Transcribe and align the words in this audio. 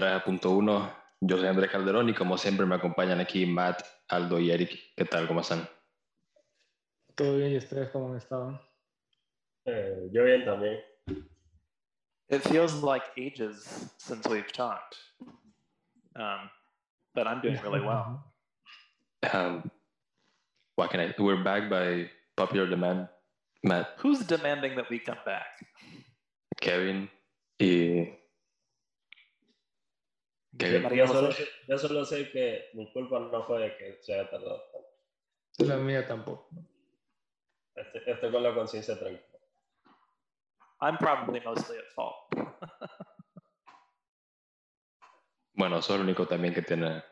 Traja.1. 0.00 0.94
Yo 1.20 1.36
soy 1.36 1.46
Andrés 1.46 1.70
Calderón 1.70 2.08
y 2.08 2.14
como 2.14 2.38
siempre 2.38 2.64
me 2.64 2.74
acompañan 2.74 3.20
aquí 3.20 3.44
Matt, 3.44 3.82
Aldo 4.08 4.40
y 4.40 4.50
Eric. 4.50 4.94
¿Qué 4.96 5.04
tal? 5.04 5.28
¿Cómo 5.28 5.42
están? 5.42 5.68
Todo 7.14 7.36
bien, 7.36 7.52
¿y 7.52 7.58
ustedes 7.58 7.90
cómo 7.90 8.08
han 8.08 8.16
estado? 8.16 8.58
Eh, 9.66 10.08
yo 10.10 10.24
bien 10.24 10.46
también. 10.46 10.78
It 12.30 12.40
feels 12.44 12.82
like 12.82 13.04
ages 13.18 13.92
since 13.98 14.26
we've 14.26 14.50
talked. 14.50 14.96
Um, 16.16 16.48
but 17.14 17.26
I'm 17.26 17.42
doing 17.42 17.60
really 17.62 17.80
well. 17.80 18.24
Um, 19.34 19.70
what 20.76 20.90
can 20.90 21.00
I? 21.00 21.14
We're 21.18 21.44
back 21.44 21.68
by 21.68 22.08
popular 22.38 22.66
demand, 22.66 23.06
Matt. 23.62 23.98
Who's 23.98 24.20
demanding 24.20 24.76
that 24.76 24.88
we 24.88 24.98
come 24.98 25.18
back? 25.26 25.44
Kevin 26.58 27.10
y 27.60 28.19
María 30.80 31.06
Yo 31.06 31.12
solo, 31.12 31.30
yo 31.68 31.78
solo 31.78 32.04
sé 32.04 32.30
que 32.30 32.70
mi 32.74 32.92
culpa 32.92 33.18
no 33.18 33.44
fue 33.44 33.60
de 33.60 33.76
que 33.76 33.98
se 34.02 34.14
haya 34.14 34.28
tardado 34.30 34.62
tanto. 34.72 34.88
La 35.58 35.76
mía 35.76 36.06
tampoco. 36.06 36.48
Estoy, 37.74 38.02
estoy 38.06 38.30
con 38.30 38.42
la 38.42 38.54
conciencia 38.54 38.98
tranquila. 38.98 39.38
I'm 40.80 40.96
probably 40.98 41.40
mostly 41.40 41.78
at 41.78 41.86
fault. 41.94 42.16
Bueno, 45.52 45.82
soy 45.82 45.96
el 45.96 46.02
único 46.02 46.26
también 46.26 46.54
que 46.54 46.62
tiene 46.62 47.04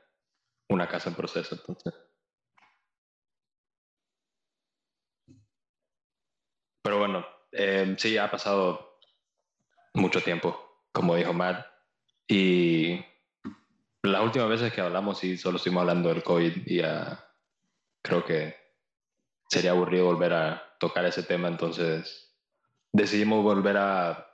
una 0.71 0.89
casa 0.89 1.11
en 1.11 1.17
proceso, 1.17 1.55
entonces. 1.55 1.93
Pero 6.81 6.99
bueno, 6.99 7.27
eh, 7.53 7.95
sí, 7.99 8.17
ha 8.17 8.31
pasado 8.31 8.99
mucho 9.93 10.23
tiempo, 10.23 10.87
como 10.93 11.15
dijo 11.15 11.35
Matt, 11.35 11.67
y 12.27 13.05
las 14.03 14.23
últimas 14.23 14.49
veces 14.49 14.73
que 14.73 14.81
hablamos 14.81 15.19
sí 15.19 15.37
solo 15.37 15.57
estuvimos 15.57 15.83
hablando 15.83 16.09
del 16.09 16.23
COVID 16.23 16.67
y 16.67 16.81
ah, 16.83 17.25
creo 18.03 18.25
que 18.25 18.57
sería 19.49 19.73
aburrido 19.73 20.07
volver 20.07 20.33
a 20.33 20.77
tocar 20.79 21.05
ese 21.05 21.23
tema, 21.23 21.49
entonces 21.49 22.37
decidimos 22.93 23.43
volver 23.43 23.77
a 23.77 24.27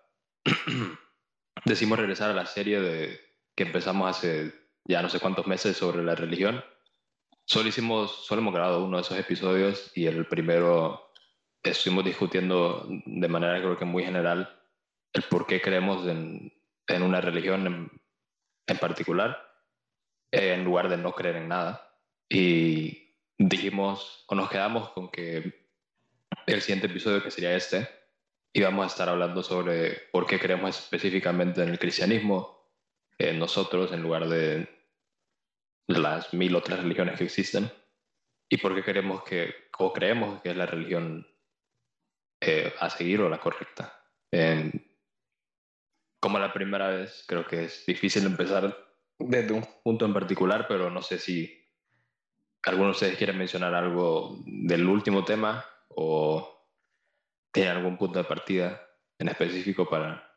decidimos 1.64 1.98
regresar 1.98 2.30
a 2.30 2.34
la 2.34 2.46
serie 2.46 2.80
de 2.80 3.20
que 3.54 3.64
empezamos 3.64 4.10
hace 4.10 4.52
ya 4.84 5.00
no 5.00 5.08
sé 5.08 5.20
cuántos 5.20 5.46
meses 5.46 5.76
sobre 5.76 6.02
la 6.02 6.14
religión. 6.14 6.62
Solo 7.46 7.68
hicimos, 7.68 8.26
solo 8.26 8.40
hemos 8.40 8.54
grabado 8.54 8.84
uno 8.84 8.98
de 8.98 9.02
esos 9.02 9.18
episodios 9.18 9.92
y 9.94 10.06
el 10.06 10.26
primero 10.26 11.10
estuvimos 11.62 12.04
discutiendo 12.04 12.86
de 12.88 13.28
manera 13.28 13.58
creo 13.58 13.78
que 13.78 13.84
muy 13.84 14.04
general 14.04 14.60
el 15.12 15.22
por 15.22 15.46
qué 15.46 15.60
creemos 15.60 16.06
en, 16.06 16.52
en 16.86 17.02
una 17.02 17.20
religión 17.20 17.66
en, 17.66 18.02
en 18.66 18.78
particular, 18.78 19.53
en 20.34 20.64
lugar 20.64 20.88
de 20.88 20.96
no 20.96 21.12
creer 21.12 21.36
en 21.36 21.48
nada. 21.48 21.96
Y 22.28 23.16
dijimos, 23.38 24.24
o 24.28 24.34
nos 24.34 24.50
quedamos 24.50 24.90
con 24.90 25.10
que 25.10 25.68
el 26.46 26.60
siguiente 26.60 26.86
episodio, 26.86 27.22
que 27.22 27.30
sería 27.30 27.54
este, 27.54 27.88
íbamos 28.52 28.84
a 28.84 28.88
estar 28.88 29.08
hablando 29.08 29.42
sobre 29.42 30.08
por 30.12 30.26
qué 30.26 30.38
creemos 30.38 30.78
específicamente 30.78 31.62
en 31.62 31.68
el 31.68 31.78
cristianismo, 31.78 32.70
en 33.18 33.38
nosotros, 33.38 33.92
en 33.92 34.02
lugar 34.02 34.28
de 34.28 34.68
las 35.86 36.32
mil 36.34 36.56
otras 36.56 36.80
religiones 36.80 37.18
que 37.18 37.24
existen, 37.24 37.70
y 38.48 38.56
por 38.56 38.74
qué 38.74 38.82
queremos 38.82 39.22
que, 39.24 39.54
o 39.78 39.92
creemos 39.92 40.40
que 40.42 40.50
es 40.50 40.56
la 40.56 40.66
religión 40.66 41.26
eh, 42.40 42.72
a 42.80 42.90
seguir 42.90 43.20
o 43.20 43.28
la 43.28 43.38
correcta. 43.38 44.00
En- 44.30 44.90
como 46.20 46.38
la 46.38 46.52
primera 46.52 46.88
vez, 46.88 47.24
creo 47.28 47.46
que 47.46 47.64
es 47.64 47.84
difícil 47.86 48.24
empezar 48.24 48.83
desde 49.18 49.52
un 49.54 49.64
punto 49.82 50.04
en 50.04 50.12
particular, 50.14 50.66
pero 50.68 50.90
no 50.90 51.02
sé 51.02 51.18
si 51.18 51.60
alguno 52.64 52.86
de 52.86 52.92
ustedes 52.92 53.16
quiere 53.18 53.32
mencionar 53.32 53.74
algo 53.74 54.38
del 54.46 54.86
último 54.88 55.24
tema 55.24 55.64
o 55.88 56.50
tiene 57.52 57.70
algún 57.70 57.96
punto 57.98 58.18
de 58.18 58.24
partida 58.24 58.80
en 59.18 59.28
específico 59.28 59.88
para 59.88 60.28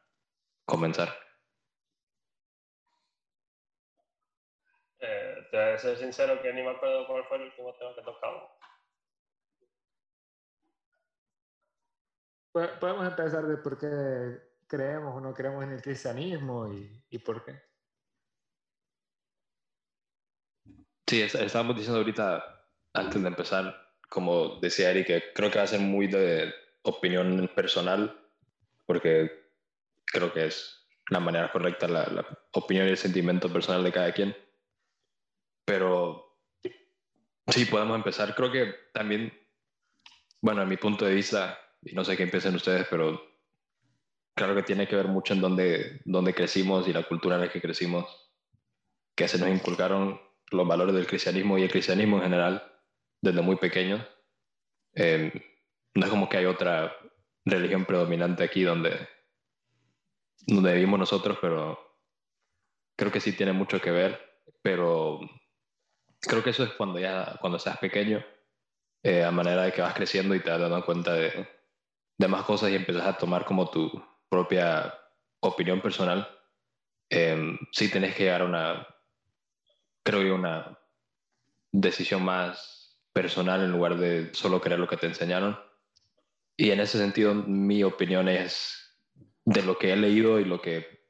comenzar. 0.66 1.10
Eh, 5.00 5.48
te 5.52 5.58
voy 5.58 5.74
a 5.74 5.78
ser 5.78 5.98
sincero 5.98 6.42
que 6.42 6.52
ni 6.54 6.62
me 6.64 6.72
acuerdo 6.72 7.08
cuál 7.08 7.24
fue 7.26 7.38
el 7.38 7.44
último 7.44 7.74
tema 7.76 7.96
que 7.96 8.02
tocamos. 8.02 8.44
Po- 12.52 12.80
Podemos 12.80 13.08
empezar 13.08 13.46
de 13.46 13.58
por 13.58 13.78
qué 13.78 14.42
creemos 14.68 15.16
o 15.16 15.22
no 15.22 15.34
creemos 15.34 15.64
en 15.64 15.72
el 15.74 15.82
cristianismo 15.82 16.72
y, 16.74 17.06
y 17.10 17.20
por 17.20 17.44
qué. 17.46 17.62
Sí, 21.08 21.22
es- 21.22 21.36
estábamos 21.36 21.76
diciendo 21.76 22.00
ahorita, 22.00 22.64
antes 22.94 23.22
de 23.22 23.28
empezar, 23.28 23.76
como 24.10 24.60
decía 24.60 24.92
Eric, 24.92 25.08
que 25.08 25.24
creo 25.34 25.50
que 25.52 25.58
va 25.60 25.64
a 25.64 25.68
ser 25.68 25.80
muy 25.80 26.08
de 26.08 26.54
opinión 26.84 27.50
personal, 27.56 28.20
porque 28.86 29.32
creo 30.06 30.34
que 30.34 30.46
es 30.46 30.88
la 31.10 31.20
manera 31.20 31.52
correcta, 31.52 31.88
la, 31.88 32.06
la 32.08 32.26
opinión 32.54 32.88
y 32.88 32.92
el 32.92 32.98
sentimiento 32.98 33.52
personal 33.52 33.84
de 33.84 33.92
cada 33.92 34.12
quien. 34.12 34.36
Pero 35.66 36.38
sí, 37.48 37.66
podemos 37.66 37.96
empezar. 37.96 38.36
Creo 38.36 38.52
que 38.52 38.74
también, 38.94 39.34
bueno, 40.42 40.62
a 40.62 40.66
mi 40.66 40.78
punto 40.78 41.06
de 41.06 41.14
vista, 41.14 41.60
y 41.82 41.94
no 41.94 42.04
sé 42.04 42.16
qué 42.18 42.28
piensen 42.28 42.56
ustedes, 42.56 42.88
pero 42.90 43.22
claro 44.36 44.56
que 44.56 44.64
tiene 44.64 44.88
que 44.88 44.96
ver 44.96 45.08
mucho 45.08 45.34
en 45.34 45.42
dónde, 45.42 46.02
dónde 46.06 46.34
crecimos 46.34 46.88
y 46.88 46.94
la 46.94 47.04
cultura 47.04 47.36
en 47.36 47.42
la 47.42 47.52
que 47.52 47.62
crecimos, 47.62 48.06
que 49.16 49.28
se 49.28 49.38
nos 49.40 49.50
inculcaron 49.50 50.22
los 50.52 50.68
valores 50.68 50.96
del 50.96 51.08
cristianismo 51.08 51.58
y 51.58 51.64
el 51.64 51.72
cristianismo 51.72 52.18
en 52.18 52.24
general 52.24 52.64
desde 53.22 53.42
muy 53.42 53.56
pequeños. 53.58 54.06
Eh, 54.96 55.32
no 55.94 56.06
es 56.06 56.12
como 56.12 56.30
que 56.30 56.38
hay 56.38 56.46
otra 56.46 56.96
religión 57.46 57.86
predominante 57.86 58.44
aquí 58.44 58.64
donde, 58.64 59.08
donde 60.46 60.74
vivimos 60.74 61.00
nosotros, 61.00 61.38
pero 61.42 61.80
creo 62.96 63.12
que 63.12 63.20
sí 63.20 63.34
tiene 63.34 63.54
mucho 63.54 63.82
que 63.82 63.92
ver. 63.92 64.20
Pero 64.62 65.20
creo 66.22 66.44
que 66.44 66.52
eso 66.52 66.64
es 66.64 66.72
cuando 66.74 67.00
ya 67.00 67.38
cuando 67.40 67.60
seas 67.60 67.78
pequeño, 67.78 68.24
eh, 69.04 69.24
a 69.24 69.32
manera 69.32 69.64
de 69.64 69.72
que 69.72 69.82
vas 69.82 69.94
creciendo 69.94 70.36
y 70.36 70.40
te 70.40 70.50
vas 70.50 70.60
dando 70.60 70.86
cuenta 70.86 71.14
de, 71.14 71.48
de 72.18 72.28
más 72.28 72.44
cosas 72.44 72.70
y 72.72 72.76
empiezas 72.76 73.06
a 73.06 73.18
tomar 73.18 73.46
como 73.46 73.70
tu 73.70 73.92
propia 74.30 74.94
opinión 75.42 75.82
personal. 75.82 76.28
Eh, 77.10 77.58
sí 77.72 77.90
tenés 77.90 78.16
que 78.16 78.24
llegar 78.24 78.42
a 78.42 78.46
una, 78.46 78.88
creo 80.08 80.22
yo, 80.22 80.36
una 80.36 80.80
decisión 81.74 82.24
más 82.24 82.98
personal 83.12 83.62
en 83.62 83.74
lugar 83.74 83.98
de 83.98 84.34
solo 84.34 84.62
creer 84.62 84.80
lo 84.80 84.88
que 84.88 84.96
te 84.96 85.06
enseñaron. 85.06 85.60
Y 86.56 86.72
en 86.72 86.80
ese 86.80 86.98
sentido, 86.98 87.36
mi 87.36 87.84
opinión 87.84 88.30
es 88.30 88.98
de 89.44 89.64
lo 89.64 89.78
que 89.78 89.92
he 89.92 89.98
leído 89.98 90.40
y 90.40 90.46
lo 90.46 90.62
que 90.62 91.04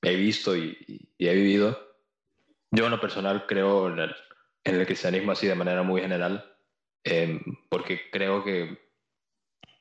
he 0.00 0.16
visto 0.16 0.56
y, 0.56 1.10
he 1.18 1.34
vivido. 1.34 1.78
Yo 2.70 2.86
en 2.86 2.90
lo 2.90 3.00
personal 3.00 3.44
creo 3.46 3.88
en 3.88 3.98
el, 4.64 4.86
cristianismo 4.86 5.32
así 5.32 5.46
de 5.46 5.54
manera 5.54 5.82
muy 5.82 6.00
general, 6.00 6.56
eh, 7.04 7.38
porque 7.68 8.08
creo 8.10 8.42
que 8.42 8.78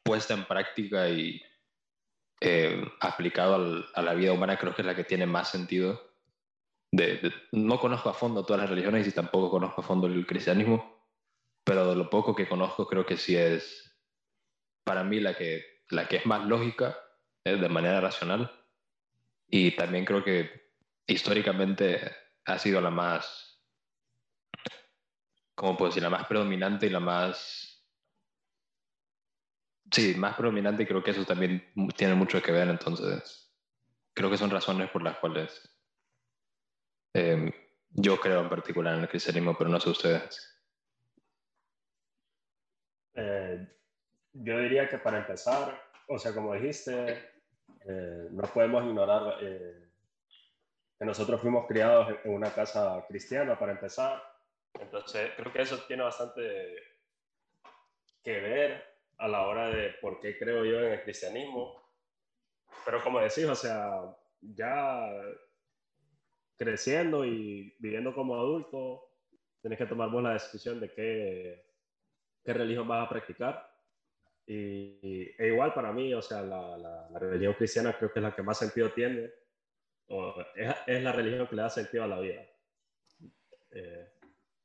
puesta 0.04 0.34
en 0.34 0.44
práctica 0.44 1.08
y 1.08 1.42
eh, 2.42 2.84
aplicado 3.00 3.86
a 3.94 4.02
la 4.02 4.14
vida 4.14 4.34
humana, 4.34 4.58
creo 4.58 4.76
que 4.76 4.82
es 4.82 4.86
la 4.86 4.96
que 4.96 5.06
tiene 5.06 5.26
más 5.26 5.50
sentido 5.50 6.13
no 7.52 7.80
conozco 7.80 8.10
a 8.10 8.14
fondo 8.14 8.46
todas 8.46 8.62
las 8.62 8.70
religiones 8.70 9.08
y 9.08 9.12
tampoco 9.12 9.50
conozco 9.50 9.82
a 9.82 9.84
fondo 9.84 10.08
el 10.08 10.28
cristianismo, 10.28 11.08
pero 11.64 11.90
de 11.90 11.96
lo 11.96 12.10
poco 12.10 12.36
que 12.36 12.48
conozco 12.48 12.88
creo 12.88 13.06
que 13.06 13.18
sí 13.18 13.36
es 13.36 14.00
para 14.84 15.04
mí 15.04 15.20
la 15.20 15.36
que, 15.36 15.82
la 15.90 16.08
que 16.08 16.18
es 16.18 16.26
más 16.26 16.46
lógica, 16.46 16.98
eh, 17.46 17.56
de 17.56 17.70
manera 17.70 18.00
racional, 18.00 18.52
y 19.48 19.72
también 19.72 20.06
creo 20.06 20.24
que 20.24 20.72
históricamente 21.08 22.00
ha 22.46 22.60
sido 22.60 22.80
la 22.80 22.92
más, 22.92 23.64
¿cómo 25.56 25.76
puedo 25.78 25.90
decir? 25.90 26.04
La 26.04 26.10
más 26.10 26.28
predominante 26.28 26.86
y 26.88 26.90
la 26.90 27.00
más... 27.00 27.70
Sí, 29.92 30.16
más 30.16 30.36
predominante 30.36 30.84
y 30.84 30.86
creo 30.88 31.04
que 31.04 31.12
eso 31.12 31.24
también 31.24 31.72
tiene 31.96 32.16
mucho 32.16 32.42
que 32.42 32.52
ver, 32.52 32.68
entonces 32.68 33.54
creo 34.14 34.30
que 34.30 34.38
son 34.38 34.50
razones 34.50 34.90
por 34.90 35.04
las 35.04 35.18
cuales 35.18 35.73
eh, 37.14 37.52
yo 37.92 38.20
creo 38.20 38.42
en 38.42 38.50
particular 38.50 38.96
en 38.96 39.02
el 39.02 39.10
cristianismo, 39.10 39.56
pero 39.58 39.70
no 39.70 39.80
sé 39.80 39.90
ustedes. 39.90 40.54
Eh, 43.16 43.68
yo 44.34 44.60
diría 44.60 44.90
que 44.90 44.98
para 44.98 45.20
empezar, 45.20 45.80
o 46.08 46.18
sea, 46.18 46.34
como 46.34 46.54
dijiste, 46.54 47.34
eh, 47.86 48.28
no 48.32 48.44
podemos 48.54 48.84
ignorar 48.84 49.38
eh, 49.42 49.90
que 50.98 51.06
nosotros 51.06 51.40
fuimos 51.42 51.68
criados 51.68 52.16
en 52.24 52.34
una 52.34 52.52
casa 52.54 53.06
cristiana 53.08 53.58
para 53.60 53.74
empezar. 53.74 54.24
Entonces, 54.74 55.32
creo 55.38 55.54
que 55.54 55.62
eso 55.62 55.78
tiene 55.86 56.04
bastante 56.04 56.76
que 58.24 58.40
ver 58.40 58.84
a 59.18 59.28
la 59.28 59.42
hora 59.48 59.70
de 59.70 59.90
por 60.02 60.20
qué 60.20 60.38
creo 60.40 60.66
yo 60.66 60.80
en 60.80 60.94
el 60.94 61.04
cristianismo. 61.04 61.80
Pero 62.86 63.04
como 63.04 63.20
decís, 63.20 63.46
o 63.46 63.56
sea, 63.56 64.02
ya 64.42 65.08
creciendo 66.58 67.26
y 67.26 67.76
viviendo 67.80 68.14
como 68.14 68.36
adulto, 68.36 69.10
tienes 69.62 69.80
que 69.80 69.86
tomar 69.86 70.10
vos 70.10 70.22
la 70.22 70.34
decisión 70.34 70.80
de 70.80 70.92
qué, 70.92 71.66
qué 72.44 72.54
religión 72.54 72.88
vas 72.88 73.06
a 73.06 73.10
practicar. 73.10 73.70
Y, 74.46 75.32
e 75.38 75.48
igual 75.48 75.74
para 75.74 75.94
mí, 75.94 76.14
o 76.14 76.22
sea, 76.22 76.42
la, 76.42 76.78
la, 76.78 77.20
religión 77.20 77.54
cristiana 77.54 77.98
creo 77.98 78.12
que 78.12 78.20
es 78.20 78.24
la 78.24 78.36
que 78.36 78.44
más 78.44 78.58
sentido 78.58 78.92
tiene, 78.92 79.32
o 80.08 80.36
es, 80.86 81.02
la 81.02 81.14
religión 81.14 81.48
que 81.48 81.56
le 81.56 81.62
da 81.62 81.70
sentido 81.70 82.04
a 82.04 82.08
la 82.08 82.20
vida. 82.20 82.46
Eh, 83.72 84.12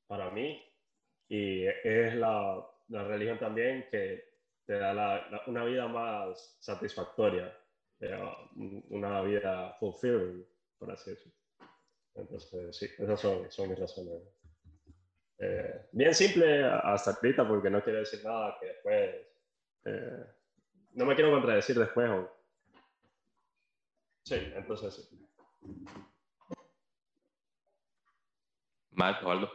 para 0.07 0.31
mí, 0.31 0.61
y 1.29 1.65
es 1.65 2.15
la, 2.17 2.67
la, 2.89 3.05
religión 3.05 3.39
también 3.39 3.87
que 3.91 4.25
te 4.67 4.75
da 4.79 5.31
una 5.47 5.65
vida 5.65 5.87
más 5.87 6.57
satisfactoria, 6.61 7.57
eh, 8.01 8.21
una 8.91 9.23
vida 9.23 9.77
fulfilling, 9.79 10.45
por 10.77 10.91
así 10.91 11.11
decirlo. 11.11 11.38
Entonces, 12.15 12.77
sí, 12.77 12.89
esas 12.99 13.21
son, 13.21 13.51
son 13.51 13.69
mis 13.69 13.79
razones. 13.79 14.23
Eh, 15.39 15.89
bien 15.93 16.15
simple 16.15 16.65
hasta 16.65 17.13
ahorita, 17.13 17.47
porque 17.47 17.71
no 17.71 17.83
quiero 17.83 18.01
decir 18.01 18.25
nada 18.25 18.57
que 18.61 18.67
después. 18.67 19.15
Eh, 19.85 20.27
no 20.95 21.07
me 21.07 21.15
quiero 21.15 21.31
contradecir 21.31 21.79
después. 21.79 22.11
Sí, 24.25 24.53
entonces 24.55 24.95
sí. 24.95 25.29
Matt, 28.91 29.23
Osvaldo. 29.23 29.51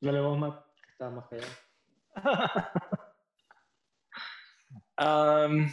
Dale 0.00 0.20
vos, 0.20 0.38
Matt, 0.38 0.64
que 0.80 0.90
está 0.92 1.10
más 1.10 1.26
callado. 1.28 1.52
um, 4.98 5.72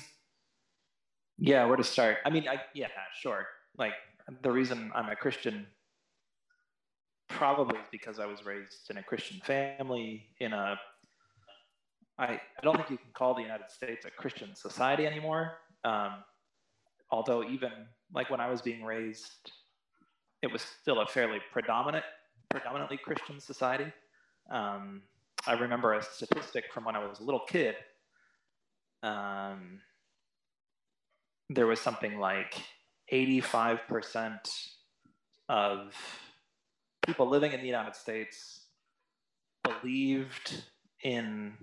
yeah, 1.37 1.65
where 1.65 1.77
to 1.77 1.83
start? 1.83 2.17
I 2.25 2.31
mean, 2.31 2.47
I, 2.47 2.59
yeah, 2.73 2.89
sure. 3.13 3.45
Like 3.77 3.93
the 4.41 4.51
reason 4.51 4.91
I'm 4.95 5.09
a 5.09 5.15
Christian 5.15 5.67
probably 7.29 7.77
is 7.77 7.87
because 7.91 8.19
I 8.19 8.25
was 8.25 8.45
raised 8.45 8.89
in 8.89 8.97
a 8.97 9.03
Christian 9.03 9.39
family 9.43 10.27
in 10.39 10.53
a 10.53 10.79
I, 12.19 12.25
I 12.25 12.39
don't 12.63 12.75
think 12.75 12.89
you 12.89 12.97
can 12.97 13.11
call 13.13 13.35
the 13.35 13.41
United 13.41 13.69
States 13.69 14.05
a 14.05 14.09
Christian 14.09 14.55
society 14.55 15.05
anymore. 15.05 15.53
Um, 15.83 16.23
although 17.11 17.43
even 17.43 17.71
like 18.13 18.29
when 18.29 18.39
I 18.39 18.49
was 18.49 18.61
being 18.61 18.83
raised, 18.83 19.51
it 20.41 20.51
was 20.51 20.61
still 20.61 21.01
a 21.01 21.05
fairly 21.05 21.39
predominant, 21.51 22.05
predominantly 22.49 22.97
Christian 22.97 23.39
society. 23.39 23.91
Um, 24.51 25.03
I 25.45 25.53
remember 25.53 25.93
a 25.93 26.01
statistic 26.01 26.65
from 26.73 26.85
when 26.85 26.95
I 26.95 27.05
was 27.05 27.19
a 27.19 27.23
little 27.23 27.41
kid. 27.47 27.75
Um, 29.03 29.81
there 31.49 31.67
was 31.67 31.79
something 31.79 32.19
like 32.19 32.55
85% 33.11 34.37
of 35.49 35.93
people 37.05 37.27
living 37.27 37.53
in 37.53 37.61
the 37.61 37.65
United 37.67 37.95
States 37.95 38.61
believed 39.63 40.63
in 41.03 41.53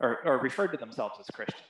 or, 0.00 0.18
or 0.24 0.38
referred 0.38 0.72
to 0.72 0.76
themselves 0.76 1.16
as 1.20 1.26
Christians. 1.26 1.62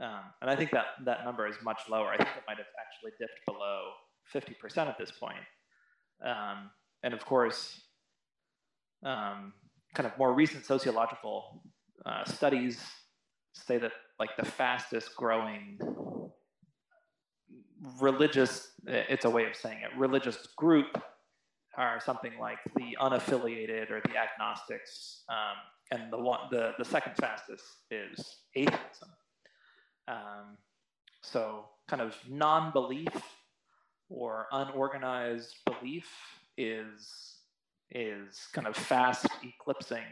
Um, 0.00 0.20
and 0.40 0.50
I 0.50 0.56
think 0.56 0.70
that 0.72 0.86
that 1.04 1.24
number 1.24 1.46
is 1.46 1.56
much 1.62 1.82
lower. 1.88 2.08
I 2.08 2.16
think 2.16 2.28
it 2.28 2.42
might 2.46 2.58
have 2.58 2.66
actually 2.80 3.12
dipped 3.18 3.40
below 3.46 3.90
50% 4.32 4.88
at 4.88 4.98
this 4.98 5.10
point. 5.10 5.36
Um, 6.24 6.70
and 7.02 7.14
of 7.14 7.24
course, 7.24 7.80
um, 9.04 9.52
kind 9.94 10.06
of 10.06 10.16
more 10.18 10.32
recent 10.32 10.64
sociological 10.64 11.62
uh, 12.04 12.24
studies 12.24 12.80
say 13.52 13.78
that 13.78 13.92
like 14.18 14.30
the 14.36 14.44
fastest 14.44 15.16
growing 15.16 15.78
religious, 18.00 18.72
it's 18.86 19.24
a 19.24 19.30
way 19.30 19.46
of 19.46 19.54
saying 19.54 19.78
it, 19.78 19.96
religious 19.98 20.48
group 20.56 21.00
are 21.76 22.00
something 22.00 22.32
like 22.40 22.58
the 22.76 22.96
unaffiliated 23.00 23.90
or 23.90 24.00
the 24.04 24.16
agnostics, 24.16 25.22
um, 25.28 25.56
and 25.92 26.12
the 26.12 26.18
one 26.18 26.40
the, 26.50 26.72
the 26.78 26.84
second 26.84 27.14
fastest 27.16 27.64
is 27.90 28.38
atheism. 28.54 29.08
Um, 30.08 30.58
so 31.22 31.66
kind 31.88 32.02
of 32.02 32.16
non-belief 32.28 33.08
or 34.08 34.46
unorganized 34.52 35.54
belief 35.66 36.08
is 36.56 37.36
is 37.90 38.48
kind 38.52 38.66
of 38.66 38.76
fast 38.76 39.26
eclipsing 39.42 40.04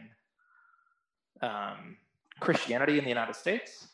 um, 1.41 1.97
Christianity 2.39 2.97
in 2.97 3.03
the 3.03 3.09
United 3.09 3.35
States. 3.35 3.87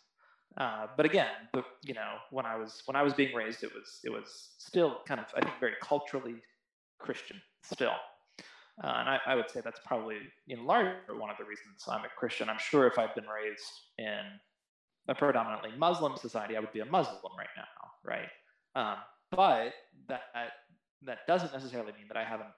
Uh, 0.58 0.88
but 0.96 1.06
again, 1.06 1.30
the, 1.54 1.64
you 1.84 1.94
know, 1.94 2.16
when 2.30 2.46
I 2.46 2.56
was 2.56 2.84
when 2.86 2.96
I 2.96 3.02
was 3.02 3.14
being 3.14 3.36
raised, 3.36 3.64
it 3.64 3.72
was 3.74 4.00
it 4.04 4.12
was 4.12 4.52
still 4.58 5.00
kind 5.08 5.20
of 5.20 5.26
I 5.36 5.42
think 5.42 5.60
very 5.60 5.74
culturally 5.82 6.36
Christian 7.00 7.42
still. 7.64 7.96
Uh, 8.84 8.88
and 8.88 9.10
I, 9.10 9.20
I, 9.28 9.36
would 9.36 9.52
say 9.52 9.62
that's 9.64 9.80
probably 9.86 10.18
in 10.48 10.66
large 10.66 10.96
one 11.08 11.30
of 11.30 11.38
the 11.38 11.44
reasons 11.44 11.84
I'm 11.88 12.06
a 12.06 12.10
Christian. 12.18 12.50
I'm 12.50 12.58
sure 12.58 12.88
if 12.88 12.98
I'd 12.98 13.14
been 13.14 13.28
raised 13.28 13.62
in 14.00 14.20
a 15.08 15.14
predominantly 15.14 15.72
Muslim 15.78 16.18
society, 16.18 16.58
I 16.58 16.60
would 16.60 16.74
be 16.74 16.80
a 16.80 16.86
Muslim 16.86 17.34
right 17.38 17.48
now, 17.56 17.64
right? 18.04 18.30
Um, 18.76 18.98
but 19.30 19.74
that 20.08 20.22
that 21.06 21.20
doesn't 21.28 21.54
necessarily 21.54 21.92
mean 21.92 22.08
that 22.08 22.18
I 22.18 22.24
haven't 22.24 22.50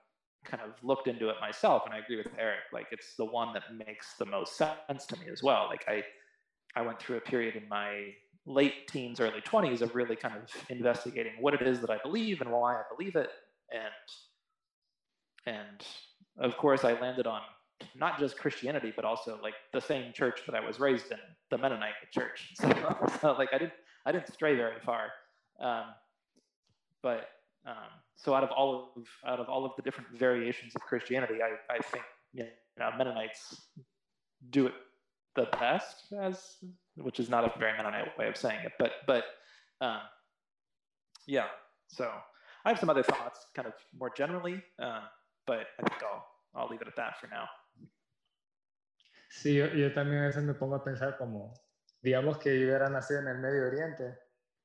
kind 0.46 0.64
of 0.64 0.72
looked 0.84 1.08
into 1.08 1.30
it 1.30 1.36
myself. 1.42 1.84
And 1.86 1.94
I 1.94 1.98
agree 1.98 2.18
with 2.18 2.28
Eric, 2.38 2.60
like 2.72 2.88
it's 2.92 3.16
the 3.18 3.26
one 3.26 3.54
that 3.54 3.64
makes 3.76 4.14
the 4.18 4.26
most 4.26 4.58
sense 4.58 5.06
to 5.08 5.20
me 5.20 5.26
as 5.32 5.44
well. 5.44 5.68
Like 5.70 5.84
I 5.88 6.04
I 6.76 6.82
went 6.82 7.00
through 7.00 7.18
a 7.18 7.22
period 7.22 7.56
in 7.56 7.68
my 7.70 8.14
late 8.46 8.88
teens, 8.88 9.20
early 9.20 9.42
20s 9.42 9.82
of 9.82 9.96
really 9.96 10.16
kind 10.16 10.36
of 10.36 10.44
investigating 10.70 11.34
what 11.40 11.54
it 11.54 11.62
is 11.62 11.80
that 11.82 11.90
I 11.90 11.98
believe 12.04 12.42
and 12.42 12.52
why 12.52 12.76
I 12.76 12.84
believe 12.96 13.16
it, 13.16 13.30
and 13.72 15.56
and 15.58 15.86
of 16.38 16.58
course 16.58 16.84
I 16.84 16.94
landed 17.00 17.28
on 17.28 17.42
not 17.96 18.20
just 18.20 18.38
Christianity, 18.38 18.94
but 18.96 19.06
also 19.06 19.40
like 19.42 19.54
the 19.74 19.82
same 19.82 20.14
church 20.14 20.42
that 20.46 20.56
I 20.56 20.66
was 20.66 20.80
raised 20.80 21.12
in, 21.12 21.18
the 21.50 21.58
Mennonite 21.58 21.94
church. 22.12 22.54
So, 22.62 23.10
so 23.22 23.34
like 23.34 23.50
I 23.54 23.58
didn't 23.58 23.74
I 24.06 24.12
didn't 24.12 24.32
stray 24.32 24.56
very 24.56 24.80
far. 24.86 25.10
Um, 25.60 25.86
but 27.02 27.30
um, 27.66 27.90
so 28.16 28.34
out 28.34 28.44
of 28.44 28.52
all 28.52 28.94
of 28.96 29.04
out 29.28 29.40
of 29.40 29.50
all 29.50 29.66
of 29.66 29.72
the 29.76 29.82
different 29.82 30.10
variations 30.18 30.74
of 30.76 30.82
Christianity, 30.82 31.36
I, 31.42 31.74
I 31.74 31.80
think 31.80 32.04
you 32.34 32.46
know, 32.78 32.90
Mennonites 32.98 33.62
do 34.50 34.68
it 34.68 34.74
the 35.36 35.48
best 35.60 36.14
as 36.20 36.58
which 36.96 37.20
is 37.20 37.30
not 37.30 37.44
a 37.44 37.60
very 37.60 37.74
Mennonite 37.78 38.18
way 38.18 38.28
of 38.28 38.38
saying 38.38 38.60
it, 38.66 38.74
but 38.80 38.92
but 39.06 39.24
um, 39.82 40.02
yeah. 41.28 41.48
So 41.88 42.10
I 42.64 42.70
have 42.70 42.80
some 42.80 42.90
other 42.90 43.04
thoughts, 43.04 43.46
kind 43.54 43.68
of 43.68 43.74
more 43.98 44.12
generally, 44.16 44.64
uh, 44.80 45.02
but 45.46 45.68
I 45.80 45.88
think 45.88 46.02
I'll, 46.04 46.26
I'll 46.56 46.70
leave 46.70 46.82
it 46.82 46.88
at 46.88 46.96
that 46.96 47.20
for 47.20 47.28
now. 47.28 47.48
Sí, 49.30 49.56
yo, 49.56 49.68
yo, 49.68 49.92
también 49.94 50.24
a 50.24 50.28
veces 50.28 50.44
me 50.44 50.54
pongo 50.54 50.76
a 50.76 50.84
pensar 50.84 51.18
como, 51.18 51.54
digamos 52.02 52.38
que 52.38 52.58
yo 52.58 52.66
hubiera 52.66 52.90
nacido 52.90 53.20
en 53.20 53.28
el 53.28 53.38
Medio 53.40 53.68
Oriente, 53.68 54.18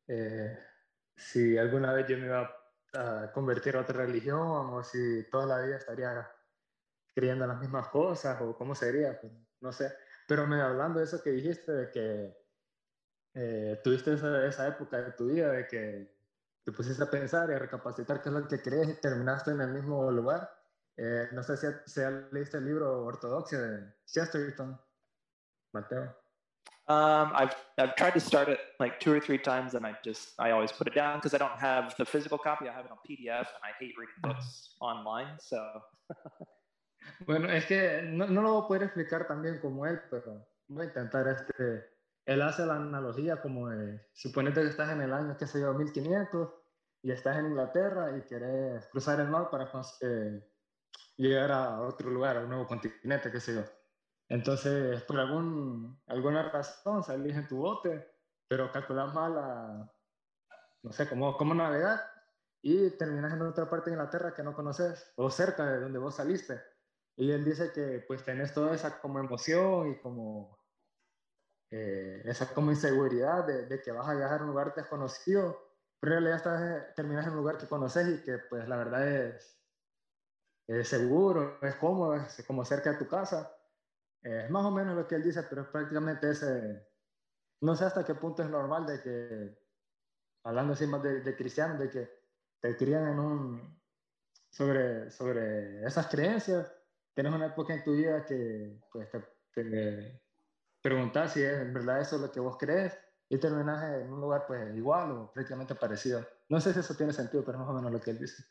eh, 0.07 0.57
si 1.17 1.59
alguna 1.59 1.93
vez 1.93 2.07
yo 2.07 2.17
me 2.19 2.27
iba 2.27 2.57
a 2.95 3.33
convertir 3.33 3.77
a 3.77 3.81
otra 3.81 4.05
religión 4.05 4.39
o 4.41 4.83
si 4.83 5.29
toda 5.31 5.47
la 5.47 5.65
vida 5.65 5.77
estaría 5.77 6.29
creyendo 7.15 7.47
las 7.47 7.59
mismas 7.59 7.89
cosas 7.89 8.41
o 8.41 8.57
cómo 8.57 8.75
sería, 8.75 9.21
pues, 9.21 9.33
no 9.61 9.73
sé. 9.73 9.93
Pero 10.31 10.47
me 10.47 10.63
hablando 10.63 11.01
de 11.01 11.07
eso 11.07 11.21
que 11.21 11.31
dijiste, 11.31 11.73
de 11.73 11.91
que 11.91 12.37
eh, 13.35 13.81
tuviste 13.83 14.13
esa, 14.13 14.47
esa 14.47 14.69
época 14.69 14.97
de 14.99 15.11
tu 15.11 15.27
vida, 15.27 15.51
de 15.51 15.67
que 15.67 16.15
te 16.63 16.71
pusiste 16.71 17.03
a 17.03 17.11
pensar 17.11 17.51
y 17.51 17.55
a 17.55 17.59
recapacitar 17.59 18.23
qué 18.23 18.29
es 18.29 18.35
lo 18.37 18.47
que 18.47 18.63
crees 18.63 18.91
y 18.91 19.01
terminaste 19.01 19.51
en 19.51 19.61
el 19.61 19.73
mismo 19.73 20.09
lugar. 20.13 20.49
Eh, 20.97 21.31
no 21.33 21.43
sé 21.43 21.57
si, 21.57 21.67
si 21.85 22.01
leíste 22.31 22.59
el 22.59 22.67
libro 22.67 23.07
Ortodoxia 23.07 23.59
de 23.59 23.93
Chesterton, 24.07 24.81
Mateo. 25.73 26.15
Um, 26.87 27.33
I've 27.35 27.57
I've 27.77 27.97
tried 27.97 28.15
to 28.15 28.21
start 28.21 28.49
it 28.49 28.61
like 28.79 29.01
two 29.01 29.13
or 29.13 29.21
three 29.21 29.39
times, 29.39 29.75
and 29.75 29.85
I 29.85 29.97
just 30.05 30.39
I 30.39 30.53
always 30.53 30.71
put 30.71 30.87
it 30.87 30.95
down 30.95 31.19
because 31.19 31.35
I 31.35 31.39
don't 31.39 31.59
have 31.59 31.97
the 31.97 32.05
physical 32.05 32.39
copy. 32.39 32.69
I 32.69 32.73
have 32.73 32.85
it 32.85 32.93
on 32.93 32.99
PDF, 32.99 33.49
and 33.51 33.65
I 33.65 33.73
hate 33.81 33.99
reading 33.99 34.15
books 34.23 34.77
online. 34.81 35.41
So. 35.41 35.59
bueno, 37.27 37.49
es 37.51 37.67
que 37.67 38.03
no, 38.03 38.27
no, 38.27 38.43
lo 38.43 38.55
voy 38.55 38.65
a 38.65 38.69
poder 38.69 38.83
explicar 38.85 39.27
también 39.27 39.59
como 39.61 39.87
él, 39.87 40.01
pero 40.11 40.47
voy 40.69 40.83
a 40.83 40.89
intentar 40.89 41.29
este 41.29 41.91
él 42.27 42.43
hace 42.43 42.65
la 42.65 42.77
analogía 42.77 43.41
como 43.41 43.71
de, 43.71 44.07
suponete 44.13 44.63
que 44.63 44.69
estás 44.69 44.91
en 44.91 45.01
el 45.01 45.13
año, 45.13 45.37
qué 45.37 45.47
sé 45.47 45.61
yo, 45.61 45.73
1500 45.75 46.49
y 47.03 47.11
estás 47.11 47.39
en 47.39 47.47
Inglaterra 47.47 48.17
y 48.17 48.23
querés 48.23 48.87
cruzar 48.87 49.19
el 49.21 49.29
mar 49.29 49.51
para 49.51 49.71
eh, 50.03 50.49
llegar 51.17 51.51
a 51.51 51.81
otro 51.81 52.11
lugar, 52.11 52.37
a 52.37 52.41
un 52.41 52.51
nuevo 52.51 52.67
continente, 52.67 53.33
qué 53.33 53.41
sé 53.41 53.55
yo. 53.55 53.65
Entonces, 54.29 55.03
por 55.03 55.19
algún, 55.19 56.01
alguna 56.07 56.51
razón 56.51 57.03
salís 57.03 57.37
en 57.37 57.49
tu 57.49 57.57
bote, 57.57 58.07
pero 58.47 58.71
calculas 58.71 59.13
mal 59.13 59.35
la, 59.35 59.93
no 60.83 60.93
sé, 60.93 61.09
cómo, 61.09 61.37
cómo 61.37 61.53
navegar 61.53 62.01
y 62.63 62.91
terminas 62.91 63.33
en 63.33 63.43
otra 63.43 63.69
parte 63.69 63.91
de 63.91 63.97
Inglaterra 63.97 64.35
que 64.35 64.43
no 64.43 64.55
conoces 64.55 65.13
o 65.17 65.31
cerca 65.31 65.65
de 65.67 65.81
donde 65.81 65.99
vos 65.99 66.15
saliste. 66.15 66.61
Y 67.21 67.31
él 67.33 67.45
dice 67.45 67.71
que 67.71 68.03
pues 68.09 68.25
tenés 68.25 68.55
toda 68.55 68.75
esa 68.75 68.99
como 68.99 69.19
emoción 69.19 69.91
y 69.91 69.99
como 69.99 70.59
eh, 71.71 72.23
esa 72.25 72.55
como 72.55 72.71
inseguridad 72.71 73.47
de, 73.47 73.67
de, 73.67 73.83
que 73.83 73.93
vas 73.93 74.09
a 74.09 74.15
viajar 74.15 74.41
a 74.41 74.45
un 74.45 74.49
lugar 74.49 74.75
desconocido, 74.75 75.61
pero 76.01 76.15
en 76.15 76.25
realidad 76.25 76.37
estás, 76.39 76.95
terminas 76.95 77.27
en 77.27 77.33
un 77.33 77.37
lugar 77.41 77.59
que 77.59 77.69
conoces 77.69 78.09
y 78.09 78.25
que 78.25 78.39
pues 78.39 78.67
la 78.67 78.79
verdad 78.79 79.07
es, 79.07 79.63
es 80.67 80.89
seguro, 80.89 81.59
es 81.61 81.75
cómodo, 81.75 82.17
es 82.17 82.43
como 82.47 82.65
cerca 82.65 82.93
de 82.93 82.99
tu 82.99 83.07
casa. 83.07 83.55
Eh, 84.23 84.45
es 84.47 84.51
más 84.51 84.65
o 84.65 84.71
menos 84.71 84.97
lo 84.97 85.07
que 85.07 85.17
él 85.17 85.23
dice, 85.23 85.43
pero 85.43 85.61
es 85.61 85.69
prácticamente 85.69 86.31
ese, 86.31 86.89
no 87.61 87.77
sé 87.77 87.85
hasta 87.85 88.03
qué 88.03 88.15
punto 88.15 88.43
es 88.43 88.49
normal 88.49 88.87
de 88.87 89.03
que, 89.03 89.59
hablando 90.45 90.73
así 90.73 90.87
más 90.87 91.03
de, 91.03 91.21
de 91.21 91.37
cristianos, 91.37 91.81
de 91.81 91.91
que 91.91 92.11
te 92.61 92.75
crían 92.79 93.09
en 93.09 93.19
un, 93.19 93.83
sobre, 94.49 95.11
sobre 95.11 95.85
esas 95.85 96.07
creencias, 96.07 96.80
tienes 97.21 97.35
una 97.35 97.49
época 97.49 97.75
en 97.75 97.85
tu 97.85 97.93
vida 97.93 98.25
que 98.25 98.79
pues, 98.91 99.11
te, 99.11 99.21
te 99.53 100.23
preguntas 100.81 101.35
si 101.35 101.43
es 101.43 101.61
en 101.61 101.75
verdad 101.75 102.01
eso 102.01 102.17
lo 102.17 102.33
que 102.33 102.41
vos 102.41 102.57
crees 102.57 102.99
y 103.29 103.37
terminas 103.37 103.83
en 104.01 104.11
un 104.11 104.23
lugar 104.23 104.45
pues 104.47 104.75
igual 104.75 105.11
o 105.11 105.31
prácticamente 105.31 105.75
parecido. 105.75 106.27
No 106.49 106.59
sé 106.63 106.73
si 106.73 106.81
eso 106.81 106.95
tiene 106.95 107.13
sentido, 107.13 107.45
pero 107.45 107.59
es 107.59 107.61
más 107.61 107.69
o 107.69 107.75
menos 107.75 107.93
lo 107.93 108.01
que 108.01 108.13
él 108.13 108.19
dice. 108.19 108.43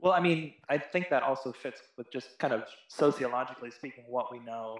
Well, 0.00 0.14
I 0.14 0.20
mean, 0.20 0.54
I 0.68 0.78
think 0.78 1.10
that 1.10 1.22
also 1.22 1.52
fits 1.52 1.80
with 1.96 2.08
just 2.12 2.36
kind 2.40 2.52
of 2.52 2.64
sociologically 2.88 3.70
speaking 3.70 4.06
what 4.08 4.32
we 4.32 4.40
know 4.40 4.78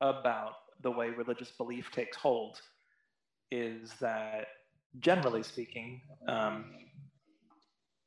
about 0.00 0.52
the 0.82 0.90
way 0.90 1.10
religious 1.10 1.50
belief 1.50 1.90
takes 1.90 2.16
hold 2.16 2.60
is 3.50 3.92
that 3.98 4.46
generally 5.00 5.42
speaking, 5.42 6.00
um, 6.28 6.83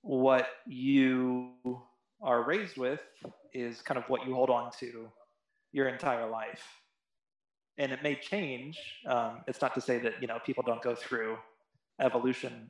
what 0.07 0.47
you 0.65 1.51
are 2.21 2.41
raised 2.43 2.77
with 2.77 3.01
is 3.53 3.81
kind 3.81 3.97
of 3.97 4.05
what 4.09 4.25
you 4.25 4.33
hold 4.33 4.49
on 4.49 4.71
to 4.79 5.09
your 5.73 5.89
entire 5.89 6.29
life. 6.29 6.63
And 7.77 7.91
it 7.91 8.01
may 8.01 8.15
change. 8.15 8.79
Um, 9.05 9.41
it's 9.47 9.61
not 9.61 9.75
to 9.75 9.81
say 9.81 9.99
that 9.99 10.13
you 10.21 10.27
know 10.27 10.39
people 10.45 10.63
don't 10.65 10.81
go 10.81 10.95
through 10.95 11.37
evolution 11.99 12.69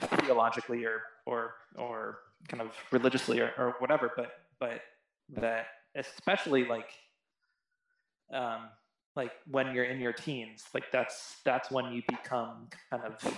theologically 0.00 0.84
or 0.84 1.02
or 1.26 1.54
or 1.76 2.18
kind 2.48 2.62
of 2.62 2.70
religiously 2.92 3.40
or, 3.40 3.50
or 3.58 3.74
whatever, 3.80 4.12
but 4.16 4.30
but 4.60 4.80
that 5.36 5.66
especially 5.96 6.64
like 6.64 6.90
um, 8.32 8.68
like 9.16 9.32
when 9.50 9.74
you're 9.74 9.84
in 9.84 10.00
your 10.00 10.12
teens, 10.12 10.64
like 10.72 10.90
that's 10.92 11.36
that's 11.44 11.70
when 11.72 11.92
you 11.92 12.02
become 12.08 12.68
kind 12.90 13.02
of 13.02 13.36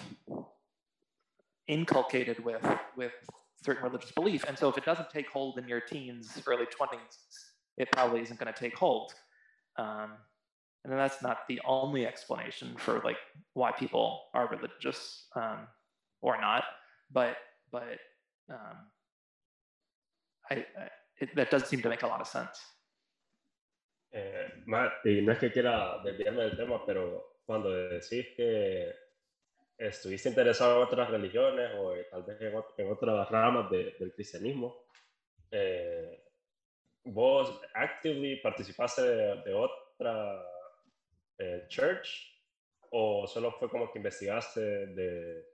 inculcated 1.68 2.42
with 2.44 2.64
with 2.96 3.12
certain 3.64 3.82
religious 3.82 4.12
belief. 4.12 4.44
And 4.46 4.58
so 4.58 4.68
if 4.68 4.78
it 4.78 4.84
doesn't 4.84 5.10
take 5.10 5.28
hold 5.28 5.58
in 5.58 5.66
your 5.66 5.80
teens, 5.80 6.40
early 6.46 6.66
20s, 6.66 7.18
it 7.76 7.90
probably 7.92 8.20
isn't 8.20 8.38
going 8.38 8.52
to 8.52 8.58
take 8.58 8.76
hold. 8.76 9.12
Um, 9.76 10.12
and 10.84 10.92
that's 10.92 11.22
not 11.22 11.48
the 11.48 11.60
only 11.66 12.06
explanation 12.06 12.76
for 12.78 13.00
like 13.04 13.16
why 13.54 13.72
people 13.72 14.22
are 14.34 14.48
religious 14.48 15.26
um, 15.34 15.66
or 16.22 16.40
not, 16.40 16.64
but 17.12 17.36
but 17.72 17.98
um, 18.50 18.76
I, 20.50 20.54
I 20.54 20.88
it, 21.18 21.34
that 21.34 21.50
does 21.50 21.66
seem 21.66 21.82
to 21.82 21.88
make 21.88 22.02
a 22.02 22.06
lot 22.06 22.20
of 22.20 22.28
sense. 22.28 22.60
Eh, 24.12 24.48
y 25.04 25.20
no 25.22 25.32
es 25.32 25.38
que 25.38 25.50
quiera 25.50 26.00
desviarme 26.04 26.42
del 26.44 26.56
tema, 26.56 26.86
pero 26.86 27.38
cuando 27.44 27.70
decís 27.70 28.26
que 28.36 28.94
estuviste 29.78 30.28
interesado 30.28 30.76
en 30.76 30.82
otras 30.82 31.10
religiones 31.10 31.70
o 31.76 31.94
tal 32.10 32.22
vez 32.22 32.40
en, 32.40 32.90
otras 32.90 33.30
ramas 33.30 33.70
del 33.70 34.12
cristianismo, 34.14 34.86
eh, 35.50 36.24
¿vos 37.04 37.60
actively 37.74 38.36
participaste 38.36 39.02
de, 39.02 39.54
otra 39.54 40.42
eh, 41.38 41.64
church 41.68 42.32
o 42.90 43.26
solo 43.26 43.52
fue 43.52 43.68
como 43.68 43.92
que 43.92 43.98
investigaste 43.98 44.60
de, 44.60 45.44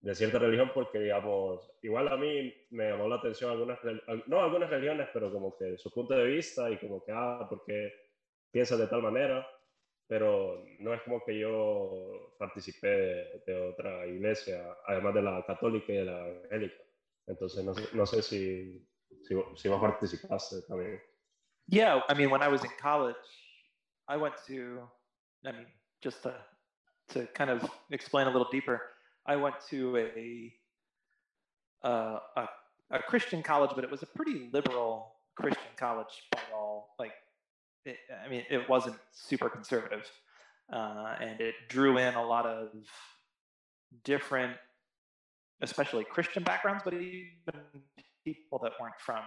de, 0.00 0.14
cierta 0.14 0.38
religión? 0.38 0.70
Porque, 0.74 0.98
digamos, 0.98 1.70
igual 1.82 2.08
a 2.08 2.16
mí 2.16 2.52
me 2.70 2.90
llamó 2.90 3.08
la 3.08 3.16
atención 3.16 3.50
algunas, 3.50 3.78
no 4.26 4.40
algunas 4.40 4.68
religiones, 4.68 5.08
pero 5.12 5.32
como 5.32 5.56
que 5.56 5.78
su 5.78 5.90
punto 5.92 6.14
de 6.14 6.24
vista 6.24 6.68
y 6.70 6.78
como 6.78 7.04
que, 7.04 7.12
ah, 7.14 7.46
porque 7.48 7.92
piensas 8.50 8.78
de 8.78 8.88
tal 8.88 9.02
manera 9.02 9.46
pero 10.08 10.64
no 10.78 10.94
es 10.94 11.02
como 11.02 11.22
que 11.24 11.38
yo 11.38 12.34
participé 12.38 13.40
de, 13.46 13.72
otra 13.72 14.06
iglesia, 14.06 14.76
además 14.86 15.14
de 15.14 15.22
la 15.22 15.44
católica 15.46 15.92
y 15.92 15.96
de 15.96 16.04
la 16.04 16.28
evangélica. 16.28 16.82
Entonces, 17.26 17.64
no, 17.64 17.74
no 17.92 18.06
sé 18.06 18.22
si, 18.22 18.86
si, 19.22 19.34
si 19.56 19.68
vos 19.68 19.80
participaste 19.80 20.62
también. 20.68 21.00
Yeah, 21.68 22.02
I 22.08 22.14
mean, 22.14 22.30
when 22.30 22.42
I 22.42 22.48
was 22.48 22.62
in 22.62 22.70
college, 22.80 23.16
I 24.08 24.16
went 24.16 24.34
to, 24.46 24.88
I 25.44 25.50
mean, 25.50 25.66
just 26.00 26.22
to, 26.22 26.34
to 27.08 27.26
kind 27.34 27.50
of 27.50 27.68
explain 27.90 28.28
a 28.28 28.30
little 28.30 28.48
deeper, 28.52 28.80
I 29.26 29.34
went 29.34 29.56
to 29.70 29.96
a, 29.96 30.54
uh, 31.82 32.18
a, 32.36 32.48
a 32.92 33.02
Christian 33.02 33.42
college, 33.42 33.72
but 33.74 33.82
it 33.82 33.90
was 33.90 34.04
a 34.04 34.06
pretty 34.06 34.48
liberal 34.52 35.16
Christian 35.34 35.74
college 35.76 36.22
by 36.30 36.40
all, 36.54 36.94
like 37.00 37.12
it, 37.86 37.96
I 38.24 38.28
mean, 38.28 38.44
it 38.50 38.68
wasn't 38.68 38.96
super 39.12 39.48
conservative, 39.48 40.10
uh, 40.72 41.14
and 41.20 41.40
it 41.40 41.54
drew 41.68 41.98
in 41.98 42.14
a 42.14 42.24
lot 42.24 42.44
of 42.46 42.68
different, 44.04 44.56
especially 45.62 46.04
Christian 46.04 46.42
backgrounds, 46.42 46.82
but 46.84 46.94
even 46.94 47.60
people 48.24 48.58
that 48.62 48.72
weren't 48.80 48.98
from 48.98 49.22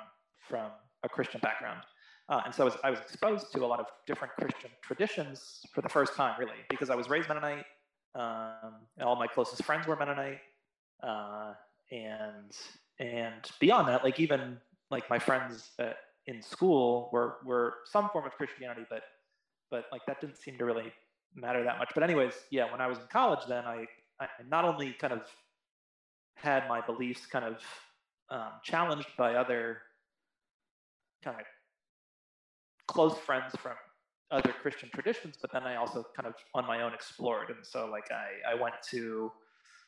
from 0.48 0.72
a 1.04 1.10
Christian 1.10 1.40
background. 1.42 1.80
Uh, 2.28 2.42
and 2.46 2.54
so 2.54 2.64
I 2.64 2.66
was, 2.66 2.78
I 2.84 2.90
was, 2.92 3.00
exposed 3.00 3.52
to 3.54 3.66
a 3.66 3.66
lot 3.66 3.80
of 3.80 3.88
different 4.06 4.34
Christian 4.34 4.70
traditions 4.84 5.66
for 5.74 5.82
the 5.82 5.90
first 5.90 6.14
time, 6.14 6.40
really, 6.40 6.60
because 6.70 6.92
I 6.92 6.96
was 6.96 7.10
raised 7.10 7.28
Mennonite. 7.28 7.66
Um, 8.14 8.76
all 9.02 9.16
my 9.16 9.26
closest 9.26 9.64
friends 9.64 9.88
were 9.88 9.96
Mennonite, 9.96 10.40
uh, 11.02 11.54
and 11.92 12.56
and 13.00 13.50
beyond 13.60 13.88
that, 13.88 14.04
like 14.04 14.20
even 14.20 14.58
like 14.92 15.10
my 15.10 15.18
friends 15.18 15.72
at 15.80 15.98
in 16.30 16.42
school 16.42 17.10
were 17.12 17.38
were 17.44 17.74
some 17.86 18.10
form 18.10 18.26
of 18.26 18.34
Christianity, 18.34 18.86
but 18.90 19.04
but 19.72 19.86
like 19.92 20.06
that 20.08 20.22
didn't 20.22 20.38
seem 20.38 20.58
to 20.60 20.66
really 20.66 20.92
matter 21.36 21.64
that 21.64 21.78
much. 21.80 21.90
But 21.94 22.04
anyways, 22.04 22.34
yeah, 22.52 22.72
when 22.72 22.82
I 22.82 22.88
was 22.88 23.00
in 23.00 23.08
college, 23.12 23.44
then 23.48 23.66
I 23.66 23.88
I 24.22 24.28
not 24.48 24.64
only 24.64 24.94
kind 24.94 25.14
of 25.14 25.24
had 26.36 26.68
my 26.70 26.82
beliefs 26.82 27.26
kind 27.26 27.46
of 27.46 27.58
um, 28.30 28.52
challenged 28.64 29.10
by 29.18 29.36
other 29.36 29.82
kind 31.24 31.38
of 31.40 31.46
close 32.88 33.18
friends 33.18 33.54
from 33.60 33.74
other 34.32 34.54
Christian 34.62 34.90
traditions, 34.94 35.36
but 35.42 35.52
then 35.52 35.64
I 35.64 35.76
also 35.76 36.06
kind 36.16 36.28
of 36.28 36.36
on 36.54 36.66
my 36.68 36.82
own 36.84 36.94
explored. 36.94 37.50
And 37.50 37.66
so, 37.66 37.88
like, 37.88 38.10
I, 38.12 38.52
I 38.52 38.62
went 38.62 38.76
to 38.92 39.32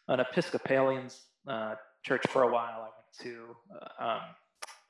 an 0.07 0.19
Episcopalian 0.19 1.07
uh, 1.47 1.75
church 2.03 2.23
for 2.29 2.43
a 2.43 2.51
while. 2.51 2.79
I 2.79 2.89
went 2.97 3.11
to 3.21 3.55
uh, 3.79 4.03
um, 4.03 4.21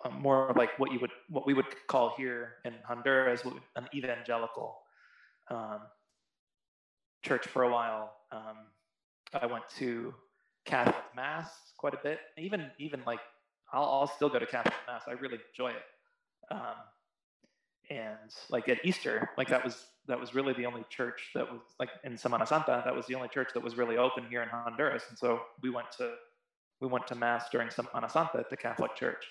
um, 0.05 0.21
more 0.21 0.53
like 0.55 0.77
what 0.79 0.91
you 0.91 0.99
would 0.99 1.11
what 1.29 1.45
we 1.45 1.53
would 1.53 1.65
call 1.87 2.13
here 2.17 2.53
in 2.65 2.73
Honduras 2.85 3.43
an 3.75 3.87
evangelical 3.93 4.77
um, 5.49 5.81
church 7.23 7.47
for 7.47 7.63
a 7.63 7.71
while. 7.71 8.13
Um, 8.31 8.57
I 9.33 9.45
went 9.45 9.63
to 9.77 10.13
Catholic 10.65 11.03
mass 11.15 11.49
quite 11.77 11.93
a 11.93 11.99
bit. 12.03 12.19
Even 12.37 12.71
even 12.79 13.01
like 13.05 13.19
I'll, 13.73 13.83
I'll 13.83 14.07
still 14.07 14.29
go 14.29 14.39
to 14.39 14.45
Catholic 14.45 14.75
mass. 14.87 15.03
I 15.07 15.13
really 15.13 15.39
enjoy 15.51 15.71
it. 15.71 15.83
Um, 16.51 16.75
and 17.89 18.33
like 18.49 18.69
at 18.69 18.83
Easter, 18.85 19.29
like 19.37 19.49
that 19.49 19.63
was 19.63 19.85
that 20.07 20.19
was 20.19 20.33
really 20.33 20.53
the 20.53 20.65
only 20.65 20.83
church 20.89 21.29
that 21.35 21.51
was 21.51 21.61
like 21.79 21.89
in 22.03 22.13
Semana 22.13 22.47
Santa. 22.47 22.81
That 22.85 22.95
was 22.95 23.05
the 23.05 23.15
only 23.15 23.27
church 23.27 23.49
that 23.53 23.63
was 23.63 23.75
really 23.75 23.97
open 23.97 24.25
here 24.29 24.41
in 24.41 24.49
Honduras. 24.49 25.03
And 25.09 25.17
so 25.17 25.41
we 25.61 25.69
went 25.69 25.91
to 25.97 26.13
we 26.79 26.87
went 26.87 27.07
to 27.07 27.15
mass 27.15 27.49
during 27.51 27.67
Semana 27.67 28.09
Santa 28.09 28.39
at 28.39 28.49
the 28.49 28.57
Catholic 28.57 28.95
Church. 28.95 29.25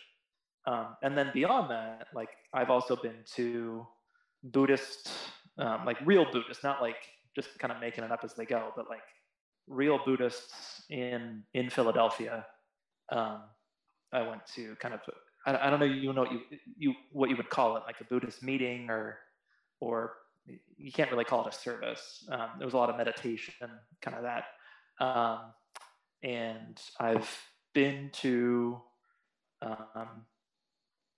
Um, 0.67 0.97
and 1.03 1.17
then 1.17 1.31
beyond 1.33 1.71
that, 1.71 2.09
like 2.15 2.31
I've 2.53 2.71
also 2.71 2.97
been 2.97 3.25
to 3.37 3.87
Buddhist, 4.43 5.11
um, 5.59 5.85
like 5.85 5.97
real 6.05 6.27
Buddhists, 6.31 6.63
not 6.63 6.83
like 6.83 6.97
just 7.35 7.59
kind 7.59 7.73
of 7.73 7.81
making 7.81 8.05
it 8.05 8.13
up 8.13 8.21
as 8.25 8.35
they 8.35 8.45
go, 8.45 8.73
but 8.77 8.89
like 8.89 9.01
real 9.67 9.99
Buddhists 10.05 10.83
in 10.91 11.43
in 11.55 11.71
Philadelphia. 11.71 12.47
Um, 13.11 13.43
I 14.13 14.23
went 14.23 14.47
to 14.55 14.77
kind 14.77 14.95
of 14.95 15.01
I, 15.47 15.67
I 15.67 15.71
don't 15.71 15.81
know 15.81 15.87
you 15.87 16.13
know 16.13 16.23
what 16.23 16.33
you 16.33 16.41
you 16.77 16.95
what 17.13 17.31
you 17.31 17.37
would 17.37 17.51
call 17.51 17.77
it 17.77 17.85
like 17.87 18.01
a 18.01 18.05
Buddhist 18.05 18.43
meeting 18.43 18.91
or 18.91 19.19
or 19.81 20.15
you 20.77 20.93
can't 20.93 21.11
really 21.11 21.25
call 21.25 21.47
it 21.47 21.55
a 21.55 21.57
service. 21.57 22.25
Um, 22.31 22.51
there 22.59 22.67
was 22.67 22.75
a 22.75 22.77
lot 22.77 22.91
of 22.91 22.97
meditation, 22.97 23.71
kind 24.03 24.17
of 24.17 24.25
that. 24.25 24.45
Um, 25.05 25.53
and 26.23 26.81
I've 26.99 27.31
been 27.73 28.11
to 28.15 28.81
um, 29.63 30.25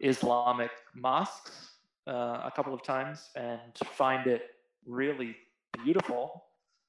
Islamic 0.02 0.70
mosques 0.94 1.70
uh, 2.06 2.40
a 2.44 2.52
couple 2.54 2.74
of 2.74 2.82
times 2.82 3.30
and 3.36 3.60
find 3.84 4.26
it 4.26 4.50
really 4.86 5.36
beautiful. 5.84 6.44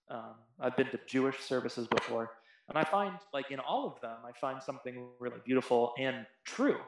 Um, 0.10 0.36
I've 0.60 0.75
been 0.75 0.88
to 0.88 1.00
Jewish 1.08 1.39
services 1.39 1.88
before, 1.88 2.32
and 2.70 2.77
I 2.77 2.84
find, 2.84 3.13
like 3.34 3.51
in 3.51 3.60
all 3.60 3.88
of 3.88 4.01
them, 4.01 4.17
I 4.25 4.32
find 4.39 4.62
something 4.62 5.08
really 5.20 5.39
beautiful 5.46 5.93
and 5.98 6.25
true 6.43 6.79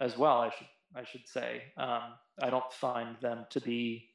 as 0.00 0.16
well. 0.16 0.38
I 0.38 0.50
should 0.50 0.68
I 0.94 1.04
should 1.04 1.26
say. 1.26 1.62
Um, 1.76 2.14
I 2.40 2.50
don't 2.50 2.72
find 2.72 3.16
them 3.20 3.46
to 3.50 3.60
be. 3.60 4.08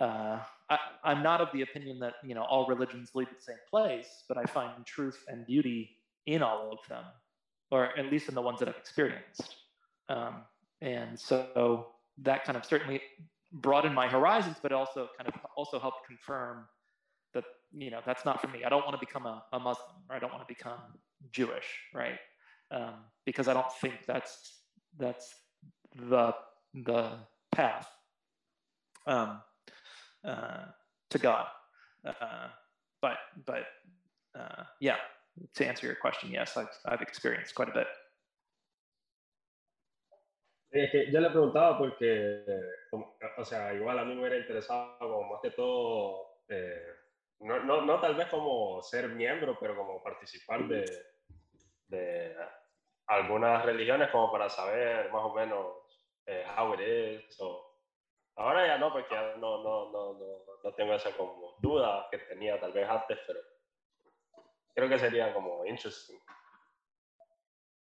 Uh, 0.00 0.38
I, 0.70 0.78
I'm 1.04 1.22
not 1.22 1.40
of 1.40 1.48
the 1.52 1.62
opinion 1.62 1.98
that 1.98 2.14
you 2.24 2.34
know 2.34 2.42
all 2.42 2.66
religions 2.66 3.10
lead 3.14 3.28
to 3.28 3.34
the 3.34 3.42
same 3.42 3.56
place, 3.68 4.24
but 4.28 4.38
I 4.38 4.44
find 4.44 4.86
truth 4.86 5.24
and 5.28 5.46
beauty 5.46 5.90
in 6.26 6.42
all 6.42 6.72
of 6.72 6.78
them, 6.88 7.04
or 7.70 7.98
at 7.98 8.10
least 8.10 8.28
in 8.28 8.34
the 8.34 8.42
ones 8.42 8.60
that 8.60 8.68
I've 8.68 8.76
experienced. 8.76 9.56
Um, 10.10 10.42
and 10.80 11.18
so 11.18 11.86
that 12.22 12.44
kind 12.44 12.56
of 12.58 12.64
certainly 12.64 13.00
broadened 13.52 13.94
my 13.94 14.08
horizons, 14.08 14.56
but 14.60 14.72
also 14.72 15.08
kind 15.16 15.28
of 15.28 15.34
also 15.56 15.78
helped 15.78 16.06
confirm 16.06 16.66
that 17.32 17.44
you 17.72 17.90
know 17.90 18.00
that's 18.04 18.24
not 18.24 18.40
for 18.40 18.48
me. 18.48 18.64
I 18.64 18.68
don't 18.68 18.84
want 18.84 19.00
to 19.00 19.06
become 19.06 19.26
a, 19.26 19.44
a 19.52 19.58
Muslim, 19.58 19.96
or 20.08 20.16
I 20.16 20.18
don't 20.18 20.32
want 20.32 20.46
to 20.46 20.52
become 20.52 20.80
Jewish, 21.32 21.66
right? 21.94 22.18
Um, 22.70 22.94
because 23.24 23.46
I 23.48 23.54
don't 23.54 23.72
think 23.80 23.94
that's 24.06 24.62
that's 24.98 25.34
the 25.94 26.34
the 26.74 27.10
path 27.52 27.88
um, 29.06 29.40
uh, 30.24 30.64
to 31.10 31.18
God. 31.18 31.46
Uh, 32.04 32.48
but 33.00 33.18
but 33.46 33.64
uh, 34.38 34.64
yeah, 34.80 34.96
to 35.54 35.66
answer 35.66 35.86
your 35.86 35.96
question, 35.96 36.30
yes, 36.30 36.56
I've, 36.56 36.68
I've 36.86 37.02
experienced 37.02 37.54
quite 37.54 37.68
a 37.68 37.72
bit. 37.72 37.86
Es 40.70 40.90
que 40.92 41.10
yo 41.10 41.20
le 41.20 41.30
preguntaba 41.30 41.76
porque, 41.78 42.44
o 43.36 43.44
sea, 43.44 43.74
igual 43.74 43.98
a 43.98 44.04
mí 44.04 44.14
me 44.14 44.20
hubiera 44.20 44.36
interesado 44.36 44.96
como 44.98 45.32
más 45.32 45.40
que 45.42 45.50
todo, 45.50 46.42
eh, 46.48 46.86
no, 47.40 47.58
no, 47.60 47.82
no, 47.82 48.00
tal 48.00 48.14
vez 48.14 48.28
como 48.28 48.80
ser 48.82 49.08
miembro, 49.08 49.56
pero 49.58 49.76
como 49.76 50.02
participar 50.02 50.68
de, 50.68 50.84
de 51.88 52.36
algunas 53.06 53.64
religiones 53.64 54.10
como 54.10 54.30
para 54.30 54.48
saber 54.48 55.10
más 55.10 55.24
o 55.24 55.34
menos 55.34 55.76
eh, 56.26 56.44
how 56.56 56.72
it 56.74 56.80
is. 56.80 57.40
O, 57.40 57.80
ahora 58.36 58.66
ya 58.66 58.78
no, 58.78 58.92
porque 58.92 59.12
ya 59.12 59.34
no, 59.38 59.62
no, 59.62 59.90
no, 59.90 60.12
no, 60.14 60.26
no 60.62 60.74
tengo 60.74 60.94
esa 60.94 61.10
como 61.16 61.56
duda 61.60 62.06
que 62.10 62.18
tenía 62.18 62.60
tal 62.60 62.72
vez 62.72 62.88
antes, 62.88 63.18
pero 63.26 63.40
creo 64.74 64.88
que 64.88 64.98
sería 64.98 65.34
como 65.34 65.64
interesting. 65.64 66.18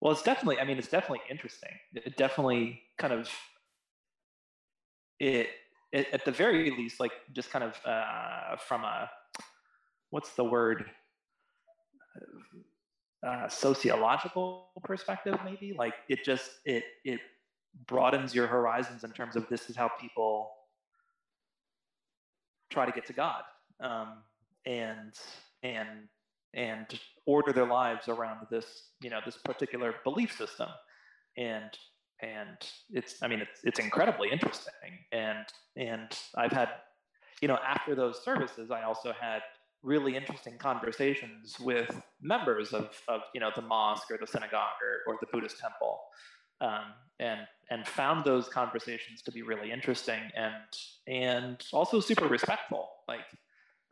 Well, 0.02 0.14
it's 0.14 0.24
definitely. 0.24 0.60
I 0.60 0.64
mean, 0.66 0.78
it's 0.78 0.88
definitely 0.88 1.22
interesting. 1.30 1.72
It 1.94 2.16
definitely 2.18 2.82
kind 2.98 3.14
of 3.14 3.30
it, 5.20 5.50
it 5.92 6.08
at 6.14 6.24
the 6.26 6.32
very 6.32 6.72
least, 6.72 7.00
like 7.00 7.12
just 7.34 7.52
kind 7.52 7.64
of 7.64 7.76
uh, 7.86 8.56
from 8.58 8.84
a 8.84 9.10
what's 10.12 10.34
the 10.36 10.44
word 10.44 10.86
uh, 13.26 13.50
sociological 13.50 14.70
perspective, 14.84 15.38
maybe 15.44 15.74
like 15.78 15.94
it 16.08 16.24
just 16.24 16.52
it 16.66 16.84
it 17.04 17.20
broadens 17.88 18.34
your 18.34 18.48
horizons 18.48 19.04
in 19.04 19.12
terms 19.12 19.36
of 19.36 19.48
this 19.50 19.70
is 19.70 19.76
how 19.76 19.90
people 20.00 20.52
try 22.70 22.86
to 22.86 22.92
get 22.92 23.06
to 23.06 23.14
God 23.14 23.44
um, 23.82 24.24
and 24.66 25.14
and 25.64 26.08
and 26.54 26.88
order 27.26 27.54
their 27.54 27.68
lives 27.68 28.08
around 28.08 28.48
this 28.50 28.90
you 29.02 29.10
know 29.10 29.20
this 29.26 29.38
particular 29.38 29.96
belief 30.04 30.36
system. 30.38 30.70
And 31.38 31.70
and 32.22 32.58
it's 32.90 33.22
i 33.24 33.28
mean 33.28 33.40
it's 33.40 33.62
it's 33.64 33.80
incredibly 33.80 34.30
interesting. 34.32 35.00
And 35.12 35.46
and 35.78 36.18
i've 36.36 36.52
had 36.52 36.70
you 37.42 37.48
know 37.48 37.58
after 37.66 37.96
those 37.96 38.24
services 38.24 38.72
i 38.72 38.84
also 38.84 39.14
had 39.20 39.42
really 39.82 40.18
interesting 40.18 40.58
conversations 40.58 41.58
with 41.62 41.90
members 42.22 42.74
of, 42.74 42.90
of 43.08 43.22
you 43.34 43.40
know 43.40 43.52
the 43.56 43.62
mosque 43.62 44.12
or 44.12 44.18
the 44.18 44.28
synagogue 44.28 44.78
or, 44.82 45.14
or 45.14 45.18
the 45.22 45.28
buddhist 45.32 45.58
temple 45.58 46.02
um, 46.62 46.94
and 47.20 47.42
and 47.72 47.88
found 47.88 48.26
those 48.26 48.48
conversations 48.50 49.22
to 49.22 49.32
be 49.32 49.42
really 49.42 49.72
interesting 49.72 50.20
and 50.36 50.54
and 51.08 51.64
also 51.72 52.00
super 52.00 52.28
respectful. 52.28 52.90
Like 53.08 53.26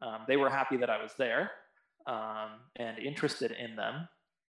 um, 0.01 0.21
they 0.27 0.37
were 0.37 0.49
happy 0.49 0.77
that 0.77 0.89
i 0.89 1.01
was 1.01 1.11
there 1.17 1.51
um, 2.07 2.49
and 2.77 2.97
interested 2.97 3.51
in 3.51 3.75
them 3.75 4.07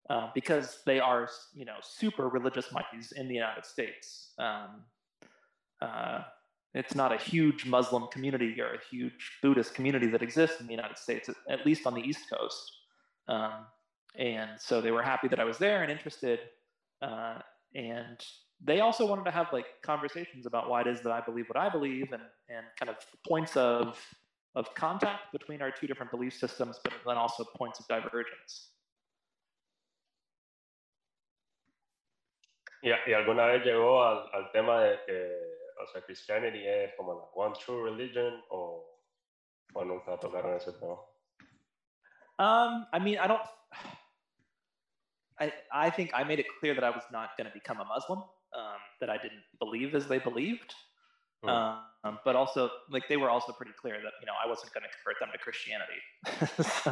uh, 0.09 0.29
because 0.35 0.79
they 0.85 0.99
are, 0.99 1.27
you 1.53 1.65
know, 1.65 1.77
super 1.81 2.29
religious 2.29 2.71
minorities 2.71 3.13
in 3.13 3.27
the 3.27 3.33
United 3.33 3.65
States. 3.65 4.33
Um, 4.37 4.83
uh, 5.81 6.21
it's 6.73 6.93
not 6.93 7.13
a 7.13 7.17
huge 7.17 7.65
Muslim 7.65 8.07
community 8.11 8.59
or 8.61 8.73
a 8.73 8.79
huge 8.91 9.37
Buddhist 9.41 9.73
community 9.73 10.07
that 10.07 10.21
exists 10.21 10.59
in 10.59 10.67
the 10.67 10.73
United 10.73 10.97
States, 10.97 11.29
at 11.49 11.65
least 11.65 11.87
on 11.87 11.93
the 11.93 12.01
East 12.01 12.29
Coast. 12.29 12.71
Um, 13.27 13.65
and 14.17 14.51
so 14.59 14.81
they 14.81 14.91
were 14.91 15.01
happy 15.01 15.27
that 15.29 15.39
I 15.39 15.45
was 15.45 15.57
there 15.57 15.81
and 15.83 15.91
interested. 15.91 16.39
Uh, 17.01 17.39
and 17.73 18.23
they 18.63 18.81
also 18.81 19.05
wanted 19.05 19.25
to 19.25 19.31
have 19.31 19.47
like 19.53 19.65
conversations 19.83 20.45
about 20.45 20.69
why 20.69 20.81
it 20.81 20.87
is 20.87 21.01
that 21.01 21.11
I 21.11 21.21
believe 21.21 21.47
what 21.47 21.57
I 21.57 21.69
believe 21.69 22.11
and, 22.11 22.21
and 22.49 22.65
kind 22.79 22.89
of 22.89 22.97
points 23.27 23.55
of 23.57 23.97
of 24.55 24.73
contact 24.75 25.31
between 25.31 25.61
our 25.61 25.71
two 25.71 25.87
different 25.87 26.11
belief 26.11 26.33
systems, 26.33 26.79
but 26.83 26.93
then 27.05 27.17
also 27.17 27.43
points 27.43 27.79
of 27.79 27.87
divergence. 27.87 28.71
¿Y, 32.81 32.91
y 33.07 33.13
alguna 33.13 33.47
vez 33.47 33.65
llegó 33.65 34.03
al, 34.03 34.29
al, 34.33 34.51
tema 34.51 34.81
de 34.81 34.99
que, 35.05 35.31
o 35.81 35.87
sea, 35.87 36.01
Christianity 36.01 36.67
es 36.67 36.93
como 36.95 37.13
la 37.13 37.23
one 37.33 37.55
true 37.55 37.83
religion 37.83 38.43
o, 38.51 38.85
o 39.73 39.83
nunca 39.83 40.19
tocaron 40.19 40.55
ese 40.55 40.71
tema? 40.73 40.95
Um, 42.37 42.85
I 42.93 42.99
mean, 42.99 43.17
I 43.17 43.27
don't. 43.27 43.41
I, 45.39 45.51
I 45.71 45.89
think 45.89 46.11
I 46.13 46.23
made 46.23 46.39
it 46.39 46.45
clear 46.59 46.75
that 46.75 46.83
I 46.83 46.89
was 46.89 47.03
not 47.11 47.35
going 47.37 47.47
to 47.47 47.53
become 47.53 47.79
a 47.79 47.85
Muslim, 47.85 48.19
um, 48.19 48.79
that 48.99 49.09
I 49.09 49.17
didn't 49.17 49.43
believe 49.59 49.95
as 49.95 50.07
they 50.07 50.19
believed. 50.19 50.73
Mm. 51.45 51.79
Um, 52.03 52.19
but 52.23 52.35
also, 52.35 52.69
like 52.89 53.07
they 53.07 53.17
were 53.17 53.29
also 53.29 53.51
pretty 53.53 53.73
clear 53.81 53.95
that 54.01 54.13
you 54.21 54.27
know 54.27 54.33
I 54.43 54.47
wasn't 54.47 54.71
going 54.73 54.83
to 54.83 54.91
convert 54.93 55.19
them 55.19 55.29
to 55.33 55.39
Christianity. 55.39 56.01
so. 56.83 56.91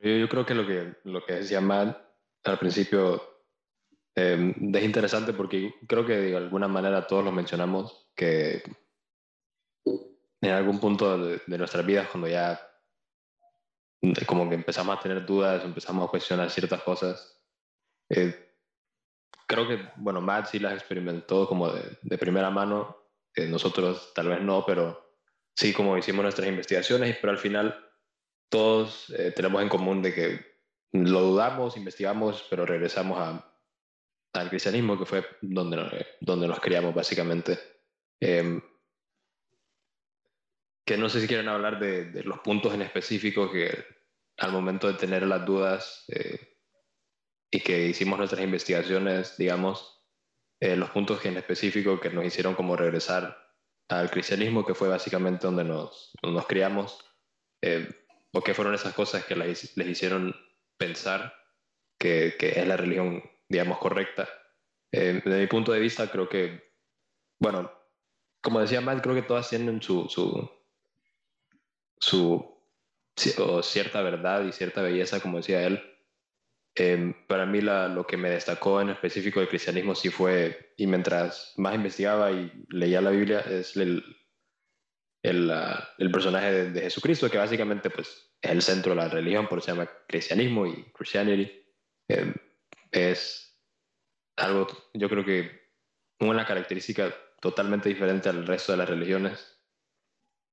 Yo 0.00 0.28
creo 0.28 0.46
que 0.46 0.54
lo 0.54 0.64
que 0.64 0.94
lo 1.04 1.20
que 1.24 1.34
decía 1.34 1.60
Matt 1.60 1.98
al 2.44 2.58
principio 2.58 3.20
eh, 4.14 4.54
es 4.74 4.84
interesante 4.84 5.32
porque 5.32 5.74
creo 5.86 6.06
que 6.06 6.16
de 6.16 6.36
alguna 6.36 6.68
manera 6.68 7.06
todos 7.06 7.24
lo 7.24 7.32
mencionamos 7.32 8.08
que 8.14 8.62
en 9.84 10.50
algún 10.50 10.78
punto 10.78 11.18
de, 11.18 11.42
de 11.44 11.58
nuestras 11.58 11.84
vidas 11.84 12.08
cuando 12.08 12.28
ya 12.28 12.60
como 14.26 14.48
que 14.48 14.54
empezamos 14.54 14.96
a 14.96 15.00
tener 15.00 15.26
dudas, 15.26 15.64
empezamos 15.64 16.06
a 16.06 16.10
cuestionar 16.10 16.50
ciertas 16.50 16.82
cosas, 16.82 17.42
eh, 18.10 18.47
creo 19.46 19.66
que, 19.66 19.78
bueno, 19.96 20.20
Matt 20.20 20.46
sí 20.46 20.58
las 20.58 20.74
experimentó 20.74 21.48
como 21.48 21.70
de, 21.70 22.18
primera 22.18 22.50
mano, 22.50 22.96
eh, 23.34 23.46
nosotros 23.46 24.12
tal 24.14 24.28
vez 24.28 24.40
no, 24.40 24.64
pero 24.66 25.16
sí 25.54 25.72
como 25.72 25.96
hicimos 25.96 26.22
nuestras 26.22 26.48
investigaciones, 26.48 27.16
pero 27.20 27.32
al 27.32 27.38
final 27.38 27.84
todos 28.50 29.10
eh, 29.10 29.32
tenemos 29.34 29.62
en 29.62 29.68
común 29.68 30.02
de 30.02 30.14
que 30.14 30.46
lo 30.92 31.20
dudamos, 31.20 31.76
investigamos, 31.76 32.46
pero 32.48 32.64
regresamos 32.64 33.42
al 34.32 34.48
cristianismo, 34.48 34.98
que 34.98 35.04
fue 35.04 35.26
donde, 35.40 36.06
donde 36.20 36.48
nos 36.48 36.60
criamos 36.60 36.94
básicamente. 36.94 37.58
Eh, 38.20 38.60
que 40.88 40.96
no 40.96 41.10
sé 41.10 41.20
si 41.20 41.26
quieren 41.26 41.48
hablar 41.48 41.78
de, 41.78 42.22
los 42.24 42.38
puntos 42.38 42.72
en 42.72 42.80
específico 42.80 43.52
que 43.52 43.84
al 44.38 44.52
momento 44.52 44.88
de 44.88 44.94
tener 44.94 45.26
las 45.26 45.44
dudas 45.44 46.04
eh, 46.08 46.57
y 47.50 47.60
que 47.60 47.86
hicimos 47.86 48.18
nuestras 48.18 48.42
investigaciones, 48.42 49.36
digamos, 49.36 50.04
eh, 50.60 50.76
los 50.76 50.90
puntos 50.90 51.24
en 51.24 51.36
específico 51.36 52.00
que 52.00 52.10
nos 52.10 52.24
hicieron 52.24 52.54
como 52.54 52.76
regresar 52.76 53.36
al 53.88 54.10
cristianismo, 54.10 54.66
que 54.66 54.74
fue 54.74 54.88
básicamente 54.88 55.46
donde 55.46 55.64
nos, 55.64 56.12
nos 56.22 56.46
criamos, 56.46 57.04
eh, 57.62 57.88
o 58.32 58.42
qué 58.42 58.54
fueron 58.54 58.74
esas 58.74 58.92
cosas 58.92 59.24
que 59.24 59.36
les, 59.36 59.76
hicieron 59.76 60.34
pensar 60.76 61.34
que, 61.98 62.34
que, 62.38 62.60
es 62.60 62.66
la 62.66 62.76
religión, 62.76 63.22
digamos, 63.48 63.78
correcta. 63.78 64.28
Eh, 64.92 65.22
desde 65.24 65.40
mi 65.40 65.46
punto 65.46 65.72
de 65.72 65.80
vista, 65.80 66.10
creo 66.10 66.28
que, 66.28 66.72
bueno, 67.40 67.72
como 68.42 68.60
decía 68.60 68.80
Matt, 68.80 69.02
creo 69.02 69.14
que 69.14 69.22
todas 69.22 69.48
tienen 69.48 69.80
su, 69.80 70.08
su, 70.08 70.50
su 71.98 72.58
cierta 73.62 74.02
verdad 74.02 74.44
y 74.44 74.52
cierta 74.52 74.82
belleza, 74.82 75.20
como 75.20 75.38
decía 75.38 75.66
él. 75.66 75.87
Eh, 76.80 77.12
para 77.26 77.44
mí 77.44 77.60
lo 77.60 78.06
que 78.06 78.16
me 78.16 78.30
destacó 78.30 78.80
en 78.80 78.90
específico 78.90 79.40
del 79.40 79.48
cristianismo 79.48 79.96
sí 79.96 80.10
fue, 80.10 80.74
y 80.76 80.86
mientras 80.86 81.52
más 81.56 81.74
investigaba 81.74 82.30
y 82.30 82.52
leía 82.68 83.00
la 83.00 83.10
Biblia, 83.10 83.40
es 83.40 83.76
el, 83.76 84.04
el, 85.24 85.52
el 85.98 86.10
personaje 86.12 86.52
de, 86.52 86.70
de, 86.70 86.80
Jesucristo, 86.82 87.28
que 87.28 87.38
básicamente 87.38 87.90
pues, 87.90 88.32
es 88.40 88.50
el 88.50 88.62
centro 88.62 88.90
de 88.90 88.96
la 88.96 89.08
religión, 89.08 89.48
por 89.48 89.58
eso 89.58 89.66
se 89.66 89.72
llama 89.72 89.90
cristianismo 90.06 90.66
y 90.66 90.84
Christianity. 90.92 91.50
Eh, 92.08 92.34
es 92.92 93.60
algo, 94.36 94.68
yo 94.94 95.08
creo 95.08 95.24
que 95.24 95.50
una 96.20 96.46
característica 96.46 97.12
totalmente 97.40 97.88
diferente 97.88 98.28
al 98.28 98.46
resto 98.46 98.72
de 98.72 98.78
las 98.78 98.88
religiones. 98.88 99.60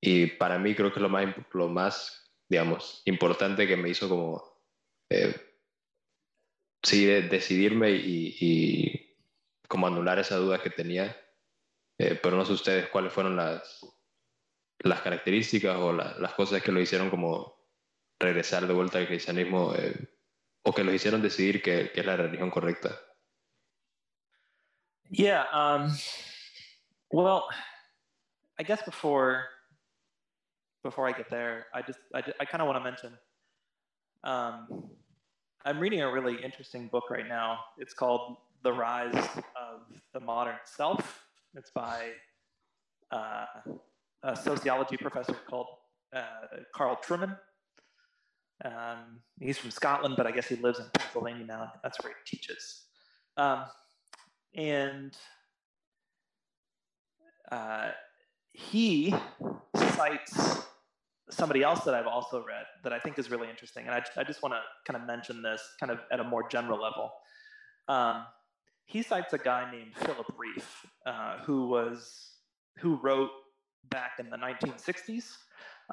Y 0.01 0.25
para 0.25 0.57
mí 0.57 0.73
creo 0.73 0.91
que 0.91 0.99
lo 0.99 1.09
más, 1.09 1.35
lo 1.53 1.67
más 1.69 2.33
digamos, 2.49 3.01
importante 3.05 3.67
que 3.67 3.77
me 3.77 3.89
hizo 3.89 4.09
como... 4.09 4.43
Eh, 5.11 5.35
sí, 6.85 7.05
de 7.05 7.23
decidirme 7.23 7.91
y, 7.91 8.37
y, 8.39 9.17
como 9.67 9.87
anular 9.87 10.19
esa 10.19 10.37
duda 10.37 10.61
que 10.61 10.69
tenía. 10.69 11.15
Eh, 11.97 12.19
pero 12.21 12.37
no 12.37 12.45
sé 12.45 12.53
ustedes 12.53 12.89
cuáles 12.89 13.11
fueron 13.11 13.35
las, 13.35 13.85
las 14.79 15.01
características 15.01 15.77
o 15.77 15.93
la, 15.93 16.15
las 16.19 16.33
cosas 16.33 16.61
que 16.61 16.71
lo 16.71 16.79
hicieron 16.79 17.09
como 17.09 17.55
regresar 18.19 18.67
de 18.67 18.73
vuelta 18.73 18.97
al 18.97 19.07
cristianismo 19.07 19.73
eh, 19.75 20.07
o 20.63 20.73
que 20.73 20.83
los 20.83 20.93
hicieron 20.93 21.21
decidir 21.21 21.61
que, 21.61 21.91
que, 21.91 22.01
es 22.01 22.05
la 22.05 22.17
religión 22.17 22.49
correcta. 22.49 22.99
Yeah, 25.09 25.45
um, 25.53 25.95
well, 27.11 27.43
I 28.57 28.63
guess 28.63 28.83
before 28.83 29.45
before 30.83 31.07
I 31.07 31.13
get 31.13 31.29
there, 31.29 31.67
I 31.73 31.81
just 31.81 31.99
I, 32.13 32.23
I 32.39 32.45
kind 32.45 32.61
of 32.61 32.67
want 32.67 32.77
to 32.77 32.83
mention 32.83 33.17
um, 34.23 34.89
I'm 35.67 35.79
reading 35.79 36.01
a 36.01 36.11
really 36.11 36.35
interesting 36.43 36.87
book 36.89 37.09
right 37.09 37.27
now. 37.27 37.57
It's 37.79 37.95
called 37.95 38.37
The 38.61 38.71
Rise 38.71 39.15
of 39.15 39.81
the 40.13 40.19
Modern 40.19 40.57
Self. 40.63 41.25
It's 41.55 41.71
by 41.71 42.11
uh, 43.11 43.45
a 44.21 44.35
sociology 44.35 44.95
professor 44.95 45.33
called 45.49 45.65
uh, 46.15 46.21
Carl 46.71 46.99
Trueman. 47.03 47.35
Um, 48.63 49.21
he's 49.39 49.57
from 49.57 49.71
Scotland, 49.71 50.13
but 50.17 50.27
I 50.27 50.31
guess 50.31 50.45
he 50.45 50.55
lives 50.57 50.77
in 50.77 50.85
Pennsylvania 50.93 51.45
now. 51.47 51.73
That's 51.81 51.97
where 52.03 52.13
he 52.13 52.37
teaches. 52.37 52.83
Um, 53.35 53.63
and 54.53 55.17
uh, 57.51 57.89
he 58.53 59.15
cites 59.75 60.63
somebody 61.29 61.63
else 61.63 61.81
that 61.81 61.93
I've 61.93 62.07
also 62.07 62.43
read 62.45 62.65
that 62.83 62.93
I 62.93 62.99
think 62.99 63.17
is 63.17 63.31
really 63.31 63.49
interesting. 63.49 63.85
And 63.87 63.95
I, 63.95 64.03
I 64.17 64.23
just 64.23 64.41
want 64.43 64.53
to 64.53 64.61
kind 64.91 65.01
of 65.01 65.07
mention 65.07 65.41
this 65.41 65.61
kind 65.79 65.91
of 65.91 65.99
at 66.11 66.19
a 66.19 66.23
more 66.23 66.47
general 66.47 66.81
level. 66.81 67.11
Um, 67.87 68.25
he 68.85 69.01
cites 69.01 69.33
a 69.33 69.37
guy 69.37 69.69
named 69.71 69.95
Philip 69.95 70.27
Rieff, 70.37 70.85
uh, 71.05 71.39
who 71.43 71.67
was 71.67 72.31
who 72.79 72.99
wrote 73.01 73.31
back 73.89 74.13
in 74.19 74.29
the 74.29 74.37
1960s. 74.37 75.25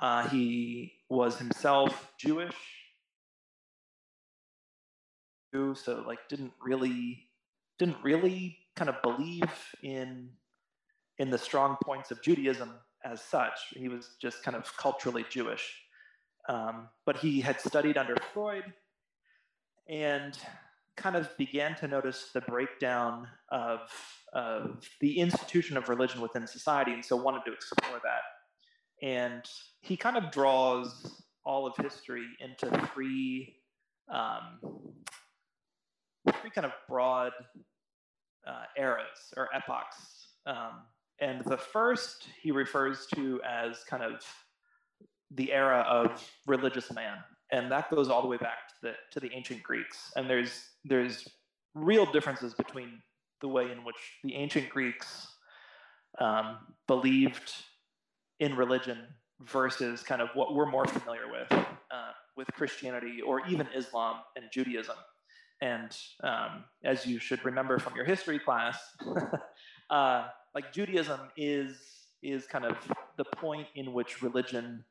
Uh, 0.00 0.28
he 0.28 0.92
was 1.08 1.38
himself 1.38 2.12
Jewish, 2.18 2.56
so 5.52 6.04
like 6.06 6.18
didn't 6.28 6.52
really 6.62 7.28
didn't 7.78 7.98
really 8.02 8.58
kind 8.76 8.88
of 8.88 9.00
believe 9.02 9.50
in 9.82 10.30
in 11.18 11.30
the 11.30 11.38
strong 11.38 11.76
points 11.84 12.10
of 12.10 12.22
Judaism 12.22 12.72
as 13.04 13.20
such. 13.22 13.58
He 13.74 13.88
was 13.88 14.10
just 14.20 14.42
kind 14.42 14.56
of 14.56 14.76
culturally 14.76 15.24
Jewish. 15.30 15.82
Um, 16.48 16.88
but 17.06 17.16
he 17.16 17.40
had 17.40 17.60
studied 17.60 17.96
under 17.96 18.16
Freud 18.32 18.64
and 19.88 20.36
kind 20.96 21.16
of 21.16 21.36
began 21.38 21.74
to 21.76 21.88
notice 21.88 22.30
the 22.34 22.40
breakdown 22.42 23.26
of, 23.50 23.80
of 24.32 24.88
the 25.00 25.18
institution 25.18 25.76
of 25.76 25.88
religion 25.88 26.20
within 26.20 26.46
society, 26.46 26.92
and 26.92 27.04
so 27.04 27.16
wanted 27.16 27.44
to 27.46 27.52
explore 27.52 28.00
that. 28.02 29.06
And 29.06 29.42
he 29.80 29.96
kind 29.96 30.16
of 30.16 30.30
draws 30.30 31.22
all 31.44 31.66
of 31.66 31.74
history 31.76 32.26
into 32.40 32.88
three, 32.94 33.56
um, 34.12 34.60
three 36.40 36.50
kind 36.50 36.66
of 36.66 36.72
broad 36.88 37.32
uh, 38.46 38.64
eras 38.76 39.32
or 39.36 39.48
epochs. 39.54 40.28
Um, 40.46 40.82
and 41.22 41.44
the 41.44 41.56
first 41.56 42.26
he 42.42 42.50
refers 42.50 43.06
to 43.14 43.40
as 43.48 43.84
kind 43.84 44.02
of 44.02 44.24
the 45.30 45.52
era 45.52 45.86
of 45.88 46.28
religious 46.48 46.92
man. 46.92 47.18
And 47.52 47.70
that 47.70 47.90
goes 47.90 48.08
all 48.08 48.22
the 48.22 48.28
way 48.28 48.38
back 48.38 48.68
to 48.68 48.74
the, 48.82 48.92
to 49.12 49.20
the 49.20 49.32
ancient 49.32 49.62
Greeks. 49.62 50.10
And 50.16 50.28
there's, 50.28 50.70
there's 50.84 51.28
real 51.74 52.10
differences 52.10 52.54
between 52.54 53.00
the 53.40 53.46
way 53.46 53.70
in 53.70 53.84
which 53.84 53.96
the 54.24 54.34
ancient 54.34 54.68
Greeks 54.68 55.28
um, 56.18 56.58
believed 56.88 57.52
in 58.40 58.56
religion 58.56 58.98
versus 59.42 60.02
kind 60.02 60.22
of 60.22 60.28
what 60.34 60.54
we're 60.56 60.70
more 60.70 60.86
familiar 60.86 61.30
with, 61.30 61.52
uh, 61.52 62.10
with 62.36 62.48
Christianity 62.52 63.20
or 63.24 63.46
even 63.46 63.68
Islam 63.76 64.16
and 64.34 64.46
Judaism. 64.52 64.96
And 65.60 65.96
um, 66.24 66.64
as 66.84 67.06
you 67.06 67.20
should 67.20 67.44
remember 67.44 67.78
from 67.78 67.94
your 67.94 68.04
history 68.04 68.40
class, 68.40 68.76
uh, 69.90 70.26
like 70.54 70.72
Judaism 70.72 71.20
is 71.36 71.78
is 72.22 72.46
kind 72.46 72.64
of 72.64 72.76
the 73.16 73.24
point 73.36 73.66
in 73.74 73.92
which 73.92 74.22
religion 74.22 74.84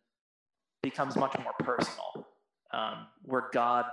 becomes 0.84 1.16
much 1.16 1.36
more 1.40 1.54
personal, 1.60 2.28
um, 2.74 3.08
where 3.24 3.46
God, 3.54 3.86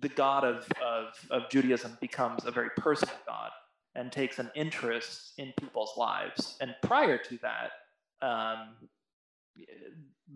the 0.00 0.08
God 0.08 0.44
of, 0.44 0.66
of, 0.84 1.14
of 1.30 1.48
Judaism, 1.50 1.96
becomes 2.00 2.44
a 2.46 2.50
very 2.50 2.70
personal 2.76 3.14
God 3.26 3.50
and 3.94 4.10
takes 4.10 4.38
an 4.38 4.50
interest 4.54 5.34
in 5.38 5.52
people's 5.60 5.92
lives. 5.96 6.56
And 6.60 6.74
prior 6.82 7.18
to 7.18 7.38
that, 7.42 8.26
um, 8.26 8.74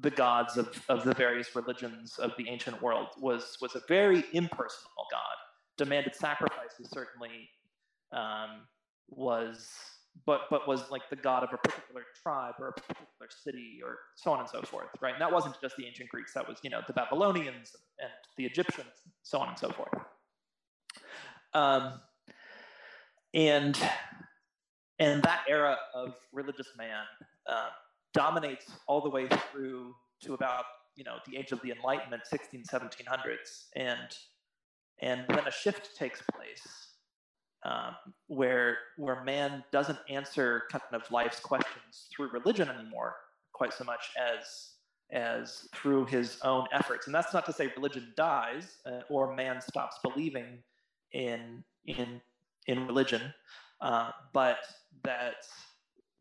the 0.01 0.11
gods 0.11 0.59
of, 0.59 0.81
of 0.89 1.05
the 1.05 1.15
various 1.15 1.57
religions 1.57 2.19
of 2.19 2.33
the 2.37 2.49
ancient 2.49 2.81
world 2.83 3.09
was 3.19 3.57
was 3.62 3.75
a 3.75 3.81
very 3.89 4.25
impersonal 4.33 5.07
God, 5.11 5.37
demanded 5.79 6.15
sacrifices 6.15 6.91
certainly 6.91 7.49
um, 8.17 8.63
was 9.09 9.69
but 10.25 10.43
but 10.51 10.67
was 10.67 10.91
like 10.91 11.03
the 11.11 11.17
god 11.17 11.45
of 11.45 11.51
a 11.53 11.59
particular 11.59 12.03
tribe 12.23 12.55
or 12.59 12.69
a 12.69 12.73
particular 12.73 13.29
city 13.29 13.81
or 13.85 13.99
so 14.17 14.33
on 14.33 14.41
and 14.41 14.49
so 14.49 14.63
forth 14.63 14.89
right? 15.01 15.13
And 15.13 15.21
that 15.21 15.33
wasn't 15.33 15.55
just 15.61 15.77
the 15.77 15.87
ancient 15.87 16.09
greeks. 16.09 16.33
That 16.35 16.49
was 16.49 16.59
you 16.63 16.71
know 16.71 16.81
the 16.87 16.93
babylonians 16.93 17.77
and 18.01 18.11
the 18.37 18.45
egyptians 18.45 18.89
so 19.23 19.39
on 19.39 19.49
and 19.49 19.59
so 19.59 19.71
forth. 19.71 19.93
Um, 21.55 22.01
and 23.35 23.79
and 24.99 25.23
that 25.23 25.43
era 25.49 25.77
of 25.95 26.15
religious 26.33 26.69
man 26.77 27.05
uh, 27.51 27.69
dominates 28.15 28.67
all 28.89 29.01
the 29.01 29.11
way 29.11 29.29
through 29.53 29.95
to 30.23 30.35
about 30.35 30.65
you 30.97 31.05
know 31.05 31.17
the 31.27 31.37
age 31.37 31.53
of 31.53 31.61
the 31.63 31.71
enlightenment 31.71 32.23
16 32.27 32.65
1700s 32.73 33.67
and 33.77 34.17
and 35.03 35.25
then 35.29 35.47
a 35.47 35.51
shift 35.51 35.97
takes 35.97 36.23
place 36.35 36.96
um, 37.67 37.97
where 38.29 38.79
where 38.97 39.25
man 39.25 39.65
doesn't 39.73 39.99
answer 40.09 40.63
kind 40.71 40.83
of 40.93 41.11
life's 41.11 41.41
questions 41.41 42.09
through 42.15 42.31
religion 42.31 42.69
anymore 42.69 43.17
quite 43.53 43.73
so 43.73 43.85
much 43.85 44.11
as 44.19 44.71
as 45.13 45.69
through 45.75 46.05
his 46.05 46.39
own 46.43 46.67
efforts. 46.73 47.07
And 47.07 47.15
that's 47.15 47.33
not 47.33 47.47
to 47.47 47.53
say 47.53 47.73
religion 47.77 48.13
dies 48.17 48.79
uh, 48.87 49.01
or 49.09 49.35
man 49.35 49.61
stops 49.61 49.99
believing 50.03 50.63
in 51.13 51.65
in 51.87 52.21
in 52.67 52.87
religion 52.87 53.33
uh, 53.81 54.11
but 54.33 54.59
that 55.05 55.47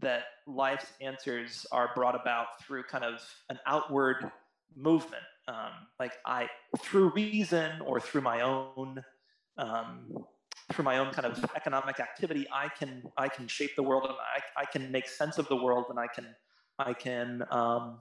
that 0.02 0.24
life's 0.48 0.92
answers 1.02 1.66
are 1.72 1.92
brought 1.96 2.20
about 2.20 2.62
through 2.62 2.84
kind 2.84 3.04
of 3.04 3.22
an 3.50 3.60
outward 3.66 4.32
movement 4.76 5.24
um, 5.48 5.72
like 6.00 6.14
i 6.26 6.48
through 6.80 7.10
reason 7.10 7.72
or 7.82 8.00
through 8.00 8.22
my 8.22 8.42
own 8.42 9.04
um, 9.58 10.26
through 10.72 10.86
my 10.86 10.98
own 10.98 11.14
kind 11.14 11.26
of 11.26 11.44
economic 11.56 12.00
activity, 12.00 12.48
I 12.52 12.70
can 12.70 13.04
I 13.18 13.28
can 13.28 13.48
shape 13.48 13.76
the 13.76 13.84
world 13.84 14.06
and 14.06 14.16
I, 14.16 14.62
I 14.62 14.66
can 14.66 14.92
make 14.92 15.08
sense 15.08 15.38
of 15.38 15.48
the 15.48 15.56
world 15.56 15.86
and 15.90 16.00
I 16.00 16.08
can 16.08 16.28
I 16.80 16.94
can 16.94 17.44
um, 17.52 18.00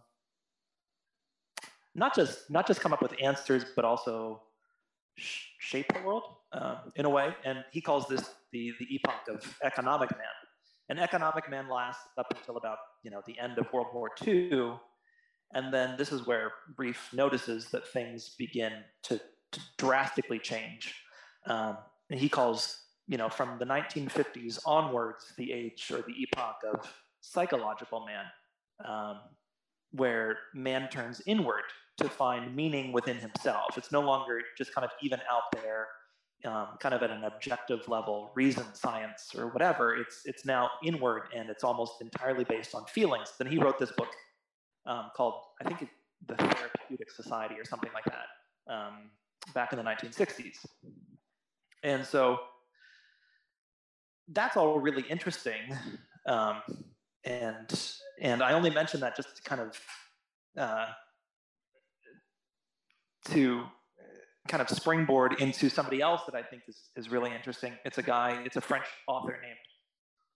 not 1.94 2.14
just 2.14 2.50
not 2.50 2.66
just 2.66 2.80
come 2.80 2.92
up 2.92 3.02
with 3.02 3.14
answers, 3.22 3.64
but 3.76 3.84
also 3.84 4.42
sh- 5.16 5.46
shape 5.58 5.92
the 5.92 6.00
world 6.02 6.24
uh, 6.52 6.76
in 6.96 7.04
a 7.04 7.10
way. 7.10 7.34
And 7.44 7.64
he 7.70 7.80
calls 7.80 8.08
this 8.08 8.30
the 8.52 8.72
the 8.78 8.94
epoch 8.94 9.28
of 9.28 9.58
economic 9.62 10.10
man. 10.12 10.28
And 10.90 11.00
economic 11.00 11.48
man 11.48 11.68
lasts 11.68 12.06
up 12.18 12.26
until 12.36 12.56
about 12.58 12.78
you 13.02 13.10
know 13.10 13.22
the 13.26 13.38
end 13.38 13.58
of 13.58 13.72
World 13.72 13.88
War 13.94 14.10
II, 14.26 14.74
and 15.54 15.72
then 15.72 15.94
this 15.96 16.12
is 16.12 16.26
where 16.26 16.52
Rieff 16.76 17.12
notices 17.12 17.70
that 17.70 17.86
things 17.88 18.34
begin 18.38 18.72
to, 19.04 19.20
to 19.52 19.60
drastically 19.78 20.38
change. 20.38 20.94
Um, 21.46 21.78
he 22.10 22.28
calls, 22.28 22.80
you 23.08 23.18
know, 23.18 23.28
from 23.28 23.58
the 23.58 23.64
1950s 23.64 24.58
onwards, 24.66 25.32
the 25.36 25.52
age 25.52 25.90
or 25.90 26.02
the 26.02 26.14
epoch 26.22 26.56
of 26.72 26.92
psychological 27.20 28.06
man, 28.06 28.24
um, 28.84 29.20
where 29.92 30.36
man 30.54 30.88
turns 30.88 31.22
inward 31.26 31.64
to 31.98 32.08
find 32.08 32.54
meaning 32.54 32.92
within 32.92 33.16
himself. 33.16 33.78
It's 33.78 33.92
no 33.92 34.00
longer 34.00 34.40
just 34.58 34.74
kind 34.74 34.84
of 34.84 34.90
even 35.02 35.20
out 35.30 35.62
there, 35.62 35.88
um, 36.44 36.68
kind 36.80 36.94
of 36.94 37.02
at 37.02 37.10
an 37.10 37.24
objective 37.24 37.86
level, 37.88 38.32
reason, 38.34 38.64
science, 38.74 39.34
or 39.36 39.48
whatever. 39.48 39.96
It's 39.96 40.22
it's 40.24 40.44
now 40.44 40.70
inward, 40.84 41.28
and 41.34 41.48
it's 41.48 41.64
almost 41.64 42.00
entirely 42.00 42.44
based 42.44 42.74
on 42.74 42.84
feelings. 42.86 43.32
Then 43.38 43.46
he 43.46 43.58
wrote 43.58 43.78
this 43.78 43.92
book 43.92 44.08
um, 44.86 45.10
called, 45.16 45.34
I 45.60 45.68
think, 45.68 45.82
it, 45.82 45.88
the 46.26 46.34
Therapeutic 46.36 47.10
Society 47.10 47.54
or 47.58 47.64
something 47.64 47.90
like 47.94 48.04
that, 48.04 48.72
um, 48.72 49.10
back 49.54 49.72
in 49.72 49.78
the 49.78 49.84
1960s. 49.84 50.66
And 51.84 52.04
so 52.04 52.38
that's 54.28 54.56
all 54.56 54.80
really 54.80 55.04
interesting. 55.08 55.60
Um, 56.26 56.62
and 57.24 57.80
and 58.20 58.42
I 58.42 58.54
only 58.54 58.70
mention 58.70 59.00
that 59.00 59.16
just 59.16 59.36
to 59.36 59.42
kind 59.42 59.60
of 59.60 59.80
uh, 60.58 60.86
to 63.26 63.64
kind 64.48 64.60
of 64.60 64.68
springboard 64.68 65.40
into 65.40 65.68
somebody 65.68 66.00
else 66.00 66.22
that 66.26 66.34
I 66.34 66.42
think 66.42 66.62
is, 66.68 66.88
is 66.96 67.10
really 67.10 67.34
interesting. 67.34 67.72
It's 67.84 67.98
a 67.98 68.02
guy, 68.02 68.42
it's 68.44 68.56
a 68.56 68.60
French 68.60 68.84
author 69.08 69.38
named 69.42 69.56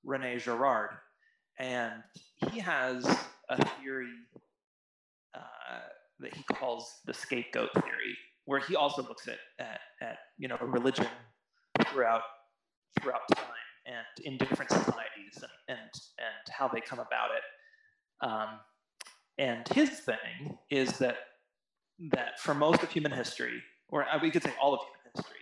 Rene 0.05 0.39
Girard. 0.39 0.91
And 1.59 1.93
he 2.51 2.59
has 2.61 3.05
a 3.51 3.65
theory 3.65 4.13
uh, 5.35 5.81
that 6.21 6.35
he 6.35 6.43
calls 6.45 7.01
the 7.05 7.13
scapegoat 7.13 7.73
theory, 7.75 8.17
where 8.45 8.61
he 8.61 8.77
also 8.77 9.03
looks 9.03 9.29
at, 9.29 9.39
at, 9.59 9.81
at 10.01 10.19
you 10.39 10.49
know 10.49 10.57
religion 10.61 11.07
throughout 11.91 12.23
throughout 13.01 13.21
time 13.35 13.47
and 13.87 14.27
in 14.27 14.39
different 14.39 14.71
societies 14.71 15.37
and 15.37 15.53
and, 15.69 15.79
and 16.19 16.51
how 16.51 16.69
they 16.69 16.81
come 16.81 16.99
about 16.99 17.31
it. 17.37 18.27
Um, 18.27 18.49
and 19.39 19.69
his 19.69 19.91
thing 20.01 20.59
is 20.71 20.99
that 20.99 21.17
that 22.13 22.41
for 22.41 22.55
most 22.55 22.83
of 22.83 22.91
human 22.91 23.13
history, 23.13 23.63
or 23.89 24.07
we 24.23 24.31
could 24.31 24.43
say 24.43 24.53
all 24.61 24.75
of 24.75 24.81
human 24.81 25.01
history, 25.15 25.41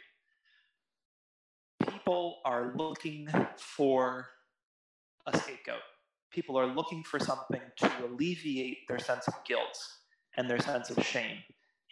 people 1.92 2.38
are 2.44 2.74
looking 2.76 3.28
for 3.58 4.26
a 5.26 5.36
scapegoat. 5.36 5.80
People 6.30 6.58
are 6.58 6.66
looking 6.66 7.02
for 7.02 7.18
something 7.18 7.60
to 7.76 7.90
alleviate 8.04 8.86
their 8.88 8.98
sense 8.98 9.26
of 9.28 9.34
guilt 9.46 9.78
and 10.36 10.48
their 10.48 10.60
sense 10.60 10.90
of 10.90 11.04
shame 11.04 11.38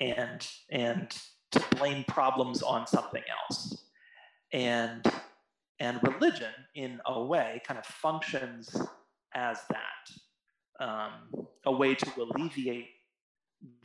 and 0.01 0.47
and 0.71 1.17
to 1.53 1.63
blame 1.77 2.05
problems 2.09 2.63
on 2.63 2.87
something 2.87 3.23
else. 3.49 3.84
And 4.55 5.05
and 5.81 6.01
religion, 6.03 6.53
in 6.77 7.01
a 7.07 7.23
way, 7.23 7.61
kind 7.67 7.79
of 7.79 7.85
functions 7.85 8.75
as 9.35 9.59
that 9.69 10.85
um, 10.85 11.47
a 11.67 11.73
way 11.73 11.95
to 11.95 12.23
alleviate 12.23 12.89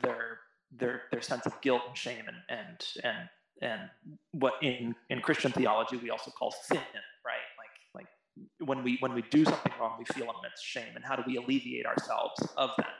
their 0.02 0.38
their 0.70 1.02
their 1.10 1.22
sense 1.22 1.46
of 1.46 1.60
guilt 1.60 1.82
and 1.88 1.96
shame 1.96 2.24
and 2.28 2.36
and 2.48 2.84
and 3.04 3.28
and 3.62 3.90
what 4.32 4.54
in 4.62 4.94
in 5.10 5.20
Christian 5.20 5.52
theology 5.52 5.96
we 5.96 6.10
also 6.10 6.30
call 6.30 6.52
sin, 6.52 6.78
right? 7.26 7.48
Like 7.58 8.06
like 8.06 8.68
when 8.68 8.84
we 8.84 8.96
when 9.00 9.12
we 9.14 9.22
do 9.30 9.44
something 9.44 9.72
wrong, 9.80 9.96
we 9.98 10.04
feel 10.06 10.24
immense 10.24 10.62
shame, 10.62 10.94
and 10.94 11.04
how 11.04 11.16
do 11.16 11.24
we 11.26 11.36
alleviate 11.36 11.86
ourselves 11.86 12.40
of 12.56 12.70
that? 12.78 12.94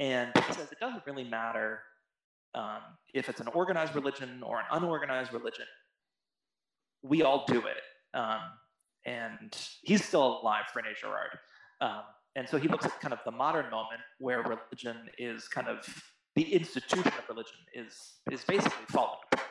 And 0.00 0.30
he 0.46 0.54
says 0.54 0.72
it 0.72 0.80
doesn't 0.80 1.04
really 1.06 1.24
matter 1.24 1.80
um, 2.54 2.80
if 3.14 3.28
it's 3.28 3.40
an 3.40 3.48
organized 3.48 3.94
religion 3.94 4.42
or 4.42 4.58
an 4.60 4.66
unorganized 4.72 5.32
religion. 5.32 5.66
We 7.02 7.22
all 7.22 7.44
do 7.46 7.58
it, 7.58 8.18
um, 8.18 8.40
and 9.06 9.56
he's 9.82 10.04
still 10.04 10.40
alive, 10.42 10.64
Rene 10.74 10.88
Girard. 11.00 11.38
Um, 11.80 12.02
and 12.36 12.48
so 12.48 12.58
he 12.58 12.68
looks 12.68 12.84
at 12.84 13.00
kind 13.00 13.12
of 13.12 13.20
the 13.24 13.30
modern 13.30 13.70
moment 13.70 14.00
where 14.18 14.42
religion 14.42 14.96
is 15.18 15.48
kind 15.48 15.68
of 15.68 15.86
the 16.36 16.54
institution 16.54 17.12
of 17.18 17.28
religion 17.28 17.58
is 17.74 18.14
is 18.30 18.44
basically 18.44 18.84
falling 18.88 19.18
apart 19.32 19.48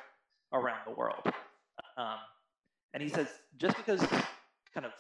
around 0.54 0.80
the 0.86 0.94
world. 0.94 1.22
Um, 1.98 2.18
and 2.94 3.04
he 3.04 3.10
says 3.10 3.28
just 3.58 3.76
because 3.76 4.00
kind 4.74 4.86
of 4.86 4.92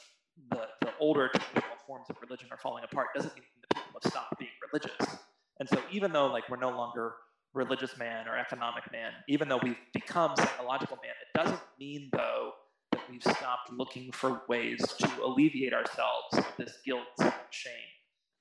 the, 0.49 0.67
the 0.81 0.91
older 0.99 1.29
traditional 1.29 1.77
forms 1.85 2.07
of 2.09 2.17
religion 2.21 2.49
are 2.51 2.57
falling 2.57 2.83
apart 2.83 3.07
doesn't 3.15 3.33
mean 3.35 3.43
that 3.61 3.75
people 3.75 3.99
have 4.03 4.11
stopped 4.11 4.37
being 4.37 4.51
religious. 4.71 5.17
And 5.59 5.69
so 5.69 5.81
even 5.91 6.11
though 6.11 6.27
like 6.27 6.49
we're 6.49 6.57
no 6.57 6.69
longer 6.69 7.13
religious 7.57 7.97
man 7.97 8.27
or 8.27 8.37
economic 8.37 8.89
man, 8.91 9.11
even 9.27 9.49
though 9.49 9.59
we've 9.61 9.77
become 9.93 10.35
psychological 10.37 10.97
man, 11.03 11.13
it 11.21 11.37
doesn't 11.37 11.59
mean 11.79 12.09
though 12.13 12.51
that 12.91 13.01
we've 13.09 13.23
stopped 13.23 13.71
looking 13.73 14.11
for 14.11 14.43
ways 14.47 14.79
to 14.99 15.09
alleviate 15.23 15.73
ourselves 15.73 16.33
of 16.33 16.45
this 16.57 16.77
guilt 16.85 17.01
and 17.19 17.33
shame, 17.49 17.73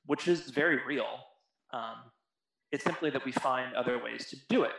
which 0.04 0.28
is 0.28 0.50
very 0.50 0.78
real. 0.86 1.18
Um, 1.72 1.96
it's 2.70 2.84
simply 2.84 3.10
that 3.10 3.24
we 3.24 3.32
find 3.32 3.74
other 3.74 4.02
ways 4.02 4.28
to 4.30 4.36
do 4.48 4.62
it. 4.62 4.72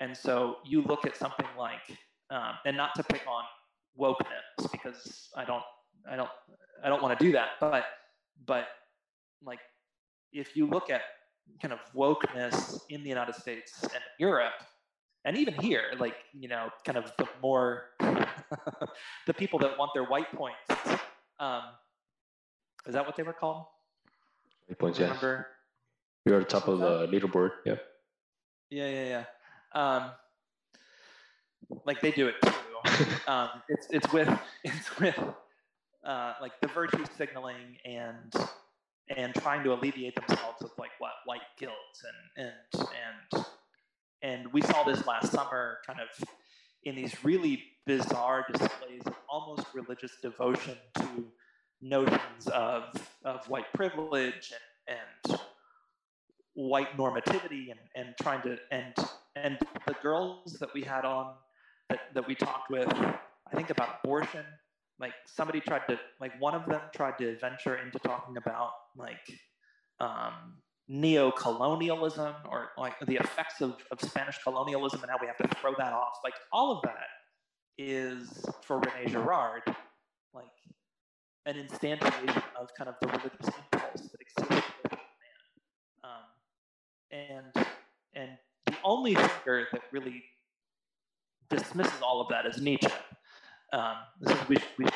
And 0.00 0.16
so 0.16 0.56
you 0.64 0.82
look 0.82 1.06
at 1.06 1.16
something 1.16 1.46
like, 1.58 1.98
um, 2.30 2.54
and 2.64 2.76
not 2.76 2.94
to 2.96 3.02
pick 3.02 3.22
on 3.26 3.44
wokeness 3.98 4.70
because 4.70 5.28
I 5.36 5.44
don't, 5.44 5.62
I 6.10 6.16
don't, 6.16 6.30
I 6.82 6.88
don't 6.88 7.02
want 7.02 7.18
to 7.18 7.24
do 7.24 7.32
that. 7.32 7.50
But, 7.60 7.84
but 8.46 8.66
like, 9.44 9.60
if 10.32 10.56
you 10.56 10.66
look 10.66 10.88
at 10.88 11.02
kind 11.60 11.72
of 11.72 11.80
wokeness 11.94 12.80
in 12.88 13.02
the 13.02 13.08
United 13.08 13.34
States 13.34 13.82
and 13.82 14.02
Europe, 14.18 14.54
and 15.24 15.36
even 15.36 15.54
here, 15.54 15.84
like 15.98 16.16
you 16.32 16.48
know, 16.48 16.70
kind 16.84 16.98
of 16.98 17.12
the 17.18 17.28
more 17.42 17.84
the 19.26 19.34
people 19.34 19.58
that 19.60 19.78
want 19.78 19.92
their 19.94 20.04
white 20.04 20.30
points. 20.32 20.58
Um, 21.38 21.62
is 22.86 22.94
that 22.94 23.06
what 23.06 23.16
they 23.16 23.22
were 23.22 23.32
called? 23.32 23.64
White 24.66 24.78
points, 24.78 24.98
yeah. 24.98 25.16
You're 26.24 26.40
at 26.40 26.48
the 26.48 26.60
top 26.60 26.68
of 26.68 26.78
the 26.78 27.06
leaderboard. 27.08 27.50
Yeah. 27.64 27.76
Yeah, 28.70 28.88
yeah, 28.88 29.24
yeah. 29.74 29.80
Um, 29.80 30.10
like 31.84 32.00
they 32.00 32.10
do 32.10 32.28
it 32.28 32.36
too. 32.42 32.52
um, 33.30 33.48
it's 33.68 33.86
it's 33.90 34.12
with 34.12 34.28
it's 34.64 34.98
with 34.98 35.18
uh, 36.04 36.34
like 36.40 36.52
the 36.60 36.68
virtue 36.68 37.04
signaling 37.16 37.76
and 37.84 38.34
and 39.16 39.34
trying 39.34 39.64
to 39.64 39.72
alleviate 39.72 40.14
themselves 40.14 40.62
of 40.62 40.70
like 40.78 40.90
what 40.98 41.12
white 41.24 41.40
guilt 41.58 41.74
and 42.36 42.46
and 42.46 42.86
and 43.34 43.44
and 44.22 44.52
we 44.52 44.62
saw 44.62 44.84
this 44.84 45.06
last 45.06 45.32
summer 45.32 45.78
kind 45.86 46.00
of 46.00 46.28
in 46.84 46.94
these 46.94 47.24
really 47.24 47.62
bizarre 47.86 48.44
displays 48.50 49.02
of 49.06 49.14
almost 49.28 49.66
religious 49.74 50.12
devotion 50.22 50.76
to 50.96 51.26
notions 51.80 52.46
of 52.52 52.84
of 53.24 53.46
white 53.48 53.70
privilege 53.74 54.52
and 54.88 54.98
and 55.28 55.40
white 56.54 56.96
normativity 56.96 57.70
and, 57.70 57.80
and 57.96 58.14
trying 58.20 58.42
to 58.42 58.58
and 58.70 58.94
and 59.36 59.58
the 59.86 59.94
girls 60.02 60.58
that 60.60 60.72
we 60.74 60.82
had 60.82 61.04
on 61.04 61.34
that, 61.88 62.00
that 62.14 62.26
we 62.26 62.34
talked 62.34 62.70
with 62.70 62.92
i 62.92 63.56
think 63.56 63.70
about 63.70 63.98
abortion 64.04 64.44
like 64.98 65.12
somebody 65.26 65.60
tried 65.60 65.86
to 65.88 65.98
like 66.20 66.32
one 66.40 66.54
of 66.54 66.66
them 66.66 66.80
tried 66.94 67.18
to 67.18 67.38
venture 67.38 67.76
into 67.76 67.98
talking 68.00 68.36
about 68.36 68.70
like 68.96 69.40
um, 70.00 70.54
neo-colonialism 70.88 72.34
or 72.48 72.70
like 72.76 72.98
the 73.06 73.16
effects 73.16 73.60
of, 73.60 73.76
of 73.90 74.00
spanish 74.00 74.38
colonialism 74.42 75.00
and 75.02 75.10
how 75.10 75.16
we 75.20 75.26
have 75.26 75.36
to 75.36 75.48
throw 75.60 75.72
that 75.78 75.92
off 75.92 76.18
like 76.24 76.34
all 76.52 76.72
of 76.72 76.82
that 76.82 77.08
is 77.78 78.44
for 78.62 78.80
rene 78.80 79.10
girard 79.10 79.62
like 80.34 80.44
an 81.46 81.54
instantiation 81.54 82.42
of 82.60 82.68
kind 82.76 82.88
of 82.88 82.94
the 83.00 83.06
religious 83.08 83.46
impulse 83.46 84.08
that 84.10 84.20
exists 84.20 84.72
within 84.82 84.98
man 84.98 86.04
um, 86.04 86.20
and 87.10 87.66
and 88.14 88.30
the 88.66 88.74
only 88.84 89.14
thinker 89.14 89.66
that 89.72 89.82
really 89.92 90.22
dismisses 91.50 92.00
all 92.02 92.20
of 92.20 92.28
that 92.28 92.46
is 92.46 92.60
Nietzsche. 92.60 92.88
Um, 93.72 93.96
we, 94.48 94.56
we, 94.78 94.86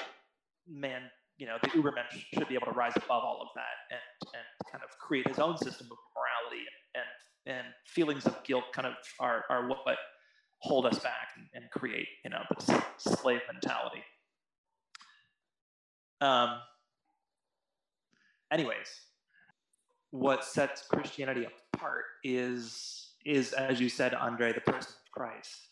man, 0.69 1.03
you 1.39 1.47
know, 1.47 1.57
the 1.63 1.69
Ubermensch 1.69 2.25
should 2.35 2.49
be 2.49 2.55
able 2.55 2.67
to 2.67 2.73
rise 2.73 2.93
above 2.97 3.23
all 3.25 3.41
of 3.43 3.49
that 3.55 3.63
and 3.91 4.31
and 4.35 4.71
kind 4.73 4.83
of 4.85 4.91
create 4.99 5.29
his 5.29 5.39
own 5.39 5.57
system 5.57 5.89
of 5.91 5.99
morality 6.15 6.65
and 6.95 7.05
and, 7.47 7.59
and 7.59 7.67
feelings 7.87 8.27
of 8.27 8.43
guilt 8.45 8.65
kind 8.73 8.87
of 8.87 8.95
are 9.21 9.45
are 9.51 9.69
what 9.69 9.97
hold 10.61 10.87
us 10.87 10.99
back 10.99 11.29
and, 11.37 11.47
and 11.55 11.71
create 11.71 12.09
you 12.25 12.31
know 12.31 12.43
this 12.59 12.81
slave 12.99 13.41
mentality. 13.53 14.03
Um, 16.21 16.59
anyways, 18.51 18.89
what 20.11 20.45
sets 20.45 20.83
Christianity 20.89 21.47
apart 21.75 22.05
is 22.25 23.11
is 23.25 23.53
as 23.53 23.81
you 23.81 23.89
said, 23.89 24.15
Andre, 24.15 24.53
the 24.53 24.61
person 24.61 24.93
of 24.93 25.13
Christ. 25.13 25.69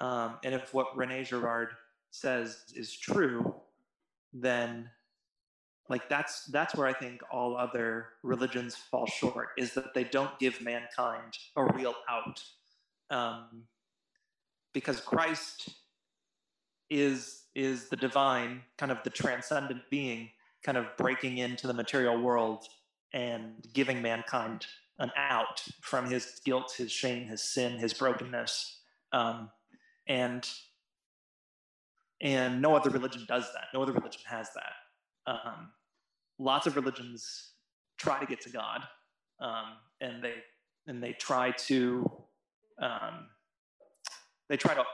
Um, 0.00 0.36
and 0.44 0.54
if 0.54 0.74
what 0.74 0.96
Rene 0.96 1.24
Girard 1.24 1.68
says 2.14 2.62
is 2.74 2.96
true, 2.96 3.54
then 4.32 4.88
like 5.88 6.08
that's 6.08 6.44
that's 6.46 6.74
where 6.76 6.86
I 6.86 6.92
think 6.92 7.20
all 7.30 7.56
other 7.56 8.06
religions 8.22 8.76
fall 8.76 9.06
short 9.06 9.48
is 9.58 9.74
that 9.74 9.94
they 9.94 10.04
don't 10.04 10.38
give 10.38 10.60
mankind 10.62 11.36
a 11.56 11.64
real 11.64 11.94
out, 12.08 12.42
um, 13.10 13.64
because 14.72 15.00
Christ 15.00 15.70
is 16.88 17.42
is 17.54 17.88
the 17.88 17.96
divine, 17.96 18.62
kind 18.78 18.92
of 18.92 18.98
the 19.02 19.10
transcendent 19.10 19.82
being, 19.90 20.30
kind 20.62 20.78
of 20.78 20.86
breaking 20.96 21.38
into 21.38 21.66
the 21.66 21.74
material 21.74 22.20
world 22.20 22.64
and 23.12 23.54
giving 23.72 24.00
mankind 24.00 24.66
an 25.00 25.10
out 25.16 25.62
from 25.80 26.08
his 26.08 26.40
guilt, 26.44 26.74
his 26.78 26.92
shame, 26.92 27.26
his 27.26 27.42
sin, 27.42 27.78
his 27.78 27.92
brokenness. 27.92 28.78
Um, 29.12 29.50
and 30.06 30.48
and 32.24 32.60
no 32.60 32.74
other 32.74 32.90
religion 32.90 33.24
does 33.28 33.44
that. 33.52 33.66
No 33.72 33.82
other 33.82 33.92
religion 33.92 34.22
has 34.26 34.48
that. 34.54 35.30
Um, 35.32 35.70
lots 36.38 36.66
of 36.66 36.74
religions 36.74 37.52
try 37.98 38.18
to 38.18 38.26
get 38.26 38.40
to 38.40 38.50
God, 38.50 38.82
um, 39.40 39.74
and 40.00 40.24
they 40.24 40.34
and 40.86 41.02
they 41.02 41.12
try 41.12 41.52
to 41.52 42.10
um, 42.82 43.26
they 44.48 44.56
try 44.56 44.74
to 44.74 44.84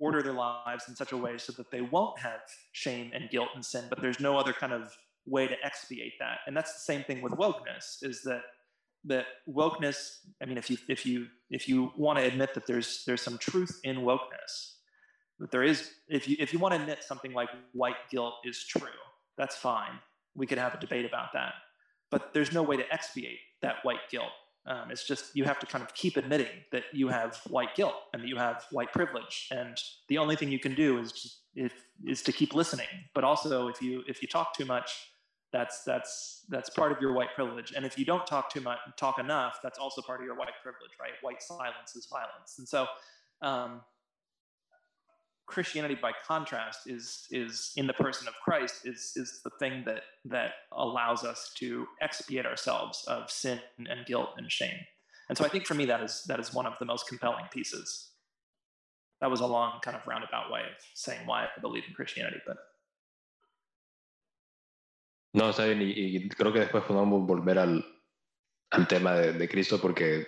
order 0.00 0.22
their 0.22 0.34
lives 0.34 0.84
in 0.88 0.96
such 0.96 1.12
a 1.12 1.16
way 1.16 1.38
so 1.38 1.52
that 1.52 1.70
they 1.70 1.80
won't 1.80 2.18
have 2.18 2.40
shame 2.72 3.10
and 3.14 3.30
guilt 3.30 3.48
and 3.54 3.64
sin. 3.64 3.84
But 3.88 4.02
there's 4.02 4.20
no 4.20 4.36
other 4.36 4.52
kind 4.52 4.72
of 4.72 4.94
way 5.26 5.46
to 5.46 5.54
expiate 5.64 6.14
that. 6.18 6.40
And 6.46 6.56
that's 6.56 6.74
the 6.74 6.80
same 6.80 7.04
thing 7.04 7.22
with 7.22 7.32
wokeness. 7.32 8.02
Is 8.02 8.22
that 8.22 8.42
that 9.04 9.26
wokeness. 9.48 10.18
I 10.42 10.46
mean, 10.46 10.58
if 10.58 10.68
you 10.68 10.76
if 10.88 11.06
you 11.06 11.26
if 11.50 11.68
you 11.68 11.92
want 11.96 12.18
to 12.18 12.24
admit 12.24 12.54
that 12.54 12.66
there's 12.66 13.04
there's 13.06 13.22
some 13.22 13.38
truth 13.38 13.80
in 13.84 13.98
wokeness, 13.98 14.74
that 15.40 15.50
there 15.50 15.64
is. 15.64 15.90
If 16.08 16.28
you 16.28 16.36
if 16.38 16.52
you 16.52 16.58
want 16.58 16.74
to 16.74 16.80
admit 16.80 17.02
something 17.02 17.32
like 17.32 17.48
white 17.72 17.96
guilt 18.10 18.34
is 18.44 18.64
true, 18.64 18.88
that's 19.36 19.56
fine. 19.56 19.98
We 20.36 20.46
could 20.46 20.58
have 20.58 20.74
a 20.74 20.78
debate 20.78 21.06
about 21.06 21.32
that. 21.32 21.54
But 22.10 22.32
there's 22.32 22.52
no 22.52 22.62
way 22.62 22.76
to 22.76 22.92
expiate 22.92 23.38
that 23.62 23.76
white 23.82 24.08
guilt. 24.10 24.30
Um, 24.66 24.90
it's 24.90 25.06
just 25.06 25.34
you 25.34 25.44
have 25.44 25.58
to 25.60 25.66
kind 25.66 25.82
of 25.82 25.94
keep 25.94 26.16
admitting 26.16 26.64
that 26.70 26.84
you 26.92 27.08
have 27.08 27.40
white 27.48 27.74
guilt 27.74 27.94
and 28.12 28.22
that 28.22 28.28
you 28.28 28.36
have 28.36 28.64
white 28.70 28.92
privilege, 28.92 29.48
and 29.50 29.76
the 30.08 30.18
only 30.18 30.36
thing 30.36 30.50
you 30.50 30.58
can 30.58 30.74
do 30.74 30.98
is 30.98 31.12
just, 31.12 31.38
if, 31.54 31.72
is 32.04 32.22
to 32.22 32.32
keep 32.32 32.54
listening. 32.54 32.86
But 33.14 33.24
also, 33.24 33.68
if 33.68 33.80
you 33.80 34.02
if 34.06 34.20
you 34.20 34.28
talk 34.28 34.54
too 34.54 34.66
much, 34.66 35.10
that's 35.50 35.82
that's 35.84 36.44
that's 36.50 36.68
part 36.68 36.92
of 36.92 37.00
your 37.00 37.14
white 37.14 37.34
privilege. 37.34 37.72
And 37.74 37.86
if 37.86 37.98
you 37.98 38.04
don't 38.04 38.26
talk 38.26 38.52
too 38.52 38.60
much, 38.60 38.78
talk 38.98 39.18
enough, 39.18 39.60
that's 39.62 39.78
also 39.78 40.02
part 40.02 40.20
of 40.20 40.26
your 40.26 40.36
white 40.36 40.52
privilege, 40.62 40.92
right? 41.00 41.12
White 41.22 41.42
silence 41.42 41.96
is 41.96 42.06
violence, 42.06 42.58
and 42.58 42.68
so. 42.68 42.86
Um, 43.42 43.80
Christianity, 45.50 45.96
by 46.00 46.12
contrast, 46.26 46.86
is 46.86 47.26
is 47.30 47.72
in 47.76 47.86
the 47.86 47.92
person 47.92 48.28
of 48.28 48.34
Christ 48.44 48.86
is 48.86 49.12
is 49.16 49.40
the 49.42 49.50
thing 49.58 49.84
that 49.86 50.02
that 50.26 50.52
allows 50.72 51.24
us 51.24 51.52
to 51.58 51.86
expiate 52.00 52.46
ourselves 52.46 53.04
of 53.06 53.30
sin 53.30 53.60
and 53.78 54.06
guilt 54.06 54.30
and 54.38 54.50
shame. 54.50 54.80
And 55.28 55.36
so 55.36 55.44
I 55.44 55.48
think 55.48 55.66
for 55.66 55.74
me 55.74 55.84
that 55.86 56.00
is 56.02 56.24
that 56.28 56.40
is 56.40 56.54
one 56.54 56.66
of 56.66 56.74
the 56.78 56.86
most 56.86 57.08
compelling 57.08 57.46
pieces. 57.52 57.86
That 59.20 59.30
was 59.30 59.40
a 59.40 59.46
long 59.46 59.80
kind 59.82 59.96
of 59.96 60.06
roundabout 60.06 60.50
way 60.50 60.60
of 60.60 60.76
saying 60.94 61.26
why 61.26 61.44
I 61.44 61.60
believe 61.60 61.84
in 61.88 61.94
Christianity, 61.94 62.40
but 62.46 62.56
No, 65.32 65.50
está 65.50 65.64
bien, 65.64 65.80
y, 65.80 65.92
y 66.16 66.28
creo 66.28 66.52
que 66.52 66.58
después 66.58 66.82
podemos 66.82 67.24
volver 67.24 67.56
al, 67.60 67.84
al 68.70 68.88
tema 68.88 69.14
de, 69.14 69.32
de 69.32 69.48
Cristo 69.48 69.80
porque 69.80 70.26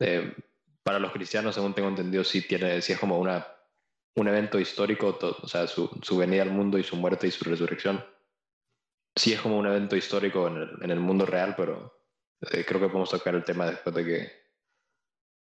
eh, 0.00 0.34
para 0.82 0.98
los 0.98 1.12
cristianos, 1.12 1.54
según 1.54 1.74
tengo 1.74 1.88
entendido, 1.88 2.24
sí, 2.24 2.40
tiene, 2.42 2.80
sí 2.80 2.92
es 2.92 2.98
como 2.98 3.18
una 3.18 3.46
un 4.16 4.28
evento 4.28 4.58
histórico, 4.58 5.14
todo, 5.14 5.36
o 5.42 5.48
sea, 5.48 5.66
su, 5.66 5.88
su, 6.02 6.16
venida 6.16 6.42
al 6.42 6.50
mundo 6.50 6.78
y 6.78 6.82
su 6.82 6.96
muerte 6.96 7.26
y 7.26 7.30
su 7.30 7.44
resurrección. 7.44 8.04
Sí 9.16 9.32
es 9.32 9.40
como 9.40 9.58
un 9.58 9.66
evento 9.66 9.96
histórico 9.96 10.48
en 10.48 10.56
el, 10.56 10.82
en 10.82 10.90
el 10.90 11.00
mundo 11.00 11.26
real, 11.26 11.54
pero 11.56 12.02
eh, 12.40 12.64
creo 12.64 12.80
que 12.80 12.88
podemos 12.88 13.10
tocar 13.10 13.34
el 13.34 13.44
tema 13.44 13.66
después 13.66 13.94
de 13.94 14.04
que, 14.04 14.32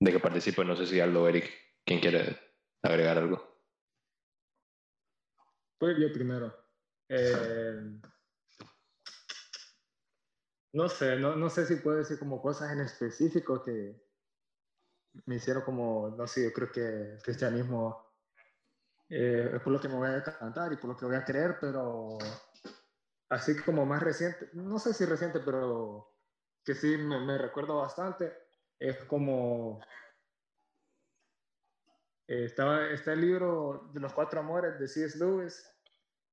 de 0.00 0.12
que 0.12 0.18
participe. 0.18 0.64
No 0.64 0.76
sé 0.76 0.86
si 0.86 1.00
Aldo 1.00 1.28
Eric, 1.28 1.50
¿quién 1.84 2.00
quiere 2.00 2.38
agregar 2.82 3.18
algo? 3.18 3.50
Pues 5.78 5.96
yo 5.98 6.12
primero. 6.12 6.54
Eh, 7.08 7.98
no 10.72 10.88
sé, 10.88 11.16
no, 11.16 11.34
no 11.34 11.50
sé 11.50 11.66
si 11.66 11.76
puedo 11.76 11.96
decir 11.96 12.18
como 12.18 12.40
cosas 12.40 12.72
en 12.72 12.80
específico 12.80 13.62
que 13.62 14.00
me 15.26 15.36
hicieron 15.36 15.62
como, 15.64 16.14
no 16.16 16.26
sé, 16.26 16.44
yo 16.44 16.52
creo 16.52 16.70
que 16.70 17.14
el 17.14 17.22
cristianismo 17.22 18.09
eh, 19.10 19.50
es 19.54 19.62
por 19.62 19.72
lo 19.72 19.80
que 19.80 19.88
me 19.88 19.96
voy 19.96 20.08
a 20.08 20.22
cantar 20.22 20.72
y 20.72 20.76
por 20.76 20.90
lo 20.90 20.96
que 20.96 21.04
voy 21.04 21.16
a 21.16 21.24
creer, 21.24 21.58
pero 21.60 22.16
así 23.28 23.60
como 23.62 23.84
más 23.84 24.00
reciente, 24.02 24.50
no 24.52 24.78
sé 24.78 24.94
si 24.94 25.04
reciente, 25.04 25.40
pero 25.40 26.16
que 26.64 26.74
sí 26.74 26.96
me 26.96 27.36
recuerdo 27.36 27.78
bastante, 27.78 28.32
es 28.78 29.02
como 29.04 29.80
eh, 32.28 32.44
estaba, 32.44 32.86
está 32.90 33.12
el 33.12 33.22
libro 33.22 33.90
de 33.92 33.98
los 33.98 34.12
cuatro 34.12 34.38
amores 34.38 34.78
de 34.78 34.86
C.S. 34.86 35.18
Lewis, 35.18 35.68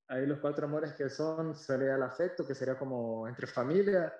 ahí 0.07 0.27
los 0.27 0.39
cuatro 0.39 0.67
amores 0.67 0.93
que 0.93 1.09
son, 1.09 1.55
sería 1.55 1.95
el 1.95 2.03
afecto, 2.03 2.45
que 2.45 2.53
sería 2.53 2.77
como 2.77 3.27
entre 3.27 3.47
familia, 3.47 4.13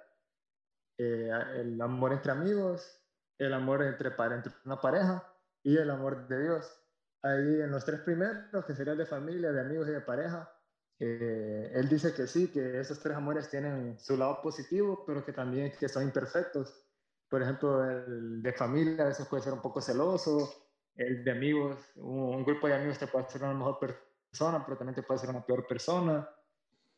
eh, 0.98 1.30
el 1.58 1.80
amor 1.80 2.12
entre 2.12 2.32
amigos, 2.32 3.04
el 3.38 3.54
amor 3.54 3.84
entre, 3.84 4.10
entre 4.10 4.54
una 4.66 4.82
pareja 4.82 5.32
y 5.62 5.78
el 5.78 5.92
amor 5.92 6.28
de 6.28 6.42
Dios 6.42 6.87
ahí 7.22 7.62
en 7.62 7.72
los 7.72 7.86
tres 7.86 8.02
primeros, 8.02 8.66
que 8.66 8.76
serían 8.76 8.98
de 8.98 9.06
familia, 9.06 9.52
de 9.52 9.62
amigos 9.62 9.88
y 9.88 9.92
de 9.92 10.02
pareja, 10.02 10.52
eh, 11.00 11.72
él 11.74 11.90
dice 11.90 12.14
que 12.14 12.28
sí, 12.28 12.48
que 12.48 12.80
esos 12.80 13.00
tres 13.00 13.16
amores 13.16 13.50
tienen 13.50 14.00
su 14.00 14.18
lado 14.18 14.42
positivo, 14.42 15.04
pero 15.06 15.24
que 15.24 15.34
también 15.34 15.72
que 15.80 15.90
son 15.90 16.04
imperfectos. 16.04 16.84
Por 17.30 17.42
ejemplo, 17.42 17.84
el 17.84 18.42
de 18.42 18.54
familia 18.54 19.04
a 19.04 19.08
veces 19.08 19.28
puede 19.28 19.44
ser 19.44 19.54
un 19.54 19.62
poco 19.62 19.82
celoso, 19.82 20.54
el 20.96 21.24
de 21.24 21.32
amigos, 21.32 21.80
un, 21.96 22.44
grupo 22.44 22.68
de 22.68 22.76
amigos 22.76 22.98
te 22.98 23.08
puede 23.08 23.30
ser 23.30 23.44
una 23.44 23.54
mejor 23.54 23.78
persona, 23.80 24.64
pero 24.66 24.78
también 24.78 24.96
te 24.96 25.04
puede 25.04 25.20
ser 25.20 25.30
una 25.30 25.46
peor 25.46 25.68
persona. 25.68 26.28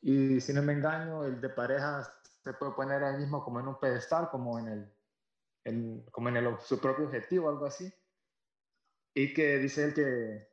Y 0.01 0.39
si 0.39 0.53
no 0.53 0.62
me 0.62 0.73
engaño, 0.73 1.25
el 1.25 1.41
de 1.41 1.49
pareja 1.49 2.03
se 2.43 2.53
puede 2.53 2.71
poner 2.73 3.03
ahí 3.03 3.17
mismo 3.17 3.43
como 3.43 3.60
en 3.60 3.67
un 3.67 3.79
pedestal, 3.79 4.29
como 4.29 4.58
en, 4.60 4.67
el, 4.69 4.93
en, 5.65 6.05
como 6.12 6.29
en 6.29 6.38
el, 6.38 6.58
su 6.60 6.79
propio 6.79 7.05
objetivo, 7.05 7.49
algo 7.49 7.65
así 7.65 7.91
y 9.21 9.34
que 9.34 9.58
dice 9.58 9.84
él 9.84 9.93
que 9.93 10.47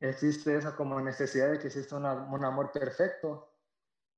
existe 0.00 0.56
esa 0.56 0.74
como 0.74 1.00
necesidad 1.00 1.52
de 1.52 1.58
que 1.60 1.68
exista 1.68 1.96
un 1.96 2.44
amor 2.44 2.72
perfecto 2.72 3.54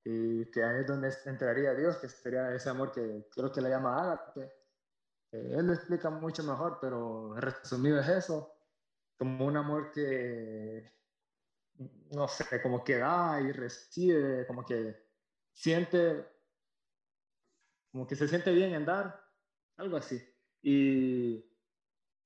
y 0.02 0.50
que 0.50 0.62
ahí 0.62 0.80
es 0.80 0.86
donde 0.86 1.12
entraría 1.26 1.74
Dios, 1.74 1.98
que 1.98 2.08
sería 2.08 2.54
ese 2.54 2.70
amor 2.70 2.92
que 2.92 3.28
creo 3.30 3.52
que 3.52 3.60
le 3.60 3.68
llama 3.68 4.00
ágape. 4.02 4.40
Eh, 5.32 5.54
él 5.58 5.66
lo 5.66 5.74
explica 5.74 6.08
mucho 6.08 6.42
mejor, 6.42 6.78
pero 6.80 7.34
resumido 7.34 8.00
es 8.00 8.08
eso, 8.08 8.50
como 9.18 9.44
un 9.44 9.58
amor 9.58 9.92
que, 9.92 10.90
no 12.12 12.26
sé, 12.26 12.62
como 12.62 12.82
que 12.82 12.96
da 12.96 13.38
y 13.42 13.52
recibe, 13.52 14.46
como 14.46 14.64
que 14.64 14.96
siente, 15.52 16.26
como 17.92 18.06
que 18.06 18.16
se 18.16 18.26
siente 18.26 18.50
bien 18.52 18.72
en 18.72 18.86
dar, 18.86 19.22
algo 19.76 19.98
así. 19.98 20.18
Y 20.62 21.49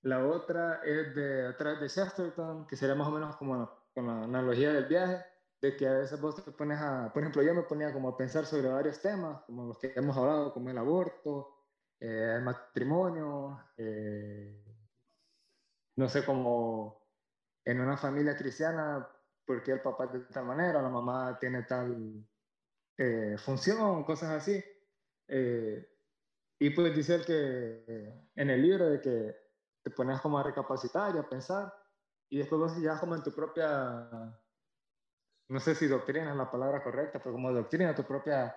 la 0.04 0.26
otra 0.26 0.82
es 0.84 1.14
de 1.14 1.46
atrás 1.46 1.80
de 1.80 1.88
Chesterton, 1.88 2.66
que 2.66 2.76
sería 2.76 2.94
más 2.94 3.08
o 3.08 3.10
menos 3.10 3.36
como 3.36 3.70
con 3.94 4.06
la 4.06 4.24
analogía 4.24 4.70
del 4.72 4.84
viaje, 4.84 5.24
de 5.62 5.76
que 5.76 5.88
a 5.88 5.94
veces 5.94 6.20
vos 6.20 6.44
te 6.44 6.50
pones 6.52 6.78
a, 6.78 7.10
por 7.10 7.22
ejemplo, 7.22 7.42
yo 7.42 7.54
me 7.54 7.62
ponía 7.62 7.90
como 7.90 8.10
a 8.10 8.16
pensar 8.16 8.44
sobre 8.44 8.68
varios 8.68 9.00
temas, 9.00 9.42
como 9.44 9.66
los 9.68 9.78
que 9.78 9.94
hemos 9.96 10.14
hablado, 10.16 10.52
como 10.52 10.68
el 10.68 10.76
aborto, 10.76 11.56
eh, 12.00 12.34
el 12.36 12.42
matrimonio, 12.42 13.58
eh, 13.78 14.62
no 15.96 16.08
sé, 16.10 16.22
como 16.22 17.00
en 17.64 17.80
una 17.80 17.96
familia 17.96 18.36
cristiana, 18.36 19.08
porque 19.46 19.72
el 19.72 19.80
papá 19.80 20.08
de 20.08 20.20
tal 20.20 20.44
manera, 20.44 20.82
la 20.82 20.90
mamá 20.90 21.38
tiene 21.40 21.62
tal 21.62 22.28
eh, 22.98 23.36
función, 23.38 24.04
cosas 24.04 24.30
así. 24.32 24.62
y 26.58 26.70
pues 26.70 26.94
dice 26.94 27.14
él 27.14 27.24
que 27.24 28.28
en 28.36 28.50
el 28.50 28.60
libro 28.62 28.90
de 28.90 29.00
que 29.00 29.43
te 29.84 29.90
pones 29.90 30.20
como 30.20 30.38
a 30.38 30.42
recapacitar 30.42 31.14
y 31.14 31.18
a 31.18 31.28
pensar, 31.28 31.72
y 32.30 32.38
después 32.38 32.58
vos 32.58 32.80
ya 32.80 32.98
como 32.98 33.14
en 33.14 33.22
tu 33.22 33.32
propia, 33.32 34.08
no 35.48 35.60
sé 35.60 35.74
si 35.74 35.86
doctrina 35.86 36.30
es 36.30 36.36
la 36.36 36.50
palabra 36.50 36.82
correcta, 36.82 37.20
pero 37.20 37.34
como 37.34 37.52
doctrina, 37.52 37.94
tu 37.94 38.02
propia 38.02 38.56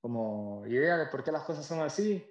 como 0.00 0.64
idea 0.66 0.96
de 0.96 1.06
por 1.06 1.24
qué 1.24 1.32
las 1.32 1.42
cosas 1.42 1.66
son 1.66 1.80
así, 1.80 2.24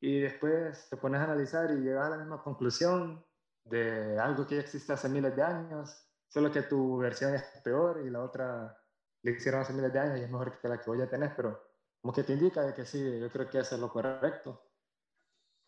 y 0.00 0.20
después 0.20 0.88
te 0.88 0.96
pones 0.96 1.20
a 1.20 1.24
analizar 1.24 1.70
y 1.70 1.82
llegas 1.82 2.06
a 2.06 2.10
la 2.10 2.16
misma 2.16 2.42
conclusión 2.42 3.24
de 3.64 4.18
algo 4.18 4.46
que 4.46 4.54
ya 4.54 4.62
existe 4.62 4.94
hace 4.94 5.10
miles 5.10 5.36
de 5.36 5.42
años, 5.42 6.08
solo 6.28 6.50
que 6.50 6.62
tu 6.62 6.96
versión 6.96 7.34
es 7.34 7.42
peor 7.62 8.00
y 8.04 8.10
la 8.10 8.22
otra 8.22 8.74
le 9.22 9.32
hicieron 9.32 9.60
hace 9.60 9.74
miles 9.74 9.92
de 9.92 9.98
años 9.98 10.18
y 10.18 10.22
es 10.22 10.30
mejor 10.30 10.58
que 10.58 10.68
la 10.68 10.80
que 10.80 10.88
voy 10.88 11.02
a 11.02 11.10
tener, 11.10 11.36
pero 11.36 11.62
como 12.00 12.14
que 12.14 12.22
te 12.22 12.32
indica 12.32 12.62
de 12.62 12.72
que 12.72 12.86
sí, 12.86 13.20
yo 13.20 13.30
creo 13.30 13.50
que 13.50 13.58
eso 13.58 13.74
es 13.74 13.80
lo 13.80 13.92
correcto. 13.92 14.64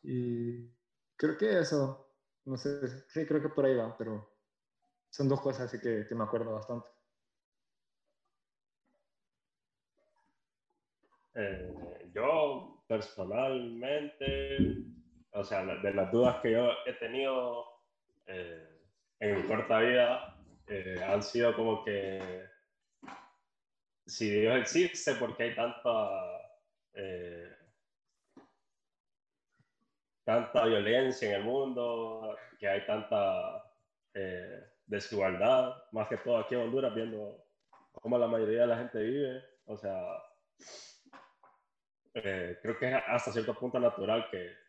Y 0.03 0.75
creo 1.23 1.39
que 1.39 1.61
eso, 1.61 2.17
no 2.47 2.57
sé, 2.57 2.89
sí, 3.09 3.25
creo 3.25 3.41
que 3.41 3.49
por 3.49 3.65
ahí 3.65 3.77
va, 3.77 3.97
pero 3.97 4.29
son 5.09 5.29
dos 5.29 5.41
cosas 5.41 5.69
así 5.69 5.81
que, 5.81 6.05
que 6.09 6.15
me 6.17 6.25
acuerdo 6.25 6.53
bastante. 6.53 6.89
Eh, 11.35 12.11
yo 12.13 12.85
personalmente, 12.89 14.85
o 15.33 15.45
sea, 15.45 15.65
de 15.65 15.95
las 15.95 16.11
dudas 16.11 16.41
que 16.43 16.51
yo 16.51 16.69
he 16.87 16.93
tenido 16.95 17.67
eh, 18.27 18.83
en 19.21 19.37
mi 19.37 19.47
corta 19.47 19.79
vida, 19.79 20.37
eh, 20.67 21.01
han 21.07 21.23
sido 21.23 21.55
como 21.55 21.85
que 21.85 22.45
si 24.07 24.29
Dios 24.29 24.59
existe, 24.61 25.15
¿por 25.15 25.37
qué 25.37 25.45
hay 25.45 25.55
tanta 25.55 26.33
tanta 30.25 30.65
violencia 30.65 31.29
en 31.29 31.35
el 31.37 31.45
mundo, 31.45 32.37
que 32.59 32.69
hay 32.69 32.87
tanta 32.87 33.65
eh, 34.15 34.65
desigualdad, 34.87 35.75
más 35.93 36.09
que 36.09 36.17
todo 36.19 36.39
aquí 36.39 36.55
en 36.55 36.63
Honduras, 36.63 36.95
viendo 36.95 37.45
cómo 37.93 38.19
la 38.19 38.27
mayoría 38.27 38.63
de 38.63 38.67
la 38.69 38.79
gente 38.79 39.03
vive. 39.03 39.43
O 39.67 39.77
sea, 39.77 40.01
eh, 42.15 42.59
creo 42.63 42.79
que 42.79 42.89
es 42.89 43.03
hasta 43.07 43.33
cierto 43.33 43.55
punto 43.55 43.79
natural 43.79 44.29
que, 44.31 44.63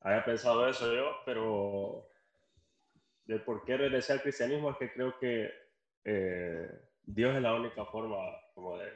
haya 0.00 0.24
pensado 0.24 0.68
eso 0.68 0.94
yo, 0.94 1.16
pero 1.26 2.08
de 3.24 3.38
por 3.40 3.64
qué 3.64 3.76
regresé 3.76 4.20
cristianismo 4.20 4.70
es 4.70 4.76
que 4.78 4.92
creo 4.92 5.18
que 5.18 5.52
eh, 6.04 6.70
Dios 7.02 7.34
es 7.34 7.42
la 7.42 7.54
única 7.54 7.84
forma 7.84 8.16
como 8.54 8.78
de, 8.78 8.90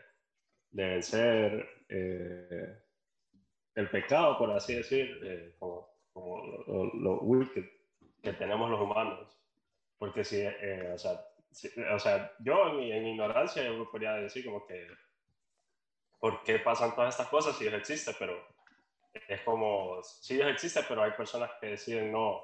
de 0.71 0.85
vencer 0.87 1.69
el 3.75 3.91
pecado, 3.91 4.39
por 4.39 4.51
así 4.53 4.75
decir, 4.75 5.19
eh, 5.25 5.55
como, 5.59 5.89
como 6.13 6.43
lo, 6.67 6.95
lo, 6.95 7.21
wicked 7.21 7.65
que 8.23 8.33
tenemos 8.35 8.71
los 8.71 8.81
humanos. 8.81 9.39
Porque 9.99 10.25
si, 10.25 10.41
eh, 10.41 10.93
o, 10.95 10.99
sea, 10.99 11.25
o 11.95 11.99
sea, 11.99 12.33
yo 12.41 12.69
en, 12.69 12.93
en 12.93 13.07
ignorancia 13.07 13.63
yo 13.63 13.91
podría 13.91 14.15
decir 14.15 14.45
como 14.45 14.67
que, 14.67 14.87
¿por 16.19 16.43
qué 16.43 16.59
pasan 16.59 16.95
todas 16.95 17.15
estas 17.15 17.29
cosas 17.29 17.57
si 17.57 17.65
Dios 17.65 17.75
existe? 17.75 18.13
Pero 18.19 18.35
es 19.29 19.41
como, 19.43 20.03
si 20.03 20.35
Dios 20.37 20.51
existe, 20.51 20.81
pero 20.89 21.03
hay 21.03 21.13
personas 21.13 21.51
que 21.61 21.69
deciden 21.69 22.13
no, 22.13 22.43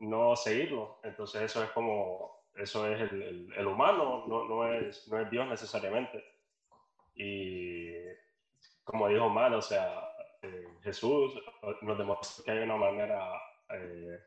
no 0.00 0.36
seguirlo. 0.36 1.00
Entonces 1.02 1.42
eso 1.42 1.62
es 1.62 1.70
como, 1.70 2.44
eso 2.54 2.86
es 2.86 3.00
el, 3.12 3.52
el, 3.54 3.66
humano, 3.66 4.24
no, 4.26 4.44
no, 4.44 4.72
es, 4.72 5.06
no 5.08 5.20
es 5.20 5.30
Dios 5.30 5.46
necesariamente. 5.48 6.24
Y 7.14 7.94
como 8.86 9.08
dijo 9.08 9.28
Mal, 9.28 9.52
o 9.54 9.60
sea, 9.60 10.00
eh, 10.42 10.78
Jesús 10.82 11.34
nos 11.82 11.98
demostró 11.98 12.44
que 12.44 12.52
hay 12.52 12.58
una 12.58 12.76
manera 12.76 13.32
eh, 13.70 14.20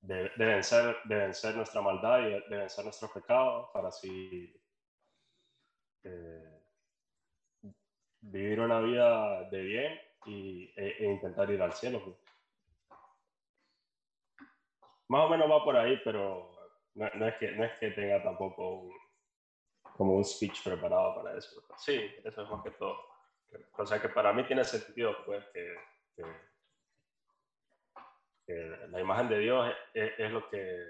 de, 0.00 0.32
vencer, 0.38 0.96
de 1.04 1.14
vencer 1.14 1.54
nuestra 1.54 1.82
maldad 1.82 2.20
y 2.20 2.30
de 2.48 2.56
vencer 2.56 2.84
nuestros 2.84 3.10
pecados 3.10 3.68
para 3.74 3.88
así 3.88 4.58
eh, 6.04 6.62
vivir 8.22 8.60
una 8.60 8.80
vida 8.80 9.42
de 9.50 9.60
bien 9.60 10.00
y, 10.24 10.72
e, 10.74 10.96
e, 10.98 11.12
intentar 11.12 11.50
ir 11.50 11.60
al 11.60 11.74
cielo. 11.74 12.18
Más 15.08 15.26
o 15.26 15.28
menos 15.28 15.50
va 15.50 15.62
por 15.62 15.76
ahí, 15.76 16.00
pero 16.02 16.50
no, 16.94 17.26
es, 17.26 17.34
que, 17.36 17.52
no 17.52 17.64
es 17.64 17.78
que 17.78 17.90
tenga 17.90 18.22
tampoco 18.22 18.88
como 19.96 20.14
un 20.14 20.24
speech 20.24 20.64
preparado 20.64 21.16
para 21.16 21.36
eso. 21.36 21.62
Sí, 21.76 22.10
eso 22.24 22.42
es 22.42 22.50
más 22.50 22.62
que 22.62 22.70
todo. 22.70 23.15
O 23.78 23.86
sea 23.86 24.00
que 24.00 24.08
para 24.08 24.32
mí 24.32 24.44
tiene 24.44 24.64
sentido 24.64 25.24
pues 25.24 25.44
que, 25.52 25.76
la 28.88 29.00
imagen 29.00 29.28
de 29.28 29.38
Dios 29.40 29.74
es, 29.92 30.12
es, 30.18 30.30
lo, 30.30 30.48
que, 30.48 30.86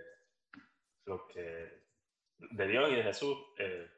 lo 1.06 1.26
que 1.26 1.86
de 2.38 2.68
Dios 2.68 2.90
y 2.90 2.96
de 2.96 3.02
Jesús 3.02 3.36
eh, 3.58 3.90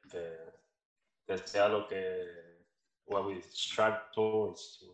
que, 1.26 1.38
sea 1.38 1.68
lo 1.68 1.86
que 1.88 2.64
what 3.06 3.26
we 3.26 3.42
strive 3.42 3.98
towards 4.12 4.86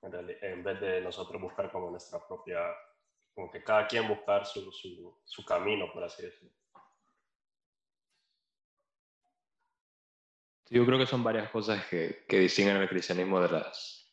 en, 0.00 0.36
en, 0.40 0.62
vez 0.64 0.80
de 0.80 1.00
nosotros 1.02 1.40
buscar 1.40 1.70
como 1.70 1.90
nuestra 1.90 2.26
propia 2.26 2.74
como 3.34 3.50
que 3.50 3.62
cada 3.62 3.86
quien 3.86 4.08
buscar 4.08 4.46
su, 4.46 4.72
su, 4.72 5.20
su 5.24 5.44
camino 5.44 5.92
por 5.92 6.02
así 6.02 6.22
decirlo 6.22 6.61
Yo 10.72 10.86
creo 10.86 10.98
que 10.98 11.04
son 11.04 11.22
varias 11.22 11.50
cosas 11.50 11.84
que, 11.84 12.24
que 12.26 12.38
distinguen 12.38 12.78
el 12.78 12.88
cristianismo 12.88 13.38
de 13.42 13.50
las, 13.50 14.10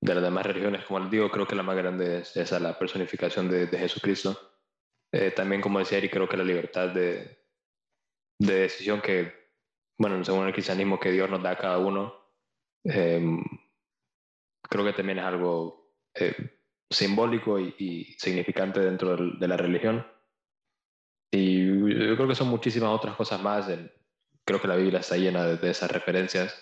de 0.00 0.12
las 0.12 0.24
demás 0.24 0.44
religiones. 0.44 0.84
Como 0.84 0.98
les 0.98 1.10
digo, 1.10 1.30
creo 1.30 1.46
que 1.46 1.54
la 1.54 1.62
más 1.62 1.76
grande 1.76 2.18
es 2.18 2.36
esa, 2.36 2.58
la 2.58 2.76
personificación 2.76 3.48
de, 3.48 3.68
de 3.68 3.78
Jesucristo. 3.78 4.36
Eh, 5.12 5.30
también, 5.30 5.60
como 5.62 5.78
decía 5.78 5.98
Eric, 5.98 6.12
creo 6.12 6.28
que 6.28 6.36
la 6.36 6.42
libertad 6.42 6.88
de, 6.88 7.44
de, 8.40 8.54
decisión 8.54 9.00
que, 9.00 9.32
bueno, 9.98 10.24
según 10.24 10.48
el 10.48 10.52
cristianismo 10.52 10.98
que 10.98 11.12
Dios 11.12 11.30
nos 11.30 11.44
da 11.44 11.52
a 11.52 11.58
cada 11.58 11.78
uno, 11.78 12.12
eh, 12.82 13.24
creo 14.62 14.84
que 14.84 14.92
también 14.92 15.20
es 15.20 15.24
algo 15.24 15.94
eh, 16.12 16.34
simbólico 16.90 17.60
y, 17.60 17.72
y, 17.78 18.04
significante 18.18 18.80
dentro 18.80 19.16
de, 19.16 19.46
la 19.46 19.56
religión. 19.56 20.04
Y 21.30 21.66
yo 21.66 22.16
creo 22.16 22.26
que 22.26 22.34
son 22.34 22.48
muchísimas 22.48 22.90
otras 22.90 23.14
cosas 23.14 23.40
más 23.40 23.68
creo 24.44 24.60
que 24.60 24.68
la 24.68 24.76
Biblia 24.76 25.00
está 25.00 25.16
llena 25.16 25.46
de, 25.46 25.70
esas 25.70 25.90
referencias, 25.90 26.54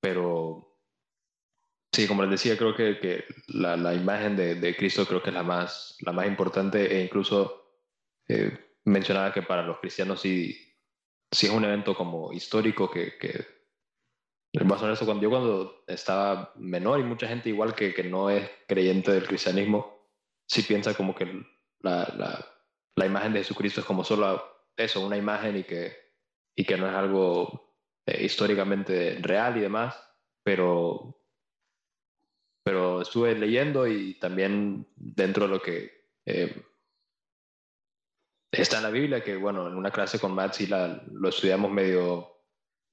pero 0.00 0.78
sí, 1.92 2.06
como 2.06 2.22
les 2.22 2.30
decía, 2.30 2.56
creo 2.56 2.74
que, 2.74 2.98
que 2.98 3.24
la, 3.48 3.76
la, 3.76 3.94
imagen 3.94 4.36
de, 4.36 4.54
de, 4.56 4.76
Cristo 4.76 5.06
creo 5.06 5.22
que 5.22 5.30
es 5.30 5.34
la 5.34 5.42
más, 5.42 5.96
la 6.00 6.12
más 6.12 6.26
importante 6.26 6.96
e 6.96 7.04
incluso 7.04 7.80
eh, 8.28 8.58
mencionaba 8.84 9.32
que 9.32 9.42
para 9.42 9.62
los 9.62 9.78
cristianos 9.78 10.20
sí, 10.20 10.56
sí 11.30 11.46
es 11.46 11.52
un 11.52 11.64
evento 11.64 11.94
como 11.94 12.32
histórico 12.32 12.90
que, 12.90 13.16
que 13.18 13.56
más 14.64 14.80
o 14.80 14.84
menos 14.84 14.98
cuando 15.00 15.22
yo 15.22 15.30
cuando 15.30 15.84
estaba 15.86 16.52
menor 16.56 17.00
y 17.00 17.04
mucha 17.04 17.28
gente 17.28 17.48
igual 17.48 17.74
que, 17.74 17.92
que 17.92 18.04
no 18.04 18.30
es 18.30 18.48
creyente 18.66 19.12
del 19.12 19.26
cristianismo, 19.26 20.08
sí 20.48 20.62
piensa 20.62 20.94
como 20.94 21.14
que 21.14 21.26
la, 21.80 22.12
la, 22.16 22.46
la 22.96 23.06
imagen 23.06 23.32
de 23.32 23.40
Jesucristo 23.40 23.80
es 23.80 23.86
como 23.86 24.04
solo 24.04 24.42
eso, 24.76 25.04
una 25.04 25.16
imagen 25.16 25.56
y 25.56 25.64
que 25.64 26.05
y 26.56 26.64
que 26.64 26.76
no 26.76 26.88
es 26.88 26.94
algo 26.94 27.74
eh, 28.06 28.24
históricamente 28.24 29.18
real 29.20 29.56
y 29.58 29.60
demás, 29.60 29.94
pero, 30.42 31.20
pero 32.64 33.02
estuve 33.02 33.34
leyendo 33.34 33.86
y 33.86 34.14
también 34.14 34.88
dentro 34.96 35.46
de 35.46 35.50
lo 35.50 35.60
que 35.60 36.06
eh, 36.24 36.64
está 38.50 38.78
en 38.78 38.82
la 38.84 38.90
Biblia, 38.90 39.22
que 39.22 39.36
bueno, 39.36 39.68
en 39.68 39.76
una 39.76 39.90
clase 39.90 40.18
con 40.18 40.34
Matt 40.34 40.54
sí 40.54 40.66
la, 40.66 41.02
lo 41.12 41.28
estudiamos 41.28 41.70
medio, 41.70 42.42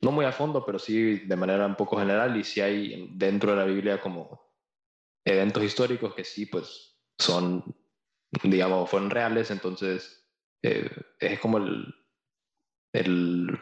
no 0.01 0.11
muy 0.11 0.25
a 0.25 0.33
fondo, 0.33 0.65
pero 0.65 0.77
sí 0.77 1.19
de 1.19 1.35
manera 1.37 1.65
un 1.65 1.75
poco 1.75 1.97
general 1.97 2.35
y 2.35 2.43
sí 2.43 2.59
hay 2.59 3.09
dentro 3.13 3.51
de 3.51 3.57
la 3.57 3.65
Biblia 3.65 4.01
como 4.01 4.41
eventos 5.25 5.63
históricos 5.63 6.13
que 6.13 6.25
sí, 6.25 6.47
pues 6.47 6.99
son, 7.17 7.63
digamos, 8.43 8.89
fueron 8.89 9.09
reales, 9.09 9.51
entonces 9.51 10.29
eh, 10.61 10.89
es 11.19 11.39
como 11.39 11.59
el, 11.59 12.02
el, 12.93 13.59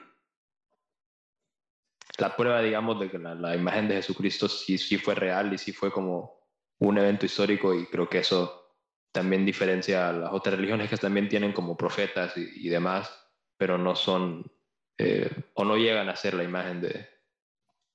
la 2.17 2.35
prueba, 2.35 2.61
digamos, 2.61 2.99
de 2.99 3.09
que 3.09 3.17
la, 3.17 3.55
imagen 3.55 3.87
de 3.87 3.95
Jesucristo 3.95 4.47
sí, 4.47 4.77
sí 4.77 4.97
fue 4.97 5.15
real 5.15 5.53
y 5.53 5.57
sí 5.57 5.71
fue 5.71 5.91
como 5.91 6.39
un 6.79 6.97
evento 6.97 7.25
histórico 7.25 7.73
y 7.73 7.85
creo 7.87 8.09
que 8.09 8.19
eso 8.19 8.75
también 9.11 9.45
diferencia 9.45 10.09
a 10.09 10.13
las 10.13 10.31
otras 10.31 10.55
religiones 10.55 10.89
que 10.89 10.97
también 10.97 11.27
tienen 11.27 11.53
como 11.53 11.77
profetas 11.77 12.35
y, 12.37 12.69
demás, 12.69 13.11
pero 13.57 13.77
no 13.77 13.95
son 13.95 14.51
eh, 14.97 15.29
o 15.53 15.65
no 15.65 15.75
llegan 15.77 16.09
a 16.09 16.15
ser 16.15 16.33
la 16.33 16.43
imagen 16.43 16.81
de, 16.81 17.09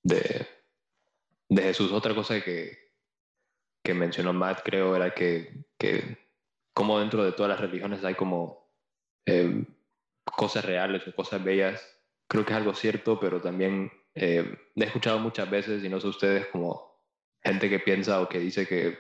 de, 0.02 0.46
de 1.48 1.62
Jesús. 1.62 1.92
Otra 1.92 2.14
cosa 2.14 2.40
que, 2.40 2.78
que 3.82 3.94
mencionó 3.94 4.32
Matt, 4.32 4.60
creo, 4.64 4.94
era 4.94 5.14
que, 5.14 5.64
que 5.78 6.18
como 6.74 7.00
dentro 7.00 7.24
de 7.24 7.32
todas 7.32 7.50
las 7.50 7.60
religiones 7.60 8.04
hay 8.04 8.14
como 8.14 8.70
eh, 9.24 9.64
cosas 10.34 10.64
reales 10.64 11.06
o 11.06 11.14
cosas 11.14 11.42
bellas, 11.42 11.82
creo 12.28 12.44
que 12.44 12.52
es 12.52 12.56
algo 12.56 12.74
cierto, 12.74 13.20
pero 13.20 13.40
también 13.40 13.90
eh, 14.14 14.58
he 14.74 14.84
escuchado 14.84 15.18
muchas 15.18 15.48
veces, 15.50 15.84
y 15.84 15.88
no 15.88 16.00
sé 16.00 16.08
ustedes, 16.08 16.46
como 16.46 16.96
gente 17.42 17.68
que 17.68 17.78
piensa 17.78 18.20
o 18.20 18.28
que 18.28 18.40
dice 18.40 18.66
que, 18.66 18.98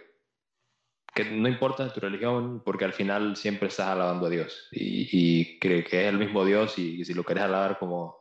que 1.14 1.24
no 1.24 1.48
importa 1.48 1.92
tu 1.92 2.00
religión 2.00 2.62
porque 2.64 2.84
al 2.84 2.92
final 2.92 3.36
siempre 3.36 3.68
estás 3.68 3.88
alabando 3.88 4.26
a 4.26 4.30
Dios 4.30 4.68
y, 4.70 5.08
y 5.10 5.58
cree 5.58 5.82
que 5.82 6.02
es 6.02 6.08
el 6.08 6.18
mismo 6.18 6.44
Dios 6.44 6.78
y, 6.78 7.04
si 7.04 7.14
lo 7.14 7.24
querés 7.24 7.44
alabar 7.44 7.78
como, 7.78 8.16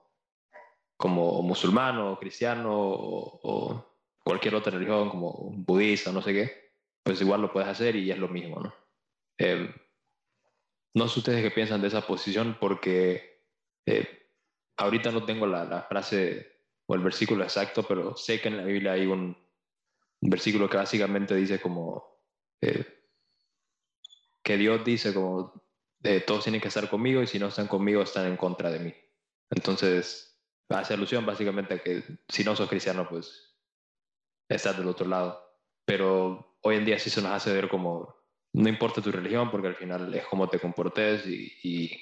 como 0.97 1.41
musulmán 1.41 2.15
cristiano 2.15 2.71
o, 2.73 3.85
cualquier 4.23 4.55
otra 4.55 4.71
religión 4.71 5.09
como 5.09 5.51
budista 5.51 6.11
no 6.11 6.21
sé 6.21 6.33
qué, 6.33 6.71
pues 7.03 7.21
igual 7.21 7.41
lo 7.41 7.53
puedes 7.53 7.69
hacer 7.69 7.95
y 7.95 8.09
es 8.09 8.17
lo 8.17 8.27
mismo, 8.27 8.59
¿no? 8.59 8.73
Eh, 9.37 9.69
no 10.95 11.09
sé 11.09 11.19
ustedes 11.19 11.43
qué 11.43 11.51
piensan 11.51 11.81
de 11.81 11.89
esa 11.89 12.07
posición 12.07 12.57
porque 12.59 13.43
eh, 13.85 14.31
ahorita 14.77 15.11
no 15.11 15.25
tengo 15.25 15.45
la, 15.45 15.65
la, 15.65 15.83
frase 15.83 16.63
o 16.87 16.95
el 16.95 17.01
versículo 17.01 17.43
exacto, 17.43 17.83
pero 17.83 18.15
sé 18.15 18.39
que 18.39 18.47
en 18.47 18.57
la 18.57 18.63
Biblia 18.63 18.93
hay 18.93 19.05
un, 19.05 19.37
versículo 20.21 20.69
que 20.69 20.77
básicamente 20.77 21.35
dice 21.35 21.59
como 21.59 22.21
eh, 22.61 22.85
que 24.41 24.57
Dios 24.57 24.83
dice 24.83 25.13
como 25.13 25.61
eh, 26.01 26.21
todos 26.21 26.43
tienen 26.43 26.61
que 26.61 26.69
estar 26.69 26.89
conmigo 26.89 27.21
y 27.21 27.27
si 27.27 27.37
no 27.39 27.47
están 27.47 27.67
conmigo 27.67 28.01
están 28.01 28.25
en 28.27 28.37
contra 28.37 28.71
de 28.71 28.79
mí. 28.79 28.93
Entonces 29.49 30.41
hace 30.69 30.93
alusión 30.93 31.25
básicamente 31.25 31.75
a 31.75 31.79
que 31.79 32.03
si 32.29 32.43
no 32.43 32.55
sos 32.55 32.69
cristiano 32.69 33.07
pues 33.09 33.57
estás 34.49 34.77
del 34.77 34.87
otro 34.87 35.07
lado. 35.07 35.43
Pero 35.85 36.57
hoy 36.61 36.77
en 36.77 36.85
día 36.85 36.97
sí 36.97 37.09
se 37.09 37.21
nos 37.21 37.31
hace 37.31 37.53
ver 37.53 37.67
como 37.67 38.14
no 38.55 38.69
importa 38.69 39.01
tu 39.01 39.11
religión 39.11 39.51
porque 39.51 39.67
al 39.67 39.75
final 39.75 40.13
es 40.13 40.25
cómo 40.27 40.47
te 40.47 40.59
comportes 40.59 41.27
y, 41.27 41.51
y, 41.61 42.01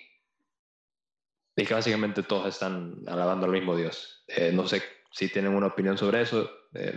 y 1.55 1.65
que 1.65 1.73
básicamente 1.73 2.21
todos 2.21 2.47
están 2.47 3.01
alabando 3.07 3.47
al 3.47 3.51
mismo 3.51 3.75
Dios. 3.75 4.23
Eh, 4.27 4.51
no 4.53 4.67
sé 4.67 4.83
si 5.11 5.29
tienen 5.29 5.55
una 5.55 5.67
opinión 5.67 5.97
sobre 5.97 6.21
eso. 6.21 6.47
Eh, 6.75 6.95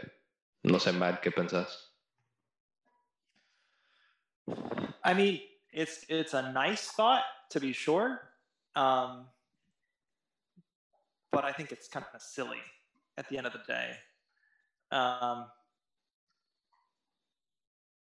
no 0.64 0.78
sé, 0.78 0.92
Matt, 0.92 1.20
¿qué 1.20 1.30
pensás? 1.30 1.94
I 5.02 5.14
mean, 5.14 5.40
it's 5.72 6.04
it's 6.08 6.34
a 6.34 6.52
nice 6.52 6.90
thought 6.90 7.24
to 7.50 7.58
be 7.58 7.72
sure, 7.72 8.20
um, 8.74 9.26
but 11.32 11.44
I 11.44 11.52
think 11.52 11.72
it's 11.72 11.88
kind 11.88 12.04
of 12.12 12.20
silly 12.20 12.60
at 13.16 13.28
the 13.28 13.38
end 13.38 13.46
of 13.46 13.52
the 13.52 13.62
day, 13.66 13.96
um, 14.90 15.46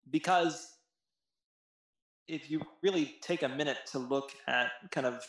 because 0.10 0.75
if 2.28 2.50
you 2.50 2.62
really 2.82 3.16
take 3.22 3.44
a 3.44 3.50
minute 3.50 3.78
to 3.92 4.00
look 4.00 4.32
at 4.48 4.72
kind 4.92 5.06
of 5.06 5.24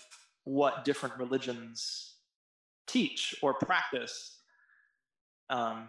what 0.44 0.84
different 0.84 1.16
religions 1.18 2.14
teach 2.86 3.34
or 3.42 3.55
practice, 3.55 4.38
um, 5.51 5.88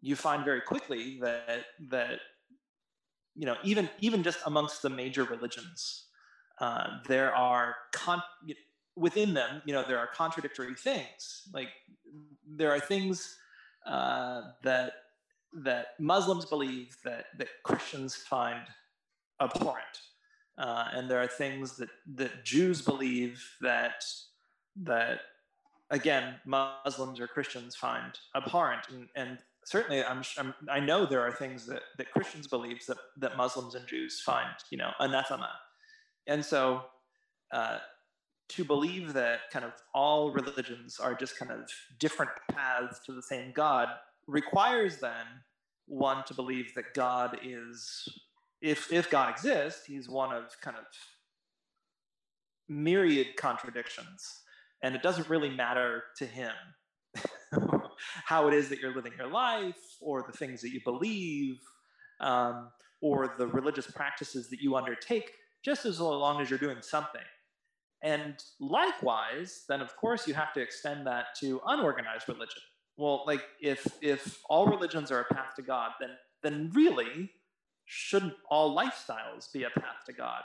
you 0.00 0.16
find 0.16 0.44
very 0.44 0.60
quickly 0.60 1.18
that 1.20 1.64
that 1.90 2.20
you 3.34 3.46
know 3.46 3.56
even 3.62 3.88
even 4.00 4.22
just 4.22 4.40
amongst 4.46 4.82
the 4.82 4.90
major 4.90 5.24
religions, 5.24 6.06
uh, 6.60 6.98
there 7.06 7.34
are 7.34 7.76
con- 7.92 8.22
within 8.96 9.32
them 9.32 9.62
you 9.64 9.72
know 9.72 9.84
there 9.86 9.98
are 9.98 10.08
contradictory 10.08 10.74
things. 10.74 11.48
Like 11.52 11.68
there 12.46 12.72
are 12.72 12.80
things 12.80 13.36
uh, 13.86 14.42
that 14.64 14.92
that 15.54 15.88
Muslims 16.00 16.46
believe 16.46 16.96
that 17.04 17.26
that 17.38 17.48
Christians 17.62 18.16
find 18.16 18.62
abhorrent, 19.42 19.98
uh, 20.58 20.88
and 20.92 21.10
there 21.10 21.20
are 21.20 21.26
things 21.26 21.76
that 21.76 21.90
that 22.14 22.44
Jews 22.44 22.82
believe 22.82 23.42
that 23.60 24.04
that 24.82 25.20
again 25.90 26.34
Muslims 26.46 27.20
or 27.20 27.26
Christians 27.26 27.76
find 27.76 28.18
abhorrent, 28.34 28.88
and, 28.90 29.08
and 29.16 29.38
certainly 29.64 30.02
I'm, 30.04 30.22
I'm, 30.38 30.54
i 30.70 30.80
know 30.80 31.06
there 31.06 31.20
are 31.20 31.32
things 31.32 31.66
that 31.66 31.82
that 31.98 32.10
Christians 32.12 32.46
believe 32.46 32.84
that 32.86 32.98
that 33.18 33.36
Muslims 33.36 33.74
and 33.74 33.86
Jews 33.86 34.20
find 34.20 34.54
you 34.70 34.78
know 34.78 34.90
anathema, 35.00 35.50
and 36.26 36.44
so. 36.44 36.82
Uh, 37.52 37.78
to 38.48 38.64
believe 38.64 39.14
that 39.14 39.50
kind 39.50 39.64
of 39.64 39.72
all 39.94 40.30
religions 40.30 40.98
are 40.98 41.14
just 41.14 41.38
kind 41.38 41.50
of 41.50 41.70
different 41.98 42.30
paths 42.50 43.00
to 43.06 43.12
the 43.12 43.22
same 43.22 43.52
God 43.54 43.88
requires 44.26 44.98
then 44.98 45.24
one 45.86 46.24
to 46.24 46.34
believe 46.34 46.74
that 46.74 46.94
God 46.94 47.38
is, 47.42 48.08
if, 48.62 48.92
if 48.92 49.10
God 49.10 49.30
exists, 49.30 49.84
he's 49.84 50.08
one 50.08 50.34
of 50.34 50.44
kind 50.60 50.76
of 50.76 50.84
myriad 52.68 53.36
contradictions. 53.36 54.42
And 54.82 54.94
it 54.94 55.02
doesn't 55.02 55.28
really 55.28 55.50
matter 55.50 56.04
to 56.16 56.26
him 56.26 56.52
how 58.24 58.48
it 58.48 58.54
is 58.54 58.68
that 58.68 58.78
you're 58.78 58.94
living 58.94 59.12
your 59.18 59.28
life 59.28 59.96
or 60.00 60.24
the 60.26 60.36
things 60.36 60.60
that 60.62 60.70
you 60.70 60.80
believe 60.84 61.56
um, 62.20 62.70
or 63.00 63.34
the 63.38 63.46
religious 63.46 63.90
practices 63.90 64.48
that 64.50 64.60
you 64.60 64.76
undertake, 64.76 65.32
just 65.64 65.84
as 65.84 66.00
long 66.00 66.40
as 66.40 66.48
you're 66.48 66.58
doing 66.58 66.78
something. 66.80 67.20
And 68.02 68.42
likewise, 68.58 69.64
then 69.68 69.80
of 69.80 69.94
course 69.96 70.26
you 70.26 70.34
have 70.34 70.52
to 70.54 70.60
extend 70.60 71.06
that 71.06 71.26
to 71.40 71.60
unorganized 71.66 72.28
religion 72.28 72.62
well 72.96 73.24
like 73.26 73.42
if 73.60 73.86
if 74.00 74.40
all 74.48 74.66
religions 74.66 75.10
are 75.10 75.20
a 75.20 75.34
path 75.34 75.54
to 75.56 75.62
god 75.62 75.92
then 76.00 76.10
then 76.42 76.70
really 76.74 77.30
shouldn't 77.92 78.32
all 78.50 78.74
lifestyles 78.74 79.52
be 79.52 79.64
a 79.64 79.70
path 79.70 80.04
to 80.06 80.12
god? 80.12 80.42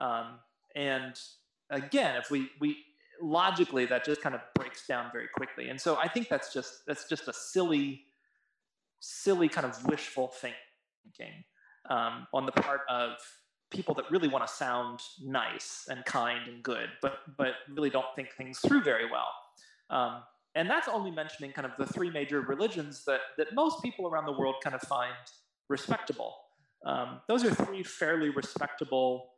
Um, 0.00 0.38
and 0.74 1.18
again 1.70 2.16
if 2.16 2.30
we 2.30 2.50
we 2.60 2.78
logically 3.20 3.86
that 3.86 4.04
just 4.04 4.20
kind 4.20 4.34
of 4.34 4.40
breaks 4.54 4.86
down 4.86 5.10
very 5.12 5.28
quickly. 5.34 5.68
And 5.68 5.80
so 5.80 5.96
i 5.96 6.08
think 6.08 6.28
that's 6.28 6.52
just 6.52 6.86
that's 6.86 7.08
just 7.08 7.28
a 7.28 7.32
silly 7.32 8.04
silly 9.00 9.48
kind 9.48 9.66
of 9.66 9.84
wishful 9.86 10.28
thinking 10.28 11.44
um, 11.90 12.26
on 12.32 12.46
the 12.46 12.52
part 12.52 12.80
of 12.88 13.12
people 13.70 13.94
that 13.94 14.10
really 14.10 14.28
want 14.28 14.46
to 14.46 14.52
sound 14.52 15.00
nice 15.22 15.86
and 15.88 16.04
kind 16.04 16.48
and 16.48 16.62
good 16.62 16.88
but 17.02 17.18
but 17.36 17.54
really 17.74 17.90
don't 17.90 18.06
think 18.16 18.32
things 18.32 18.58
through 18.60 18.82
very 18.82 19.10
well. 19.10 19.28
Um, 19.90 20.22
and 20.56 20.70
that's 20.70 20.88
only 20.88 21.10
mentioning 21.10 21.52
kind 21.52 21.66
of 21.66 21.72
the 21.78 21.86
three 21.92 22.10
major 22.10 22.40
religions 22.40 23.04
that, 23.04 23.20
that 23.36 23.54
most 23.54 23.82
people 23.82 24.08
around 24.08 24.24
the 24.24 24.32
world 24.32 24.56
kind 24.64 24.74
of 24.74 24.80
find 24.82 25.12
respectable. 25.68 26.34
Um, 26.84 27.20
those 27.28 27.44
are 27.44 27.54
three 27.54 27.82
fairly 27.82 28.28
respectable, 28.28 29.30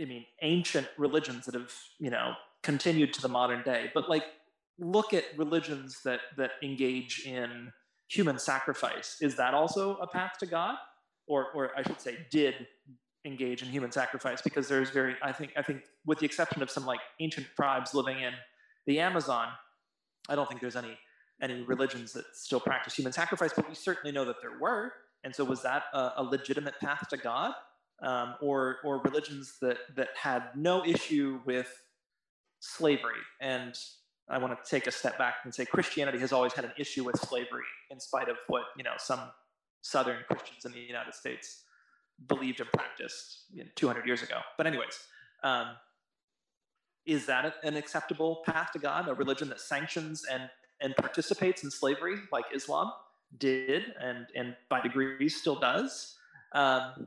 I 0.00 0.04
mean, 0.04 0.26
ancient 0.42 0.88
religions 0.98 1.46
that 1.46 1.54
have, 1.54 1.72
you 1.98 2.10
know, 2.10 2.34
continued 2.62 3.12
to 3.14 3.22
the 3.22 3.28
modern 3.28 3.62
day. 3.62 3.90
But 3.94 4.08
like, 4.10 4.24
look 4.78 5.14
at 5.14 5.24
religions 5.36 6.00
that 6.04 6.20
that 6.36 6.52
engage 6.62 7.24
in 7.26 7.72
human 8.08 8.38
sacrifice. 8.38 9.16
Is 9.20 9.36
that 9.36 9.54
also 9.54 9.96
a 9.96 10.06
path 10.06 10.32
to 10.40 10.46
God? 10.46 10.76
Or, 11.26 11.48
or 11.54 11.72
I 11.76 11.82
should 11.82 12.00
say, 12.00 12.16
did 12.30 12.54
engage 13.26 13.62
in 13.62 13.68
human 13.68 13.92
sacrifice? 13.92 14.40
Because 14.40 14.66
there's 14.66 14.88
very, 14.90 15.14
I 15.22 15.30
think, 15.30 15.52
I 15.58 15.62
think, 15.62 15.82
with 16.06 16.20
the 16.20 16.24
exception 16.24 16.62
of 16.62 16.70
some 16.70 16.86
like 16.86 17.00
ancient 17.20 17.48
tribes 17.54 17.92
living 17.92 18.20
in 18.20 18.32
the 18.86 18.98
Amazon, 19.00 19.48
I 20.28 20.34
don't 20.34 20.48
think 20.48 20.60
there's 20.60 20.76
any 20.76 20.96
any 21.40 21.62
religions 21.62 22.12
that 22.14 22.24
still 22.34 22.60
practice 22.60 22.94
human 22.94 23.12
sacrifice, 23.12 23.52
but 23.54 23.68
we 23.68 23.74
certainly 23.74 24.10
know 24.10 24.24
that 24.24 24.36
there 24.40 24.58
were. 24.58 24.92
And 25.24 25.34
so, 25.34 25.44
was 25.44 25.62
that 25.62 25.84
a, 25.92 26.12
a 26.18 26.22
legitimate 26.22 26.78
path 26.80 27.08
to 27.10 27.16
God, 27.16 27.52
um, 28.02 28.34
or 28.40 28.78
or 28.84 28.98
religions 28.98 29.56
that 29.60 29.78
that 29.96 30.08
had 30.20 30.44
no 30.54 30.84
issue 30.84 31.40
with 31.44 31.82
slavery? 32.60 33.20
And 33.40 33.74
I 34.28 34.38
want 34.38 34.62
to 34.62 34.70
take 34.70 34.86
a 34.86 34.90
step 34.92 35.18
back 35.18 35.36
and 35.44 35.54
say 35.54 35.64
Christianity 35.64 36.18
has 36.18 36.32
always 36.32 36.52
had 36.52 36.64
an 36.64 36.72
issue 36.78 37.04
with 37.04 37.18
slavery, 37.18 37.64
in 37.90 37.98
spite 37.98 38.28
of 38.28 38.36
what 38.46 38.64
you 38.76 38.84
know 38.84 38.94
some 38.98 39.20
Southern 39.82 40.18
Christians 40.28 40.64
in 40.64 40.72
the 40.72 40.80
United 40.80 41.14
States 41.14 41.64
believed 42.26 42.60
and 42.60 42.70
practiced 42.72 43.44
you 43.52 43.62
know, 43.62 43.70
200 43.76 44.06
years 44.06 44.22
ago. 44.22 44.40
But 44.56 44.66
anyways, 44.66 44.98
um, 45.44 45.68
is 47.06 47.26
that 47.26 47.54
an 47.62 47.76
acceptable 47.76 48.42
path 48.44 48.72
to 48.72 48.78
God? 48.78 49.08
A 49.08 49.14
religion 49.14 49.48
that 49.48 49.60
sanctions 49.60 50.24
and 50.30 50.50
and 50.80 50.94
participates 50.94 51.64
in 51.64 51.70
slavery, 51.70 52.16
like 52.30 52.44
Islam 52.54 52.92
did, 53.36 53.94
and 54.00 54.26
and 54.34 54.56
by 54.68 54.80
degrees 54.80 55.36
still 55.36 55.58
does. 55.58 56.16
Um, 56.54 57.06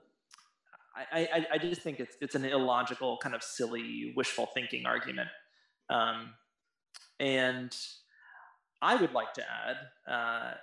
I, 0.96 1.28
I, 1.34 1.46
I 1.54 1.58
just 1.58 1.82
think 1.82 2.00
it's 2.00 2.18
it's 2.22 2.36
an 2.36 2.46
illogical, 2.46 3.18
kind 3.18 3.34
of 3.34 3.42
silly, 3.42 4.14
wishful 4.16 4.48
thinking 4.54 4.86
argument. 4.86 5.30
Um, 5.90 6.34
and 7.20 7.76
I 8.82 8.96
would 8.96 9.14
like 9.14 9.34
to 9.34 9.44
add 9.44 10.12
uh, 10.12 10.54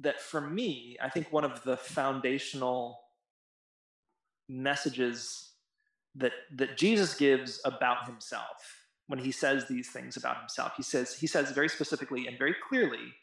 that 0.00 0.20
for 0.20 0.40
me, 0.40 0.96
I 1.02 1.08
think 1.08 1.32
one 1.32 1.44
of 1.44 1.62
the 1.62 1.76
foundational 1.76 3.00
messages 4.48 5.50
that 6.14 6.32
that 6.56 6.76
Jesus 6.76 7.14
gives 7.14 7.60
about 7.64 8.06
himself 8.06 8.86
when 9.06 9.18
he 9.18 9.32
says 9.32 9.66
these 9.66 9.90
things 9.90 10.16
about 10.16 10.38
himself. 10.38 10.72
He 10.76 10.82
says 10.82 11.14
he 11.14 11.26
says 11.26 11.50
very 11.52 11.68
specifically 11.68 12.26
and 12.26 12.38
very 12.38 12.54
clearly 12.68 13.14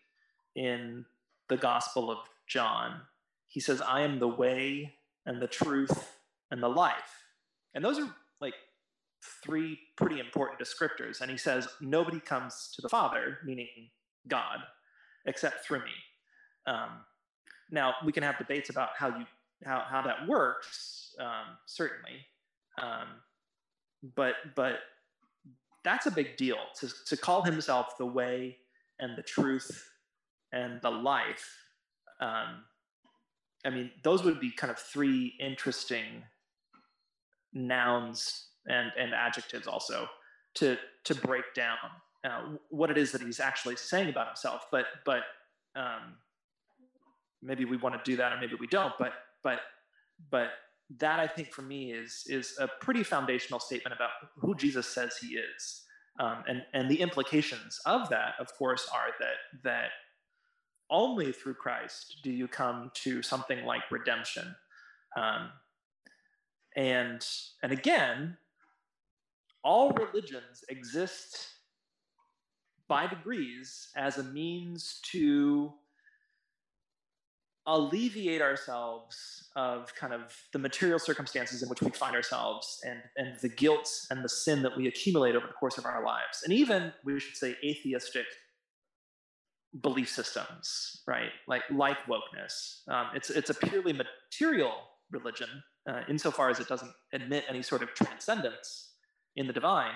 in 0.55 1.05
the 1.49 1.57
Gospel 1.57 2.09
of 2.09 2.19
John. 2.47 3.01
He 3.47 3.59
says, 3.59 3.81
"I 3.81 4.01
am 4.01 4.19
the 4.19 4.27
way 4.27 4.95
and 5.25 5.41
the 5.41 5.47
truth 5.47 6.17
and 6.51 6.61
the 6.63 6.69
life." 6.69 7.25
And 7.73 7.83
those 7.83 7.99
are 7.99 8.15
like 8.39 8.55
three 9.43 9.79
pretty 9.95 10.19
important 10.19 10.59
descriptors. 10.59 11.21
And 11.21 11.29
he 11.29 11.37
says, 11.37 11.67
"Nobody 11.81 12.19
comes 12.19 12.71
to 12.75 12.81
the 12.81 12.89
Father, 12.89 13.39
meaning 13.43 13.91
God, 14.27 14.59
except 15.25 15.65
through 15.65 15.83
me." 15.83 15.95
Um, 16.67 17.05
now 17.71 17.95
we 18.05 18.11
can 18.11 18.23
have 18.23 18.37
debates 18.37 18.69
about 18.69 18.89
how 18.95 19.17
you 19.17 19.25
how 19.65 19.85
how 19.87 20.01
that 20.01 20.27
works, 20.27 21.15
um, 21.19 21.57
certainly. 21.65 22.25
Um, 22.81 23.07
but 24.15 24.35
but 24.55 24.79
that's 25.83 26.05
a 26.05 26.11
big 26.11 26.37
deal 26.37 26.57
to, 26.79 26.89
to 27.05 27.17
call 27.17 27.43
himself 27.43 27.97
the 27.97 28.05
way 28.05 28.57
and 28.99 29.17
the 29.17 29.23
truth 29.23 29.89
and 30.51 30.81
the 30.81 30.89
life. 30.89 31.47
Um, 32.21 32.63
I 33.65 33.69
mean, 33.69 33.91
those 34.03 34.23
would 34.23 34.39
be 34.39 34.51
kind 34.51 34.71
of 34.71 34.79
three 34.79 35.35
interesting 35.39 36.23
nouns 37.53 38.47
and, 38.67 38.91
and 38.97 39.13
adjectives 39.13 39.67
also 39.67 40.07
to 40.55 40.77
to 41.05 41.15
break 41.15 41.53
down 41.55 41.77
uh, 42.23 42.55
what 42.69 42.91
it 42.91 42.97
is 42.97 43.11
that 43.11 43.21
he's 43.21 43.39
actually 43.39 43.75
saying 43.75 44.09
about 44.09 44.27
himself. 44.27 44.67
But 44.71 44.85
but 45.05 45.23
um, 45.75 46.17
maybe 47.41 47.65
we 47.65 47.77
want 47.77 47.95
to 47.95 48.11
do 48.11 48.17
that, 48.17 48.33
or 48.33 48.39
maybe 48.39 48.55
we 48.59 48.67
don't. 48.67 48.93
But 48.99 49.13
but 49.43 49.59
but 50.29 50.49
that 50.97 51.19
I 51.19 51.27
think 51.27 51.51
for 51.51 51.61
me 51.61 51.91
is 51.91 52.23
is 52.27 52.55
a 52.59 52.67
pretty 52.67 53.03
foundational 53.03 53.59
statement 53.59 53.95
about 53.95 54.11
who 54.37 54.55
Jesus 54.55 54.87
says 54.87 55.17
he 55.17 55.37
is. 55.37 55.83
Um, 56.19 56.43
and 56.47 56.63
and 56.73 56.89
the 56.89 56.99
implications 56.99 57.79
of 57.85 58.09
that, 58.09 58.33
of 58.39 58.53
course, 58.57 58.89
are 58.93 59.07
that 59.19 59.63
that 59.63 59.89
only 60.89 61.31
through 61.31 61.55
Christ 61.55 62.17
do 62.23 62.31
you 62.31 62.47
come 62.47 62.91
to 62.95 63.21
something 63.21 63.65
like 63.65 63.81
redemption. 63.91 64.55
Um, 65.17 65.49
and 66.75 67.25
and 67.63 67.71
again, 67.71 68.37
all 69.63 69.91
religions 69.91 70.63
exist 70.69 71.49
by 72.87 73.07
degrees 73.07 73.89
as 73.95 74.17
a 74.17 74.23
means 74.23 74.99
to 75.11 75.73
alleviate 77.67 78.41
ourselves 78.41 79.49
of 79.55 79.93
kind 79.93 80.11
of 80.11 80.35
the 80.53 80.59
material 80.59 80.97
circumstances 80.97 81.61
in 81.61 81.69
which 81.69 81.81
we 81.81 81.91
find 81.91 82.15
ourselves 82.15 82.81
and, 82.83 82.99
and 83.15 83.39
the 83.41 83.49
guilt 83.49 83.87
and 84.09 84.23
the 84.23 84.29
sin 84.29 84.63
that 84.63 84.75
we 84.75 84.87
accumulate 84.87 85.35
over 85.35 85.45
the 85.45 85.53
course 85.53 85.77
of 85.77 85.85
our 85.85 86.03
lives. 86.03 86.41
And 86.43 86.51
even, 86.51 86.91
we 87.03 87.19
should 87.19 87.37
say, 87.37 87.55
atheistic 87.63 88.25
belief 89.81 90.09
systems, 90.09 91.01
right? 91.07 91.31
Like, 91.47 91.63
like 91.71 91.97
wokeness. 92.07 92.87
Um, 92.87 93.07
it's, 93.13 93.29
it's 93.29 93.49
a 93.49 93.53
purely 93.53 93.93
material 93.93 94.73
religion 95.11 95.49
uh, 95.87 96.01
insofar 96.07 96.49
as 96.49 96.59
it 96.59 96.67
doesn't 96.67 96.91
admit 97.13 97.45
any 97.49 97.61
sort 97.61 97.83
of 97.83 97.93
transcendence 97.93 98.93
in 99.35 99.47
the 99.47 99.53
divine. 99.53 99.93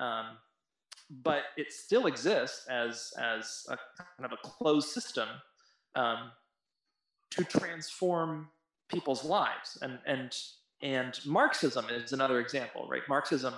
Um, 0.00 0.36
but 1.10 1.44
it 1.56 1.72
still 1.72 2.06
exists 2.06 2.66
as 2.68 3.12
as 3.18 3.66
a 3.70 3.76
kind 3.98 4.30
of 4.30 4.32
a 4.32 4.36
closed 4.36 4.88
system 4.88 5.28
um, 5.94 6.30
to 7.30 7.44
transform 7.44 8.48
people's 8.88 9.24
lives 9.24 9.78
and 9.82 9.98
and 10.06 10.36
and 10.82 11.18
marxism 11.26 11.86
is 11.90 12.12
another 12.12 12.40
example 12.40 12.86
right 12.90 13.02
marxism 13.08 13.54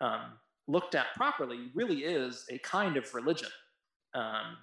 um, 0.00 0.20
looked 0.66 0.94
at 0.94 1.06
properly 1.16 1.70
really 1.74 2.04
is 2.04 2.44
a 2.50 2.58
kind 2.58 2.96
of 2.96 3.12
religion 3.14 3.48
um, 4.14 4.56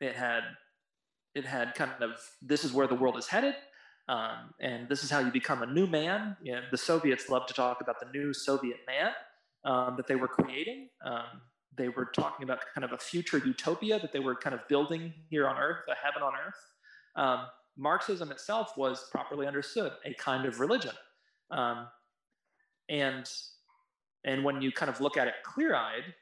it 0.00 0.14
had 0.14 0.42
it 1.34 1.44
had 1.44 1.74
kind 1.74 1.90
of 2.00 2.12
this 2.42 2.64
is 2.64 2.72
where 2.72 2.86
the 2.86 2.94
world 2.94 3.16
is 3.16 3.26
headed 3.26 3.54
um, 4.08 4.54
and 4.58 4.88
this 4.88 5.04
is 5.04 5.10
how 5.10 5.18
you 5.18 5.30
become 5.30 5.62
a 5.62 5.66
new 5.66 5.86
man. 5.86 6.36
You 6.42 6.52
know, 6.52 6.60
the 6.70 6.78
soviets 6.78 7.28
love 7.28 7.46
to 7.46 7.54
talk 7.54 7.80
about 7.82 8.00
the 8.00 8.06
new 8.18 8.32
soviet 8.32 8.78
man 8.86 9.10
um, 9.64 9.94
that 9.96 10.06
they 10.06 10.14
were 10.14 10.28
creating. 10.28 10.88
Um, 11.04 11.42
they 11.76 11.90
were 11.90 12.06
talking 12.06 12.44
about 12.44 12.60
kind 12.74 12.84
of 12.84 12.92
a 12.92 12.98
future 12.98 13.38
utopia 13.38 14.00
that 14.00 14.12
they 14.12 14.18
were 14.18 14.34
kind 14.34 14.54
of 14.54 14.66
building 14.68 15.12
here 15.28 15.46
on 15.46 15.58
earth 15.58 15.84
a 15.88 15.94
heaven 15.94 16.22
on 16.22 16.32
earth. 16.34 16.72
Um, 17.16 17.46
marxism 17.76 18.32
itself 18.32 18.72
was 18.76 19.08
properly 19.10 19.46
understood 19.46 19.92
a 20.04 20.14
kind 20.14 20.46
of 20.46 20.58
religion. 20.58 20.94
Um, 21.50 21.86
and 22.88 23.30
and 24.24 24.42
when 24.42 24.62
you 24.62 24.72
kind 24.72 24.90
of 24.90 25.00
look 25.00 25.16
at 25.16 25.28
it 25.28 25.34
clear-eyed 25.44 26.14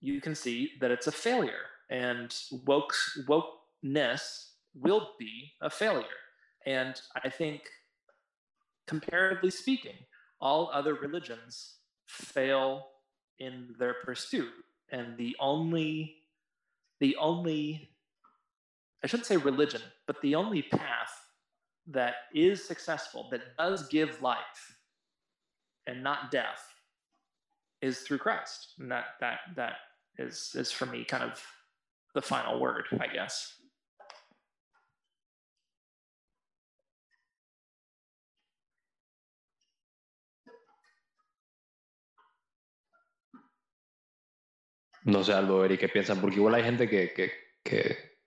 you 0.00 0.20
can 0.20 0.34
see 0.34 0.72
that 0.80 0.90
it's 0.90 1.06
a 1.06 1.12
failure 1.12 1.66
and 1.90 2.34
woke 2.66 2.94
wokeness 3.26 4.50
will 4.74 5.10
be 5.18 5.52
a 5.60 5.70
failure. 5.70 6.04
And 6.66 7.00
I 7.24 7.28
think, 7.28 7.62
comparatively 8.86 9.50
speaking, 9.50 9.96
all 10.40 10.70
other 10.72 10.94
religions 10.94 11.76
fail 12.06 12.86
in 13.38 13.74
their 13.78 13.94
pursuit. 14.04 14.52
And 14.90 15.16
the 15.16 15.36
only, 15.40 16.16
the 17.00 17.16
only, 17.16 17.90
I 19.02 19.06
shouldn't 19.06 19.26
say 19.26 19.36
religion, 19.36 19.82
but 20.06 20.20
the 20.22 20.34
only 20.34 20.62
path 20.62 21.12
that 21.86 22.14
is 22.34 22.64
successful, 22.64 23.28
that 23.30 23.56
does 23.58 23.88
give 23.88 24.22
life 24.22 24.76
and 25.86 26.02
not 26.02 26.30
death, 26.30 26.62
is 27.80 28.00
through 28.00 28.18
Christ. 28.18 28.74
And 28.78 28.90
that 28.90 29.04
that 29.20 29.40
that 29.56 29.74
is 30.18 30.52
is 30.54 30.72
for 30.72 30.86
me 30.86 31.04
kind 31.04 31.22
of 31.22 31.42
the 32.14 32.22
final 32.22 32.60
word, 32.60 32.86
I 33.00 33.08
guess. 33.08 33.54
No 45.04 45.24
sé, 45.24 45.32
Aldo, 45.32 45.64
Eri, 45.64 45.78
¿qué 45.78 45.88
piensan? 45.88 46.20
Porque 46.20 46.36
igual 46.36 46.54
hay 46.54 46.64
gente 46.64 46.86
que, 46.88 47.14
que, 47.14 47.32
que, 47.64 48.18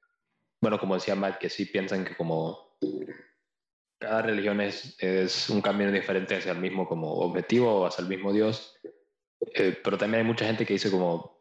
bueno, 0.62 0.80
como 0.80 0.96
decía 0.96 1.14
Matt, 1.14 1.38
que 1.38 1.50
sí 1.50 1.66
piensan 1.66 2.04
que 2.04 2.16
como 2.16 2.78
cada 4.00 4.24
religión 4.24 4.60
es, 4.62 4.96
es 5.00 5.50
un 5.52 5.62
camino 5.62 5.92
diferente 5.92 6.36
hacia 6.36 6.54
el 6.54 6.58
mismo 6.58 6.88
como 6.88 7.20
objetivo 7.20 7.82
o 7.82 7.86
hacia 7.86 8.02
el 8.02 8.10
mismo 8.10 8.34
Dios, 8.34 8.80
eh, 9.54 9.80
pero 9.84 9.98
también 9.98 10.22
hay 10.22 10.28
mucha 10.28 10.46
gente 10.46 10.66
que 10.66 10.74
dice 10.74 10.90
como 10.90 11.41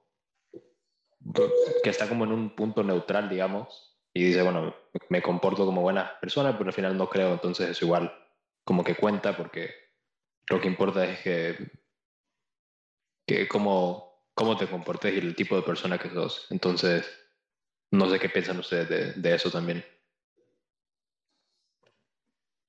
que 1.82 1.90
está 1.90 2.08
como 2.08 2.24
en 2.24 2.32
un 2.32 2.54
punto 2.54 2.82
neutral, 2.82 3.28
digamos, 3.28 3.98
y 4.12 4.24
dice, 4.24 4.42
bueno, 4.42 4.74
me 5.08 5.22
comporto 5.22 5.64
como 5.64 5.82
buena 5.82 6.18
persona, 6.20 6.56
pero 6.56 6.68
al 6.68 6.74
final 6.74 6.96
no 6.96 7.08
creo, 7.08 7.32
entonces 7.32 7.70
es 7.70 7.82
igual 7.82 8.12
como 8.64 8.84
que 8.84 8.96
cuenta 8.96 9.36
porque 9.36 9.74
lo 10.48 10.60
que 10.60 10.68
importa 10.68 11.04
es 11.04 11.20
que, 11.20 11.70
que 13.26 13.48
como 13.48 14.10
cómo 14.34 14.56
te 14.56 14.66
comportes 14.66 15.14
y 15.14 15.18
el 15.18 15.36
tipo 15.36 15.54
de 15.54 15.62
persona 15.62 15.98
que 15.98 16.10
sos. 16.10 16.46
Entonces, 16.50 17.06
no 17.92 18.08
sé 18.08 18.18
qué 18.18 18.28
piensan 18.28 18.58
ustedes 18.58 19.20
de, 19.20 19.34
eso 19.34 19.50
también. 19.50 19.84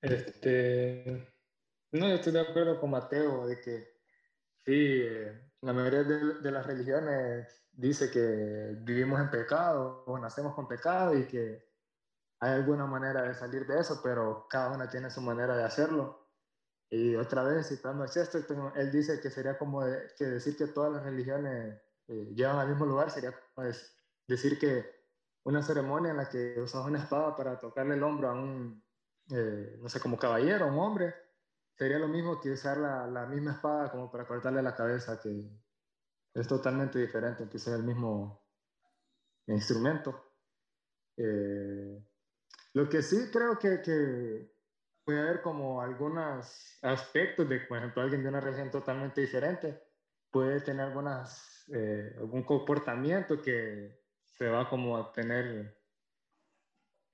Este, 0.02 1.34
no, 1.92 2.08
yo 2.10 2.16
estoy 2.16 2.34
de 2.34 2.42
acuerdo 2.42 2.80
con 2.80 2.92
Mateo 2.92 3.48
de 3.48 3.62
que 3.62 3.94
sí, 4.66 5.02
eh, 5.04 5.51
la 5.62 5.74
mayoría 5.74 6.04
de, 6.04 6.52
las 6.52 6.66
religiones 6.66 7.64
dice 7.72 8.10
que 8.10 8.76
vivimos 8.82 9.20
en 9.20 9.30
pecado 9.30 10.04
o 10.08 10.18
nacemos 10.18 10.56
con 10.56 10.68
pecado 10.68 11.16
y 11.16 11.28
que 11.28 11.64
hay 12.40 12.54
alguna 12.54 12.88
manera 12.88 13.22
de 13.22 13.36
salir 13.36 13.68
de 13.68 13.80
eso, 13.80 14.02
pero 14.04 14.48
cada 14.50 14.72
una 14.72 14.90
tiene 14.90 15.12
su 15.12 15.22
manera 15.22 15.56
de 15.56 15.64
hacerlo. 15.64 16.28
Y 16.90 17.16
otra 17.16 17.44
vez, 17.44 17.70
citando 17.70 18.04
a 18.04 18.08
Chesterton, 18.08 18.74
él 18.76 18.92
dice 18.92 19.22
que 19.22 19.30
sería 19.30 19.58
como 19.58 19.82
que 20.18 20.26
decir 20.26 20.58
que 20.58 20.68
todas 20.68 20.92
las 20.92 21.04
religiones 21.04 21.80
eh, 22.08 22.34
llevan 22.36 22.58
al 22.58 22.70
mismo 22.70 22.86
lugar, 22.86 23.12
sería 23.12 23.32
como 23.54 23.68
decir 24.28 24.60
que 24.60 25.02
una 25.44 25.62
ceremonia 25.62 26.12
en 26.12 26.18
la 26.18 26.30
que 26.30 26.60
usas 26.60 26.86
una 26.86 27.00
espada 27.00 27.36
para 27.36 27.60
tocarle 27.60 27.96
el 27.96 28.04
hombro 28.04 28.30
a 28.30 28.34
un, 28.34 28.84
eh, 29.30 29.78
no 29.80 29.88
sé, 29.88 30.00
como 30.00 30.18
caballero, 30.18 30.68
un 30.68 30.80
hombre, 30.80 31.16
sería 31.82 31.98
lo 31.98 32.08
mismo 32.08 32.40
que 32.40 32.52
usar 32.52 32.78
la, 32.78 33.08
la, 33.08 33.26
misma 33.26 33.54
espada 33.54 33.90
como 33.90 34.12
para 34.12 34.28
cortarle 34.28 34.62
la 34.62 34.76
cabeza, 34.76 35.20
que 35.20 35.50
es 36.32 36.48
totalmente 36.48 37.00
diferente, 37.00 37.50
que 37.50 37.58
sea 37.58 37.74
el 37.74 37.82
mismo 37.82 38.46
instrumento. 39.48 40.36
Eh, 41.18 42.00
lo 42.74 42.88
que 42.88 43.02
sí 43.02 43.32
creo 43.34 43.58
que, 43.58 43.82
que 43.82 44.54
puede 45.04 45.22
haber 45.22 45.42
como 45.42 45.82
algunos 45.82 46.78
aspectos 46.84 47.50
de, 47.50 47.62
por 47.62 47.80
ejemplo, 47.80 48.04
alguien 48.04 48.22
de 48.22 48.30
una 48.30 48.42
región 48.42 48.70
totalmente 48.70 49.22
diferente 49.22 49.82
puede 50.30 50.62
tener 50.62 50.86
algunas, 50.86 51.66
eh, 51.74 52.14
algún 52.20 52.44
comportamiento 52.44 53.42
que 53.42 54.04
se 54.28 54.48
va 54.48 54.70
como 54.70 54.98
a 54.98 55.12
tener 55.12 55.81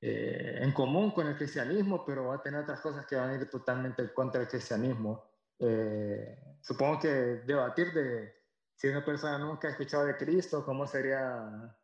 eh, 0.01 0.59
en 0.61 0.71
común 0.73 1.11
con 1.11 1.27
el 1.27 1.35
cristianismo, 1.35 2.05
pero 2.05 2.27
va 2.27 2.35
a 2.35 2.41
tener 2.41 2.61
otras 2.61 2.79
cosas 2.81 3.05
que 3.05 3.15
van 3.15 3.29
a 3.31 3.35
ir 3.35 3.49
totalmente 3.49 4.13
contra 4.13 4.41
el 4.41 4.47
cristianismo. 4.47 5.23
Eh, 5.59 6.57
supongo 6.61 6.99
que 6.99 7.07
debatir 7.07 7.93
de 7.93 8.33
si 8.75 8.87
una 8.87 9.03
persona 9.03 9.39
nunca 9.39 9.67
ha 9.67 9.71
escuchado 9.71 10.05
de 10.05 10.17
Cristo, 10.17 10.63
cómo 10.63 10.85
sería 10.85 11.75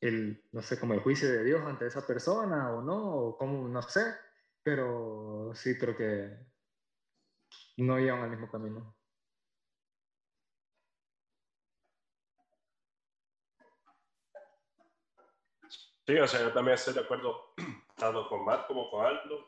el, 0.00 0.48
no 0.52 0.62
sé, 0.62 0.78
como 0.80 0.94
el 0.94 1.00
juicio 1.00 1.28
de 1.30 1.44
Dios 1.44 1.62
ante 1.64 1.86
esa 1.86 2.06
persona 2.06 2.72
o 2.72 2.82
no, 2.82 3.14
o 3.14 3.36
como, 3.36 3.68
no 3.68 3.82
sé, 3.82 4.14
pero 4.62 5.52
sí 5.54 5.78
creo 5.78 5.96
que 5.96 6.38
no 7.76 7.98
llevan 7.98 8.22
al 8.22 8.30
mismo 8.30 8.50
camino. 8.50 8.96
Sí, 16.10 16.18
o 16.18 16.26
sea, 16.26 16.40
yo 16.40 16.52
también 16.52 16.74
estoy 16.74 16.92
de 16.94 17.02
acuerdo 17.02 17.54
tanto 17.94 18.28
con 18.28 18.44
Matt 18.44 18.66
como 18.66 18.90
con 18.90 19.06
Aldo. 19.06 19.46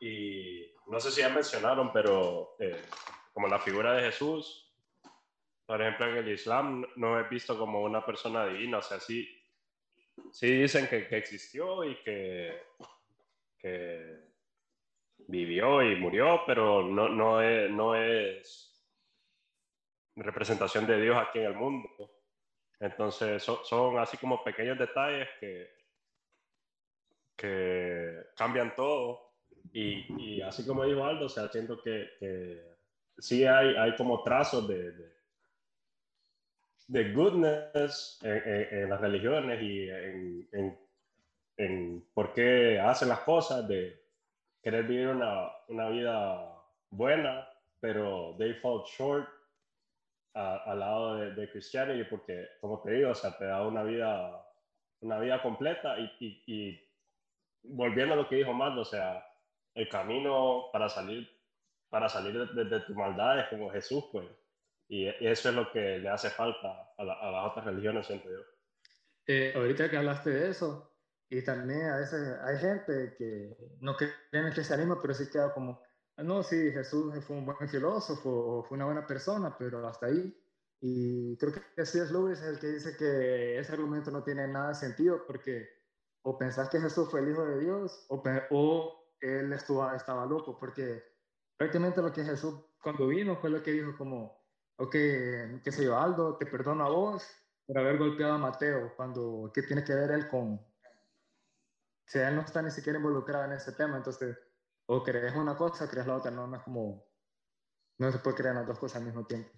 Y 0.00 0.72
no 0.86 1.00
sé 1.00 1.10
si 1.10 1.20
ya 1.20 1.28
mencionaron, 1.30 1.92
pero 1.92 2.54
eh, 2.60 2.80
como 3.32 3.48
la 3.48 3.58
figura 3.58 3.94
de 3.94 4.02
Jesús, 4.02 4.72
por 5.66 5.82
ejemplo, 5.82 6.06
en 6.06 6.18
el 6.18 6.28
Islam 6.28 6.86
no 6.94 7.18
es 7.18 7.28
visto 7.28 7.58
como 7.58 7.82
una 7.82 8.06
persona 8.06 8.46
divina, 8.46 8.78
o 8.78 8.82
sea, 8.82 9.00
sí, 9.00 9.28
sí 10.30 10.60
dicen 10.60 10.86
que, 10.86 11.08
que 11.08 11.16
existió 11.16 11.82
y 11.82 11.96
que, 12.04 12.62
que, 13.58 14.30
vivió 15.26 15.82
y 15.82 15.96
murió, 15.96 16.42
pero 16.46 16.84
no, 16.84 17.08
no, 17.08 17.42
es, 17.42 17.68
no 17.68 17.96
es 17.96 18.80
representación 20.14 20.86
de 20.86 21.00
Dios 21.00 21.16
aquí 21.16 21.40
en 21.40 21.46
el 21.46 21.54
mundo. 21.54 21.88
Entonces 22.78 23.42
son, 23.42 23.58
son 23.64 23.98
así 23.98 24.16
como 24.18 24.44
pequeños 24.44 24.78
detalles 24.78 25.28
que, 25.40 25.79
que 27.40 28.26
cambian 28.36 28.74
todo. 28.74 29.32
Y, 29.72 30.04
y, 30.20 30.42
así 30.42 30.66
como 30.66 30.84
dijo 30.84 31.04
Aldo, 31.04 31.26
o 31.26 31.28
sea, 31.28 31.48
siento 31.48 31.80
que, 31.80 32.08
que 32.18 32.60
sí 33.18 33.44
hay, 33.44 33.76
hay 33.76 33.94
como 33.96 34.22
trazos 34.22 34.66
de 34.68 35.20
de 36.90 37.12
goodness 37.12 38.18
en, 38.24 38.90
las 38.90 39.00
religiones 39.00 39.62
y 39.62 39.88
en, 39.88 40.76
en, 41.56 42.04
por 42.12 42.32
qué 42.32 42.80
hacen 42.80 43.08
las 43.08 43.20
cosas, 43.20 43.66
de 43.68 44.02
querer 44.60 44.84
vivir 44.88 45.06
una, 45.06 45.52
una 45.68 45.88
vida 45.88 46.52
buena, 46.90 47.48
pero 47.78 48.34
they 48.38 48.54
fall 48.54 48.82
short 48.84 49.28
al 50.34 50.80
lado 50.80 51.16
de, 51.16 51.34
de 51.34 51.48
Christianity 51.50 52.02
porque, 52.10 52.48
como 52.60 52.80
te 52.82 52.90
digo, 52.90 53.10
o 53.10 53.14
sea, 53.14 53.38
te 53.38 53.44
da 53.44 53.64
una 53.64 53.84
vida, 53.84 54.44
una 55.00 55.20
vida 55.20 55.40
completa 55.42 55.96
y, 55.96 56.42
y, 56.46 56.89
volviendo 57.62 58.14
a 58.14 58.16
lo 58.16 58.28
que 58.28 58.36
dijo 58.36 58.52
Mando, 58.52 58.82
o 58.82 58.84
sea, 58.84 59.24
el 59.74 59.88
camino 59.88 60.66
para 60.72 60.88
salir, 60.88 61.28
para 61.88 62.08
salir 62.08 62.48
de, 62.48 62.64
de 62.64 62.80
tu 62.80 62.94
maldad 62.94 63.40
es 63.40 63.48
como 63.48 63.70
Jesús, 63.70 64.04
pues 64.12 64.26
y 64.90 65.06
eso 65.06 65.50
es 65.50 65.54
lo 65.54 65.70
que 65.70 65.98
le 65.98 66.08
hace 66.08 66.30
falta 66.30 66.92
a, 66.98 67.04
las 67.04 67.50
otras 67.50 67.64
religiones, 67.64 68.08
siento 68.08 68.28
yo. 68.28 68.40
Eh, 69.24 69.52
ahorita 69.54 69.88
que 69.88 69.96
hablaste 69.96 70.30
de 70.30 70.50
eso, 70.50 70.92
y 71.28 71.42
también 71.44 71.82
a 71.82 71.98
veces 71.98 72.36
hay 72.42 72.58
gente 72.58 73.14
que 73.16 73.56
no 73.80 73.96
cree 73.96 74.10
en 74.32 74.46
el 74.46 74.52
cristianismo, 74.52 74.98
pero 75.00 75.14
sí 75.14 75.30
queda 75.30 75.54
como, 75.54 75.80
ah, 76.16 76.24
no, 76.24 76.42
sí, 76.42 76.72
Jesús 76.72 77.14
fue 77.24 77.36
un 77.36 77.46
buen 77.46 77.68
filósofo, 77.68 78.64
fue 78.68 78.76
una 78.76 78.86
buena 78.86 79.06
persona, 79.06 79.54
pero 79.56 79.86
hasta 79.86 80.06
ahí. 80.06 80.36
Y 80.80 81.36
creo 81.36 81.52
que 81.52 81.86
C.S. 81.86 82.12
Lewis 82.12 82.40
es 82.40 82.48
el 82.48 82.58
que 82.58 82.66
dice 82.66 82.96
que 82.96 83.60
ese 83.60 83.72
argumento 83.72 84.10
no 84.10 84.24
tiene 84.24 84.48
nada 84.48 84.70
de 84.70 84.74
sentido 84.74 85.24
porque 85.24 85.68
o 86.22 86.38
pensás 86.38 86.68
que 86.68 86.80
Jesús 86.80 87.10
fue 87.10 87.20
el 87.20 87.30
Hijo 87.30 87.44
de 87.44 87.60
Dios 87.60 88.06
o, 88.08 88.22
o 88.50 89.14
él 89.20 89.52
estuvo, 89.52 89.90
estaba 89.92 90.26
loco, 90.26 90.58
porque 90.58 91.02
prácticamente 91.56 92.02
lo 92.02 92.12
que 92.12 92.24
Jesús 92.24 92.54
cuando 92.82 93.06
vino 93.06 93.36
fue 93.36 93.50
lo 93.50 93.62
que 93.62 93.72
dijo 93.72 93.96
como, 93.96 94.42
ok, 94.76 94.92
qué 94.92 95.72
sé 95.72 95.84
yo, 95.84 95.98
Aldo, 95.98 96.36
te 96.36 96.46
perdono 96.46 96.84
a 96.84 96.90
vos 96.90 97.26
por 97.66 97.78
haber 97.78 97.98
golpeado 97.98 98.34
a 98.34 98.38
Mateo, 98.38 98.94
cuando, 98.96 99.50
¿qué 99.54 99.62
tiene 99.62 99.84
que 99.84 99.94
ver 99.94 100.10
él 100.10 100.28
con, 100.28 100.60
si 102.06 102.18
él 102.18 102.34
no 102.34 102.42
está 102.42 102.62
ni 102.62 102.70
siquiera 102.70 102.98
involucrado 102.98 103.44
en 103.44 103.52
ese 103.52 103.72
tema, 103.72 103.96
entonces, 103.96 104.36
o 104.86 105.02
crees 105.02 105.34
una 105.36 105.56
cosa, 105.56 105.88
crees 105.88 106.06
la 106.06 106.16
otra, 106.16 106.30
no, 106.30 106.46
no 106.46 106.56
es 106.56 106.62
como, 106.62 107.06
no 107.98 108.10
se 108.10 108.18
puede 108.18 108.36
creer 108.36 108.54
las 108.54 108.66
dos 108.66 108.78
cosas 108.78 108.96
al 108.96 109.06
mismo 109.06 109.26
tiempo. 109.26 109.50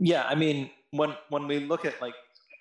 Yeah, 0.00 0.32
I 0.32 0.36
mean, 0.36 0.70
when 0.92 1.12
when 1.28 1.48
we 1.48 1.58
look 1.58 1.84
at 1.84 2.00
like 2.00 2.14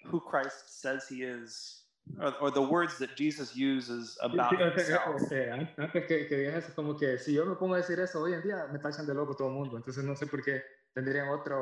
who 0.10 0.20
Christ 0.20 0.82
says 0.82 1.08
he 1.08 1.24
is, 1.24 1.84
or, 2.20 2.34
or 2.40 2.52
the 2.52 2.62
words 2.62 2.98
that 3.00 3.16
Jesus 3.16 3.56
uses 3.56 4.18
about 4.22 4.52
Sí, 4.52 4.58
himself. 4.58 5.02
o 5.08 5.82
antes 5.82 6.06
que, 6.08 6.28
que 6.28 6.38
digas 6.38 6.64
eso, 6.64 6.74
como 6.76 6.96
que 6.96 7.18
si 7.18 7.34
yo 7.34 7.46
me 7.46 7.56
pongo 7.56 7.76
a 7.76 7.82
decir 7.82 8.00
eso 8.00 8.22
hoy 8.22 8.34
en 8.34 8.42
día, 8.42 8.68
me 8.72 8.80
tachan 8.80 9.06
de 9.06 9.14
loco 9.14 9.36
todo 9.36 9.48
el 9.50 9.54
mundo. 9.54 9.78
Entonces 9.78 10.04
no 10.04 10.16
sé 10.16 10.28
por 10.28 10.42
qué 10.44 10.64
tendrían 10.94 11.30
otra 11.30 11.56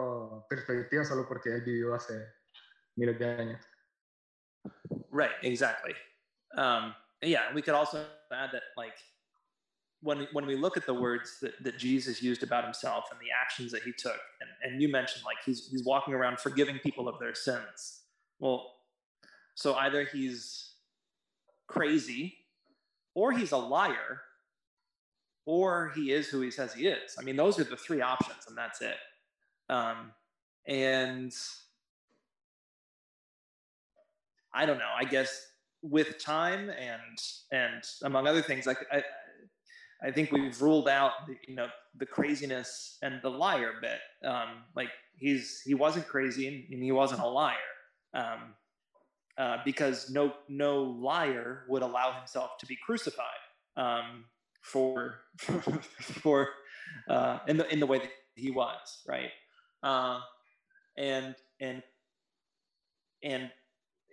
perspectiva 0.49 1.03
solo 1.03 1.27
porque 1.27 1.49
él 1.49 1.61
vivió 1.63 1.93
hace 1.95 2.13
miles 2.95 3.17
de 3.19 3.25
años. 3.25 3.61
Right, 5.11 5.31
exactly. 5.43 5.93
Um, 6.57 6.93
yeah, 7.21 7.53
we 7.53 7.61
could 7.61 7.75
also 7.75 8.05
add 8.31 8.51
that, 8.53 8.63
like, 8.77 8.93
when 10.01 10.27
when 10.33 10.45
we 10.45 10.55
look 10.55 10.77
at 10.77 10.85
the 10.85 10.93
words 10.93 11.39
that, 11.41 11.53
that 11.63 11.77
Jesus 11.77 12.21
used 12.21 12.43
about 12.43 12.63
himself 12.63 13.05
and 13.11 13.19
the 13.19 13.31
actions 13.31 13.71
that 13.71 13.81
he 13.83 13.91
took, 13.91 14.19
and, 14.41 14.49
and 14.63 14.81
you 14.81 14.89
mentioned 14.89 15.23
like 15.25 15.37
he's 15.45 15.67
he's 15.71 15.83
walking 15.83 16.13
around 16.13 16.39
forgiving 16.39 16.77
people 16.79 17.07
of 17.07 17.19
their 17.19 17.33
sins. 17.33 18.04
Well, 18.39 18.71
so 19.55 19.75
either 19.75 20.03
he's 20.03 20.73
crazy, 21.67 22.35
or 23.13 23.31
he's 23.31 23.51
a 23.51 23.57
liar, 23.57 24.21
or 25.45 25.91
he 25.95 26.11
is 26.11 26.27
who 26.27 26.41
he 26.41 26.51
says 26.51 26.73
he 26.73 26.87
is. 26.87 27.15
I 27.17 27.23
mean, 27.23 27.35
those 27.35 27.59
are 27.59 27.63
the 27.63 27.77
three 27.77 28.01
options, 28.01 28.45
and 28.47 28.57
that's 28.57 28.81
it. 28.81 28.97
Um, 29.69 30.11
and 30.67 31.33
I 34.53 34.65
don't 34.65 34.77
know. 34.77 34.91
I 34.95 35.05
guess 35.05 35.47
with 35.81 36.17
time 36.23 36.69
and 36.69 37.19
and 37.51 37.83
among 38.03 38.27
other 38.27 38.41
things, 38.41 38.65
like 38.65 38.85
I, 38.91 39.03
I 40.03 40.11
think 40.11 40.31
we've 40.31 40.59
ruled 40.61 40.89
out 40.89 41.11
the, 41.27 41.37
you 41.47 41.55
know 41.55 41.67
the 41.97 42.05
craziness 42.05 42.97
and 43.01 43.21
the 43.21 43.29
liar 43.29 43.73
bit. 43.81 43.99
Um, 44.27 44.63
like 44.75 44.89
he's 45.15 45.61
he 45.61 45.73
wasn't 45.73 46.07
crazy 46.07 46.47
and, 46.47 46.73
and 46.73 46.83
he 46.83 46.91
wasn't 46.91 47.21
a 47.21 47.27
liar 47.27 47.55
um, 48.15 48.55
uh, 49.37 49.57
because 49.63 50.09
no 50.09 50.33
no 50.49 50.81
liar 50.81 51.65
would 51.69 51.83
allow 51.83 52.11
himself 52.13 52.57
to 52.59 52.65
be 52.65 52.77
crucified 52.83 53.25
um, 53.77 54.25
for 54.61 55.21
for 56.01 56.49
uh, 57.09 57.39
in 57.47 57.57
the 57.57 57.71
in 57.71 57.79
the 57.79 57.85
way 57.85 57.99
that 57.99 58.11
he 58.35 58.49
was 58.49 59.03
right 59.07 59.31
uh, 59.83 60.19
and 60.97 61.35
and 61.59 61.83
and 63.23 63.51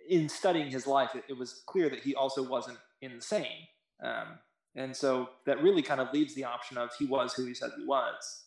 in 0.09 0.27
studying 0.27 0.69
his 0.69 0.85
life, 0.85 1.15
it, 1.15 1.23
it, 1.29 1.37
was 1.37 1.61
clear 1.65 1.89
that 1.89 1.99
he 1.99 2.15
also 2.15 2.43
wasn't 2.43 2.77
insane. 3.01 3.67
Um, 4.03 4.39
and 4.75 4.95
so 4.95 5.29
that 5.45 5.61
really 5.61 5.81
kind 5.81 6.01
of 6.01 6.11
leaves 6.13 6.35
the 6.35 6.43
option 6.43 6.77
of 6.77 6.89
he 6.97 7.05
was 7.05 7.33
who 7.33 7.45
he 7.45 7.53
said 7.53 7.71
he 7.77 7.85
was. 7.85 8.43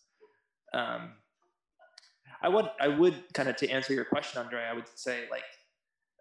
Um, 0.75 1.13
I 2.47 2.49
would, 2.49 2.71
I 2.81 2.89
would 2.89 3.17
kind 3.35 3.49
of 3.49 3.57
to 3.57 3.69
answer 3.69 3.93
your 3.93 4.05
question, 4.05 4.41
Andre, 4.41 4.63
I 4.63 4.73
would 4.73 4.87
say 4.95 5.25
like 5.31 5.43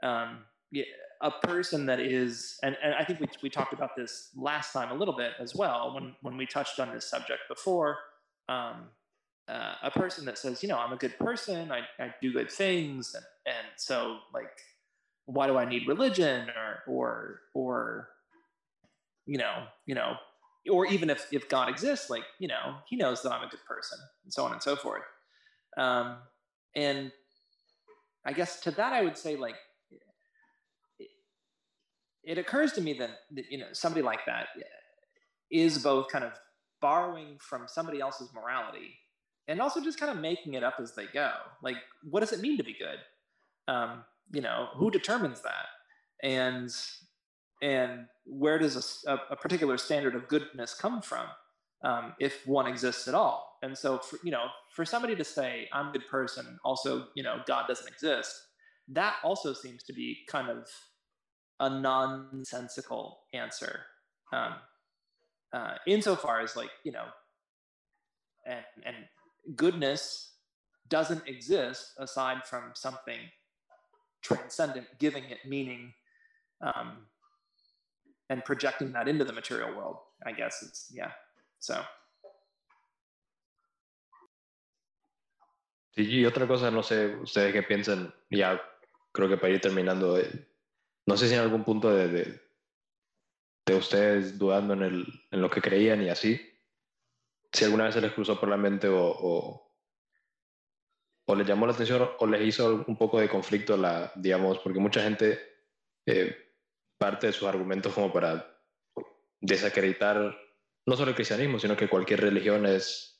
um, 0.03 0.39
yeah, 0.71 0.84
a 1.21 1.32
person 1.32 1.86
that 1.86 1.99
is, 1.99 2.57
and, 2.63 2.76
and 2.84 2.95
I 2.95 3.03
think 3.05 3.19
we, 3.19 3.28
we 3.43 3.49
talked 3.49 3.73
about 3.73 3.95
this 3.95 4.32
last 4.36 4.73
time 4.73 4.91
a 4.91 4.95
little 4.95 5.15
bit 5.15 5.34
as 5.39 5.55
well 5.55 5.93
when, 5.93 6.15
when 6.23 6.36
we 6.36 6.47
touched 6.47 6.80
on 6.80 6.91
this 6.93 7.09
subject 7.09 7.41
before. 7.47 7.97
Um, 8.49 8.89
uh, 9.47 9.76
a 9.84 9.91
person 9.91 10.26
that 10.26 10.39
says, 10.39 10.63
you 10.63 10.69
know, 10.69 10.78
I'm 10.80 10.91
a 10.91 10.97
good 10.97 11.17
person, 11.19 11.71
I, 11.71 11.82
I 12.03 12.13
do 12.19 12.34
good 12.34 12.51
things, 12.51 13.13
and, 13.13 13.23
and 13.45 13.67
so 13.78 14.17
like 14.34 14.49
why 15.26 15.47
do 15.47 15.57
I 15.57 15.65
need 15.65 15.88
religion 15.88 16.49
or 16.49 16.84
or 16.88 17.41
or 17.53 18.09
you 19.26 19.38
know 19.38 19.65
you 19.86 19.95
know 19.95 20.15
or 20.71 20.86
even 20.88 21.09
if 21.09 21.28
if 21.32 21.49
God 21.49 21.69
exists 21.69 22.09
like 22.09 22.23
you 22.39 22.47
know 22.47 22.76
he 22.88 22.95
knows 22.95 23.21
that 23.23 23.32
I'm 23.32 23.43
a 23.43 23.49
good 23.49 23.63
person 23.67 23.99
and 24.23 24.34
so 24.34 24.45
on 24.45 24.53
and 24.53 24.61
so 24.61 24.76
forth 24.76 25.03
um, 25.78 26.17
and 26.76 27.11
I 28.26 28.34
guess 28.34 28.59
to 28.61 28.71
that 28.71 28.93
I 28.93 29.03
would 29.03 29.17
say 29.17 29.36
like 29.36 29.55
it, 30.99 31.09
it 32.23 32.38
occurs 32.38 32.73
to 32.73 32.82
me 32.82 32.93
that, 32.93 33.11
that 33.32 33.45
you 33.49 33.57
know 33.57 33.67
somebody 33.73 34.01
like 34.01 34.26
that 34.26 34.47
is 35.51 35.78
both 35.78 36.07
kind 36.09 36.23
of 36.23 36.34
borrowing 36.82 37.38
from 37.39 37.67
somebody 37.67 38.01
else's 38.01 38.30
morality 38.34 38.95
and 39.47 39.61
also 39.61 39.82
just 39.82 39.99
kind 39.99 40.11
of 40.11 40.17
making 40.17 40.55
it 40.55 40.63
up 40.63 40.76
as 40.80 40.95
they 40.95 41.05
go. 41.05 41.32
Like 41.61 41.78
what 42.09 42.21
does 42.21 42.34
it 42.34 42.41
mean 42.41 42.57
to 42.57 42.63
be 42.63 42.76
good? 42.78 42.99
Um, 43.67 44.03
you 44.32 44.41
know 44.41 44.69
who 44.76 44.91
determines 44.91 45.41
that? 45.41 45.67
And 46.23 46.73
and 47.61 48.05
where 48.26 48.57
does 48.57 49.05
a, 49.07 49.19
a 49.30 49.36
particular 49.36 49.78
standard 49.78 50.15
of 50.15 50.28
goodness 50.28 50.73
come 50.73 51.01
from 51.01 51.28
um, 51.84 52.13
if 52.19 52.45
one 52.47 52.67
exists 52.67 53.07
at 53.07 53.13
all 53.13 53.55
and 53.66 53.78
so 53.78 53.97
for, 53.97 54.20
you 54.24 54.32
know 54.32 54.45
for 54.72 54.86
somebody 54.86 55.16
to 55.16 55.24
say 55.24 55.68
i'm 55.74 55.88
a 55.88 55.91
good 55.91 56.07
person 56.07 56.57
also 56.63 57.07
you 57.16 57.24
know 57.24 57.38
god 57.47 57.66
doesn't 57.68 57.88
exist 57.88 58.34
that 58.88 59.16
also 59.24 59.51
seems 59.51 59.82
to 59.84 59.93
be 59.93 60.20
kind 60.30 60.49
of 60.49 60.68
a 61.59 61.70
nonsensical 61.70 63.20
answer 63.34 63.82
um, 64.32 64.53
uh, 65.53 65.76
insofar 65.88 66.41
as 66.41 66.55
like 66.55 66.70
you 66.84 66.91
know 66.91 67.05
and, 68.45 68.63
and 68.86 68.95
goodness 69.55 70.34
doesn't 70.89 71.28
exist 71.28 71.93
aside 71.97 72.45
from 72.45 72.72
something 72.76 73.18
transcendent, 74.22 74.88
giving 74.99 75.24
it 75.26 75.39
meaning, 75.47 75.93
um, 76.61 77.05
and 78.30 78.43
projecting 78.43 78.91
that 78.91 79.07
into 79.07 79.24
the 79.24 79.34
material 79.34 79.76
world. 79.76 79.97
I 80.26 80.32
guess 80.32 80.63
it's 80.63 80.91
yeah. 80.93 81.11
So. 81.59 81.82
Y 85.96 86.26
otra 86.26 86.48
cosa, 86.48 86.70
no 86.72 86.84
sé, 86.84 87.16
ustedes 87.16 87.54
qué 87.54 87.64
piensan, 87.64 88.14
ya 88.30 88.62
creo 89.14 89.30
que 89.30 89.38
para 89.38 89.54
ir 89.54 89.62
terminando, 89.62 90.20
eh, 90.20 90.30
no 91.06 91.16
sé 91.16 91.30
si 91.30 91.36
en 91.36 91.39
algún 91.39 91.64
punto 91.64 91.89
de, 91.89 92.08
de, 92.10 92.41
de 93.66 93.76
ustedes 93.76 94.38
dudando 94.38 94.74
en, 94.74 94.84
el, 94.84 95.06
en, 95.32 95.41
lo 95.41 95.50
que 95.50 95.62
creían 95.62 96.02
y 96.02 96.10
así, 96.10 96.39
si 97.54 97.64
alguna 97.64 97.86
vez 97.86 97.93
se 97.93 98.02
les 98.02 98.12
cruzó 98.12 98.38
por 98.38 98.50
la 98.50 98.58
mente 98.58 98.89
o, 98.89 99.06
o, 99.08 99.74
o 101.28 101.36
les 101.36 101.48
llamó 101.48 101.66
la 101.66 101.72
atención 101.72 102.10
o 102.20 102.28
les 102.28 102.41
hizo 102.41 102.84
un 102.88 102.98
poco 102.98 103.20
de 103.20 103.30
conflicto, 103.30 103.78
la, 103.78 104.12
digamos, 104.16 104.60
porque 104.60 104.80
mucha 104.80 105.02
gente 105.02 105.39
eh, 106.06 106.36
parte 106.98 107.28
de 107.28 107.34
sus 107.34 107.48
argumentos 107.48 107.93
como 107.93 108.12
para 108.12 108.60
desacreditar 109.39 110.38
no 110.86 110.96
solo 110.96 111.10
el 111.12 111.16
cristianismo, 111.16 111.58
sino 111.58 111.78
que 111.78 111.88
cualquier 111.88 112.22
religión 112.22 112.66
es 112.66 113.14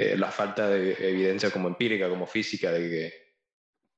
eh, 0.00 0.16
la 0.16 0.30
falta 0.30 0.66
de 0.70 0.92
evidencia 1.10 1.50
como 1.50 1.68
empírica, 1.68 2.08
como 2.08 2.26
física, 2.26 2.72
de 2.72 2.88
que, 2.88 3.36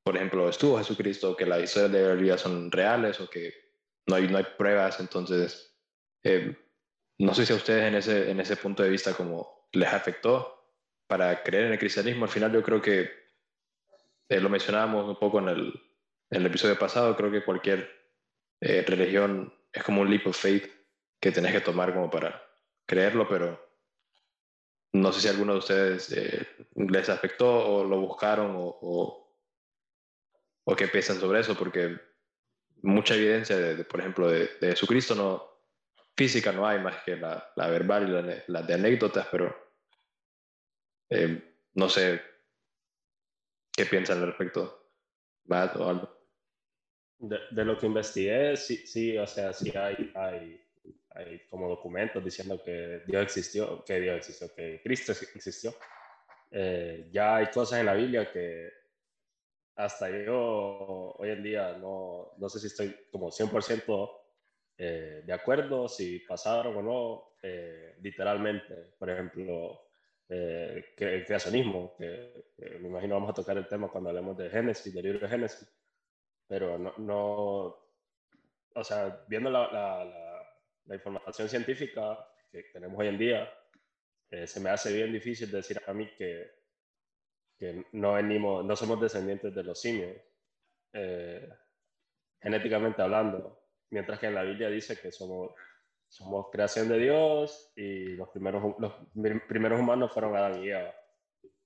por 0.03 0.17
ejemplo, 0.17 0.49
estuvo 0.49 0.77
Jesucristo, 0.77 1.37
que 1.37 1.47
las 1.47 1.63
historias 1.63 1.93
de 1.93 2.03
la 2.03 2.15
Biblia 2.15 2.37
son 2.37 2.73
reales 2.73 3.21
o 3.21 3.31
que 3.31 3.55
no 4.09 4.17
hay, 4.17 4.27
no 4.27 4.39
hay 4.39 4.47
pruebas, 4.59 4.99
entonces, 4.99 5.79
eh, 6.25 6.57
no 7.19 7.33
sé 7.35 7.47
si 7.47 7.53
a 7.53 7.57
ustedes 7.57 7.85
en 7.85 7.95
ese, 7.95 8.33
en 8.33 8.41
ese 8.41 8.57
punto 8.57 8.83
de 8.83 8.91
vista 8.91 9.15
como 9.15 9.69
les 9.71 9.93
afectó 9.93 10.75
para 11.07 11.41
creer 11.45 11.67
en 11.67 11.73
el 11.75 11.79
cristianismo, 11.79 12.25
al 12.25 12.33
final 12.33 12.53
yo 12.53 12.65
creo 12.65 12.83
que 12.83 13.09
eh, 14.29 14.41
lo 14.41 14.49
mencionábamos 14.49 15.09
un 15.09 15.21
poco 15.21 15.39
en 15.39 15.51
el, 15.51 15.69
en 16.31 16.41
el, 16.41 16.47
episodio 16.47 16.77
pasado, 16.77 17.17
creo 17.17 17.31
que 17.31 17.45
cualquier 17.45 17.89
religión 18.61 19.55
es 19.73 19.85
como 19.85 20.01
un 20.01 20.11
leap 20.11 20.27
of 20.27 20.37
faith 20.37 20.69
que 21.21 21.31
tenés 21.31 21.53
que 21.53 21.61
tomar 21.61 21.95
como 21.95 22.11
para 22.11 22.43
creerlo, 22.89 23.29
pero 23.29 23.72
no 24.93 25.13
sé 25.13 25.21
si 25.21 25.29
alguno 25.29 25.55
de 25.55 25.59
ustedes 25.59 26.13
eh, 26.13 26.47
les 26.75 27.09
afectó 27.09 27.49
o 27.49 27.85
lo 27.85 28.01
buscaron 28.01 28.55
o, 28.57 29.29
o, 30.65 30.77
qué 30.77 30.89
piensan 30.89 31.21
sobre 31.21 31.41
eso, 31.41 31.55
porque 31.55 31.99
mucha 32.83 33.15
evidencia, 33.15 33.57
de, 33.59 33.85
por 33.85 34.01
ejemplo, 34.01 34.29
de, 34.29 34.51
de, 34.61 34.71
Jesucristo 34.71 35.15
no, 35.15 35.45
física 36.17 36.53
no 36.53 36.67
hay 36.67 36.81
más 36.81 37.03
que 37.05 37.17
la, 37.17 37.53
verbal 37.57 38.09
y 38.09 38.51
la, 38.51 38.63
de 38.63 38.75
anécdotas, 38.75 39.27
pero 39.31 39.55
no 41.75 41.89
sé 41.89 42.23
¿Qué 43.73 43.87
piensan 43.87 44.19
al 44.19 44.27
respecto? 44.27 44.91
Matt 45.47 45.77
o 45.77 45.89
algo. 45.89 46.09
De, 47.19 47.39
de, 47.51 47.65
lo 47.65 47.79
que 47.79 47.87
investigué, 47.87 48.57
sí, 48.57 48.87
sí, 48.87 49.17
o 49.17 49.27
sea, 49.27 49.53
sí 49.53 49.73
hay, 49.77 50.13
hay, 50.15 50.62
hay 51.15 51.41
como 51.49 51.69
documentos 51.69 52.25
diciendo 52.25 52.63
que 52.63 53.03
Dios 53.07 53.23
existió, 53.23 53.85
que 53.85 54.01
Dios 54.01 54.17
existió, 54.17 54.55
que 54.55 54.81
Cristo 54.83 55.13
existió. 55.13 55.75
eh, 56.51 57.09
ya 57.13 57.37
hay 57.37 57.47
cosas 57.47 57.81
en 57.81 57.87
la 57.87 57.95
Biblia 57.95 58.31
que 58.31 58.71
hasta 59.77 60.11
yo 60.11 61.15
hoy 61.19 61.31
en 61.31 61.43
día 61.43 61.73
no, 61.79 62.33
no 62.37 62.49
sé 62.49 62.61
si 62.61 62.67
estoy 62.67 62.95
como 63.11 63.31
100% 63.31 64.23
eh, 64.79 65.23
de 65.25 65.33
acuerdo, 65.33 65.89
si 65.89 66.19
pasaron 66.21 66.77
o 66.77 66.83
no, 66.83 67.35
eh, 67.43 67.97
literalmente. 68.01 68.93
Por 68.99 69.11
ejemplo, 69.11 69.81
eh, 70.29 70.87
que 70.97 71.15
el 71.15 71.25
creacionismo, 71.25 71.95
que, 71.97 72.53
me 72.81 72.89
imagino 72.89 73.15
vamos 73.15 73.31
a 73.31 73.35
tocar 73.35 73.57
el 73.57 73.69
tema 73.69 73.89
cuando 73.89 74.11
hablemos 74.11 74.37
de 74.37 74.51
Génesis, 74.51 74.93
del 74.93 75.05
libro 75.05 75.21
de 75.21 75.29
Génesis, 75.29 75.69
pero 76.49 76.79
no, 76.79 76.95
no 76.99 77.77
o 78.75 78.85
sea, 78.85 79.25
viendo 79.29 79.51
la, 79.51 79.71
la, 79.71 80.05
la, 80.05 80.32
información 80.91 81.49
científica 81.49 82.19
que 82.51 82.65
tenemos 82.73 82.99
hoy 82.99 83.09
en 83.09 83.19
día, 83.19 83.53
eh, 84.31 84.47
se 84.47 84.61
me 84.61 84.71
hace 84.71 84.93
bien 84.93 85.13
difícil 85.13 85.51
decir 85.51 85.81
a 85.87 85.93
mí 85.93 86.09
que, 86.17 86.51
que 87.59 87.87
no 87.93 88.15
venimos, 88.15 88.65
no 88.65 88.77
somos 88.77 89.01
descendientes 89.01 89.55
de 89.55 89.63
los 89.63 89.81
simios, 89.81 90.17
eh, 90.93 91.49
genéticamente 92.41 93.03
hablando, 93.03 93.67
mientras 93.91 94.19
que 94.19 94.27
en 94.27 94.35
la 94.35 94.43
Biblia 94.43 94.69
dice 94.69 94.99
que 94.99 95.13
somos, 95.13 95.53
somos 96.09 96.47
creación 96.51 96.89
de 96.89 96.99
Dios 96.99 97.73
y 97.77 98.17
los 98.17 98.29
primeros, 98.31 98.75
los 98.79 98.93
primeros 99.49 99.81
humanos 99.81 100.13
fueron 100.13 100.37
Adán 100.37 100.63
y 100.63 100.71
Eva. 100.71 100.95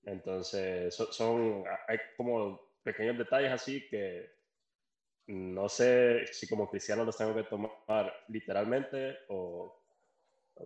Entonces, 0.04 0.94
son, 0.94 1.64
hay 1.88 1.98
como 2.16 2.60
pequeños 2.82 3.18
detalles 3.18 3.50
así 3.50 3.88
que 3.88 4.35
no 5.28 5.68
sé 5.68 6.26
si 6.32 6.46
como 6.46 6.70
cristiano 6.70 7.04
los 7.04 7.16
tengo 7.16 7.34
que 7.34 7.44
tomar 7.44 8.12
literalmente 8.28 9.18
o, 9.28 9.82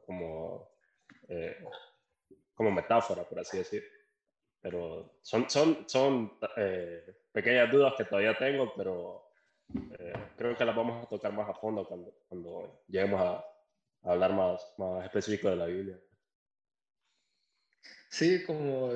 como, 0.06 0.70
eh, 1.28 1.64
como 2.54 2.70
metáfora, 2.70 3.24
por 3.24 3.38
así 3.38 3.58
decir. 3.58 3.84
Pero 4.60 5.18
son, 5.22 5.48
son, 5.48 5.88
son 5.88 6.38
eh, 6.56 7.24
pequeñas 7.32 7.70
dudas 7.70 7.94
que 7.96 8.04
todavía 8.04 8.36
tengo, 8.36 8.74
pero 8.76 9.30
eh, 9.98 10.12
creo 10.36 10.56
que 10.56 10.64
las 10.64 10.76
vamos 10.76 11.02
a 11.02 11.08
tocar 11.08 11.32
más 11.32 11.48
a 11.48 11.54
fondo 11.54 11.86
cuando, 11.86 12.12
cuando 12.28 12.82
lleguemos 12.86 13.20
a, 13.20 13.44
hablar 14.02 14.32
más, 14.32 14.74
más 14.76 15.04
específico 15.04 15.48
de 15.48 15.56
la 15.56 15.66
Biblia. 15.66 15.98
Sí, 18.08 18.44
como, 18.44 18.90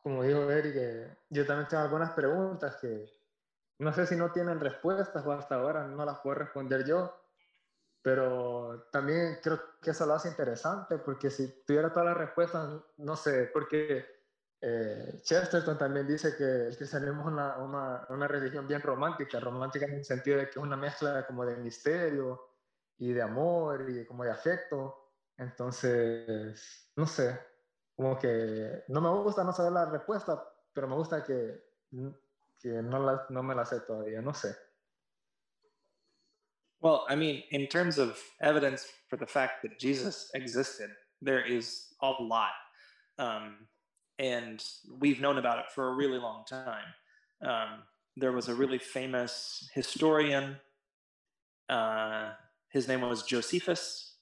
como 0.00 0.22
dijo 0.22 0.50
Eric, 0.50 1.16
yo 1.30 1.46
también 1.46 1.68
tengo 1.68 1.82
algunas 1.82 2.12
preguntas 2.12 2.76
que 2.76 3.08
no 3.78 3.92
sé 3.92 4.06
si 4.06 4.16
no 4.16 4.32
tienen 4.32 4.60
respuestas 4.60 5.24
o 5.26 5.32
hasta 5.32 5.56
ahora 5.56 5.86
no 5.86 6.04
las 6.04 6.20
puedo 6.20 6.36
responder 6.36 6.84
yo, 6.84 7.12
pero 8.02 8.88
también 8.92 9.38
creo 9.42 9.60
que 9.80 9.90
eso 9.90 10.06
lo 10.06 10.14
hace 10.14 10.28
interesante 10.28 10.98
porque 10.98 11.30
si 11.30 11.64
tuviera 11.64 11.92
todas 11.92 12.08
las 12.08 12.18
respuestas, 12.18 12.82
no 12.98 13.16
sé, 13.16 13.50
porque 13.52 14.04
eh, 14.60 15.20
Chesterton 15.22 15.76
también 15.76 16.06
dice 16.06 16.36
que 16.36 16.68
el 16.68 16.76
cristianismo 16.76 17.22
es 17.22 17.26
una, 17.26 17.58
una, 17.58 18.06
una, 18.08 18.28
religión 18.28 18.66
bien 18.66 18.80
romántica, 18.80 19.40
romántica 19.40 19.86
en 19.86 19.94
el 19.94 20.04
sentido 20.04 20.38
de 20.38 20.44
que 20.44 20.50
es 20.52 20.56
una 20.56 20.76
mezcla 20.76 21.26
como 21.26 21.44
de 21.44 21.56
misterio 21.56 22.40
y 22.98 23.12
de 23.12 23.22
amor 23.22 23.90
y 23.90 24.06
como 24.06 24.24
de 24.24 24.30
afecto. 24.30 25.12
Entonces, 25.36 26.90
no 26.96 27.06
sé, 27.06 27.38
como 27.94 28.18
que 28.18 28.84
no 28.88 29.00
me 29.00 29.10
gusta 29.22 29.44
no 29.44 29.52
saber 29.52 29.72
la 29.72 29.86
respuesta, 29.86 30.42
pero 30.72 30.88
me 30.88 30.94
gusta 30.94 31.22
que, 31.22 31.62
que 32.64 32.82
no, 32.82 32.98
la, 32.98 33.20
no 33.28 33.42
me 33.42 33.54
la 33.54 33.64
sé 33.64 33.86
todavía, 33.86 34.22
no 34.22 34.32
sé. 34.32 34.54
Well, 36.80 37.06
I 37.08 37.14
mean, 37.14 37.42
in 37.50 37.66
terms 37.66 37.98
of 37.98 38.18
evidence 38.40 38.86
for 39.08 39.16
the 39.16 39.26
fact 39.26 39.62
that 39.62 39.78
Jesus 39.78 40.30
existed, 40.34 40.90
there 41.20 41.44
is 41.44 41.86
a 42.02 42.10
lot. 42.20 42.52
Um, 43.18 43.68
and 44.18 44.62
we've 44.98 45.20
known 45.20 45.38
about 45.38 45.58
it 45.58 45.66
for 45.74 45.88
a 45.88 45.94
really 45.94 46.18
long 46.18 46.44
time. 46.48 46.84
Um, 47.42 47.82
there 48.16 48.32
was 48.32 48.48
a 48.48 48.54
really 48.54 48.78
famous 48.78 49.68
historian. 49.74 50.56
Uh, 51.68 52.30
his 52.70 52.88
name 52.88 53.02
was 53.02 53.22
Josephus, 53.22 54.13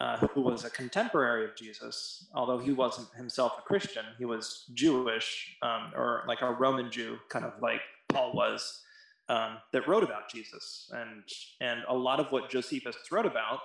uh, 0.00 0.18
who 0.28 0.40
was 0.40 0.64
a 0.64 0.70
contemporary 0.70 1.44
of 1.44 1.54
Jesus. 1.56 2.26
Although 2.34 2.58
he 2.58 2.72
wasn't 2.72 3.08
himself 3.14 3.52
a 3.58 3.62
Christian, 3.62 4.04
he 4.18 4.24
was 4.24 4.64
Jewish 4.74 5.56
um, 5.62 5.92
or 5.94 6.24
like 6.26 6.42
a 6.42 6.50
Roman 6.52 6.90
Jew, 6.90 7.18
kind 7.28 7.44
of 7.44 7.52
like 7.62 7.80
Paul 8.08 8.32
was, 8.34 8.82
um, 9.28 9.58
that 9.72 9.86
wrote 9.88 10.04
about 10.04 10.30
Jesus. 10.30 10.90
And, 10.92 11.22
and 11.60 11.80
a 11.88 11.94
lot 11.94 12.20
of 12.20 12.32
what 12.32 12.50
Josephus 12.50 12.96
wrote 13.10 13.26
about 13.26 13.60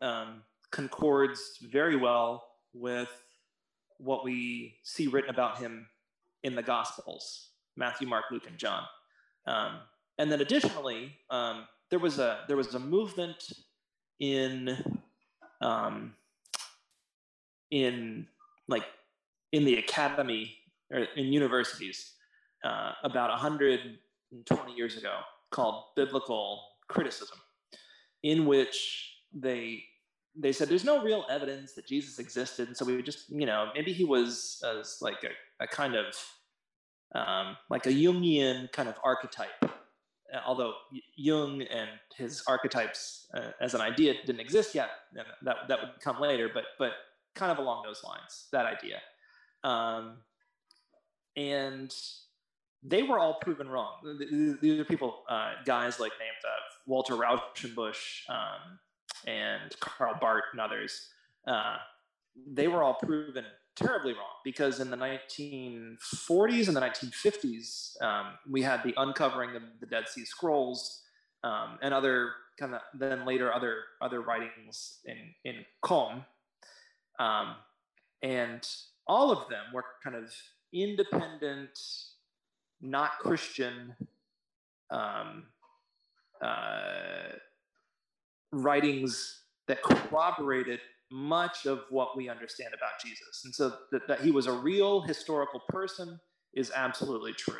um, 0.00 0.42
concords 0.70 1.58
very 1.62 1.96
well 1.96 2.44
with 2.72 3.10
what 3.98 4.24
we 4.24 4.74
see 4.82 5.06
written 5.06 5.30
about 5.30 5.58
him 5.58 5.86
in 6.42 6.54
the 6.54 6.62
Gospels 6.62 7.50
Matthew, 7.76 8.08
Mark, 8.08 8.24
Luke, 8.30 8.46
and 8.46 8.56
John. 8.56 8.84
Um, 9.46 9.80
and 10.18 10.32
then 10.32 10.40
additionally, 10.40 11.14
um, 11.30 11.66
there 11.90 11.98
was 11.98 12.18
a 12.18 12.40
there 12.48 12.56
was 12.56 12.74
a 12.74 12.78
movement 12.78 13.52
in 14.18 14.98
um, 15.60 16.14
in 17.70 18.26
like 18.68 18.84
in 19.52 19.64
the 19.64 19.76
academy 19.76 20.56
or 20.92 21.06
in 21.16 21.26
universities 21.26 22.12
uh, 22.64 22.92
about 23.04 23.30
120 23.30 24.72
years 24.72 24.96
ago 24.96 25.20
called 25.50 25.84
biblical 25.94 26.62
criticism, 26.88 27.38
in 28.22 28.46
which 28.46 29.14
they 29.32 29.82
they 30.38 30.52
said 30.52 30.68
there's 30.68 30.84
no 30.84 31.02
real 31.02 31.24
evidence 31.30 31.72
that 31.72 31.86
Jesus 31.86 32.18
existed, 32.18 32.68
and 32.68 32.76
so 32.76 32.84
we 32.84 33.02
just, 33.02 33.30
you 33.30 33.46
know, 33.46 33.70
maybe 33.74 33.92
he 33.92 34.04
was 34.04 34.62
as 34.64 34.98
like 35.00 35.24
a, 35.24 35.64
a 35.64 35.66
kind 35.66 35.94
of 35.94 36.04
um, 37.14 37.56
like 37.70 37.86
a 37.86 37.90
Jungian 37.90 38.70
kind 38.72 38.88
of 38.88 38.96
archetype. 39.02 39.64
Uh, 40.34 40.40
although 40.46 40.74
Jung 41.14 41.62
and 41.62 41.88
his 42.16 42.42
archetypes 42.46 43.26
uh, 43.34 43.50
as 43.60 43.74
an 43.74 43.80
idea 43.80 44.14
didn't 44.24 44.40
exist 44.40 44.74
yet, 44.74 44.90
that 45.42 45.68
that 45.68 45.80
would 45.80 46.00
come 46.00 46.20
later, 46.20 46.50
but 46.52 46.64
but 46.78 46.92
kind 47.34 47.52
of 47.52 47.58
along 47.58 47.84
those 47.84 48.02
lines, 48.02 48.46
that 48.52 48.66
idea. 48.66 48.98
Um, 49.62 50.18
and 51.36 51.94
they 52.82 53.02
were 53.02 53.18
all 53.18 53.34
proven 53.40 53.68
wrong. 53.68 53.92
These 54.60 54.80
are 54.80 54.84
people, 54.84 55.22
uh, 55.28 55.52
guys 55.64 56.00
like 56.00 56.12
named 56.18 56.42
uh, 56.44 56.60
Walter 56.86 57.14
Rauschenbusch, 57.14 58.28
um, 58.28 58.78
and 59.26 59.78
Karl 59.80 60.16
Barth 60.20 60.44
and 60.52 60.60
others, 60.60 61.08
uh, 61.46 61.76
they 62.46 62.68
were 62.68 62.82
all 62.82 62.94
proven 62.94 63.44
terribly 63.76 64.12
wrong 64.12 64.40
because 64.44 64.80
in 64.80 64.90
the 64.90 64.96
1940s 64.96 66.68
and 66.68 66.76
the 66.76 66.80
1950s, 66.80 68.02
um, 68.02 68.26
we 68.50 68.62
had 68.62 68.82
the 68.82 68.94
uncovering 68.96 69.54
of 69.54 69.62
the 69.80 69.86
Dead 69.86 70.08
Sea 70.08 70.24
Scrolls 70.24 71.02
um, 71.44 71.78
and 71.82 71.94
other 71.94 72.32
kind 72.58 72.74
of 72.74 72.80
then 72.98 73.26
later 73.26 73.52
other 73.52 73.82
other 74.00 74.22
writings 74.22 74.98
in 75.04 75.34
in 75.44 75.64
Qom, 75.84 76.24
um, 77.18 77.56
and 78.22 78.66
all 79.06 79.30
of 79.30 79.48
them 79.48 79.64
were 79.72 79.84
kind 80.02 80.16
of 80.16 80.32
independent, 80.72 81.78
not 82.80 83.18
Christian. 83.20 83.94
Um, 84.90 85.44
uh, 86.42 87.32
writings 88.52 89.42
that 89.68 89.82
corroborated 89.82 90.80
much 91.10 91.66
of 91.66 91.82
what 91.90 92.16
we 92.16 92.28
understand 92.28 92.70
about 92.74 93.00
Jesus. 93.04 93.42
And 93.44 93.54
so 93.54 93.74
that, 93.92 94.08
that 94.08 94.20
he 94.20 94.30
was 94.30 94.46
a 94.46 94.52
real 94.52 95.00
historical 95.02 95.60
person 95.68 96.18
is 96.54 96.72
absolutely 96.74 97.32
true. 97.32 97.54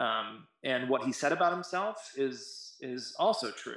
Um, 0.00 0.46
and 0.64 0.88
what 0.88 1.04
he 1.04 1.12
said 1.12 1.32
about 1.32 1.52
himself 1.52 1.96
is 2.16 2.76
is 2.80 3.14
also 3.18 3.50
true. 3.50 3.74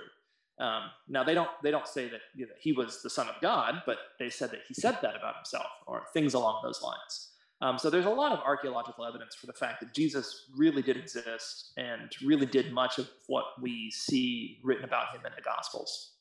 Um, 0.60 0.84
now 1.08 1.24
they 1.24 1.36
don't 1.36 1.50
they 1.64 1.72
don't 1.72 1.88
say 1.88 2.10
that, 2.10 2.22
you 2.36 2.48
know, 2.48 2.54
he 2.60 2.72
was 2.72 3.02
the 3.02 3.10
son 3.10 3.28
of 3.28 3.36
God, 3.42 3.84
but 3.86 3.98
they 4.20 4.30
said 4.30 4.52
that 4.52 4.62
he 4.68 4.74
said 4.74 4.98
that 5.02 5.16
about 5.16 5.36
himself 5.36 5.68
or 5.86 6.04
things 6.14 6.34
along 6.34 6.62
those 6.64 6.82
lines. 6.82 7.32
Um, 7.62 7.78
so 7.80 7.90
there's 7.90 8.06
a 8.06 8.10
lot 8.10 8.32
of 8.32 8.40
archaeological 8.40 9.06
evidence 9.06 9.36
for 9.36 9.48
the 9.48 9.54
fact 9.54 9.80
that 9.80 9.94
Jesus 9.94 10.46
really 10.56 10.82
did 10.82 10.96
exist 10.96 11.72
and 11.78 12.12
really 12.24 12.46
did 12.46 12.72
much 12.72 13.00
of 13.00 13.10
what 13.28 13.46
we 13.60 13.90
see 13.90 14.60
written 14.64 14.86
about 14.86 15.16
him 15.16 15.22
in 15.26 15.32
the 15.36 15.42
Gospels. 15.42 16.17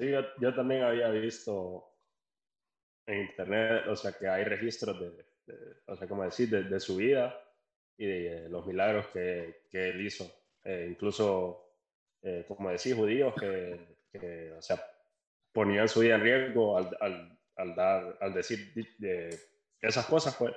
Sí, 0.00 0.10
yo, 0.40 0.54
también 0.54 0.82
había 0.82 1.10
visto 1.10 1.84
en 3.04 3.20
internet, 3.20 3.86
o 3.86 3.94
sea, 3.94 4.12
que 4.12 4.26
hay 4.26 4.44
registros 4.44 4.98
de, 4.98 5.26
o 5.88 5.94
sea, 5.94 6.08
como 6.08 6.24
decir, 6.24 6.48
de, 6.48 6.80
su 6.80 6.96
vida 6.96 7.38
y 7.98 8.06
de, 8.06 8.48
los 8.48 8.66
milagros 8.66 9.08
que, 9.08 9.64
que 9.70 9.90
él 9.90 10.00
hizo. 10.00 10.24
Eh, 10.64 10.88
incluso, 10.90 11.76
eh, 12.22 12.46
como 12.48 12.70
decís, 12.70 12.94
judíos 12.94 13.34
que, 13.38 13.98
que, 14.10 14.52
o 14.52 14.62
sea, 14.62 14.82
ponían 15.52 15.86
su 15.86 16.00
vida 16.00 16.14
en 16.14 16.22
riesgo 16.22 16.78
al, 16.78 16.96
al, 16.98 17.38
al 17.56 17.74
dar, 17.74 18.16
al 18.22 18.32
decir 18.32 18.72
de 18.96 19.38
esas 19.82 20.06
cosas, 20.06 20.34
pues, 20.38 20.54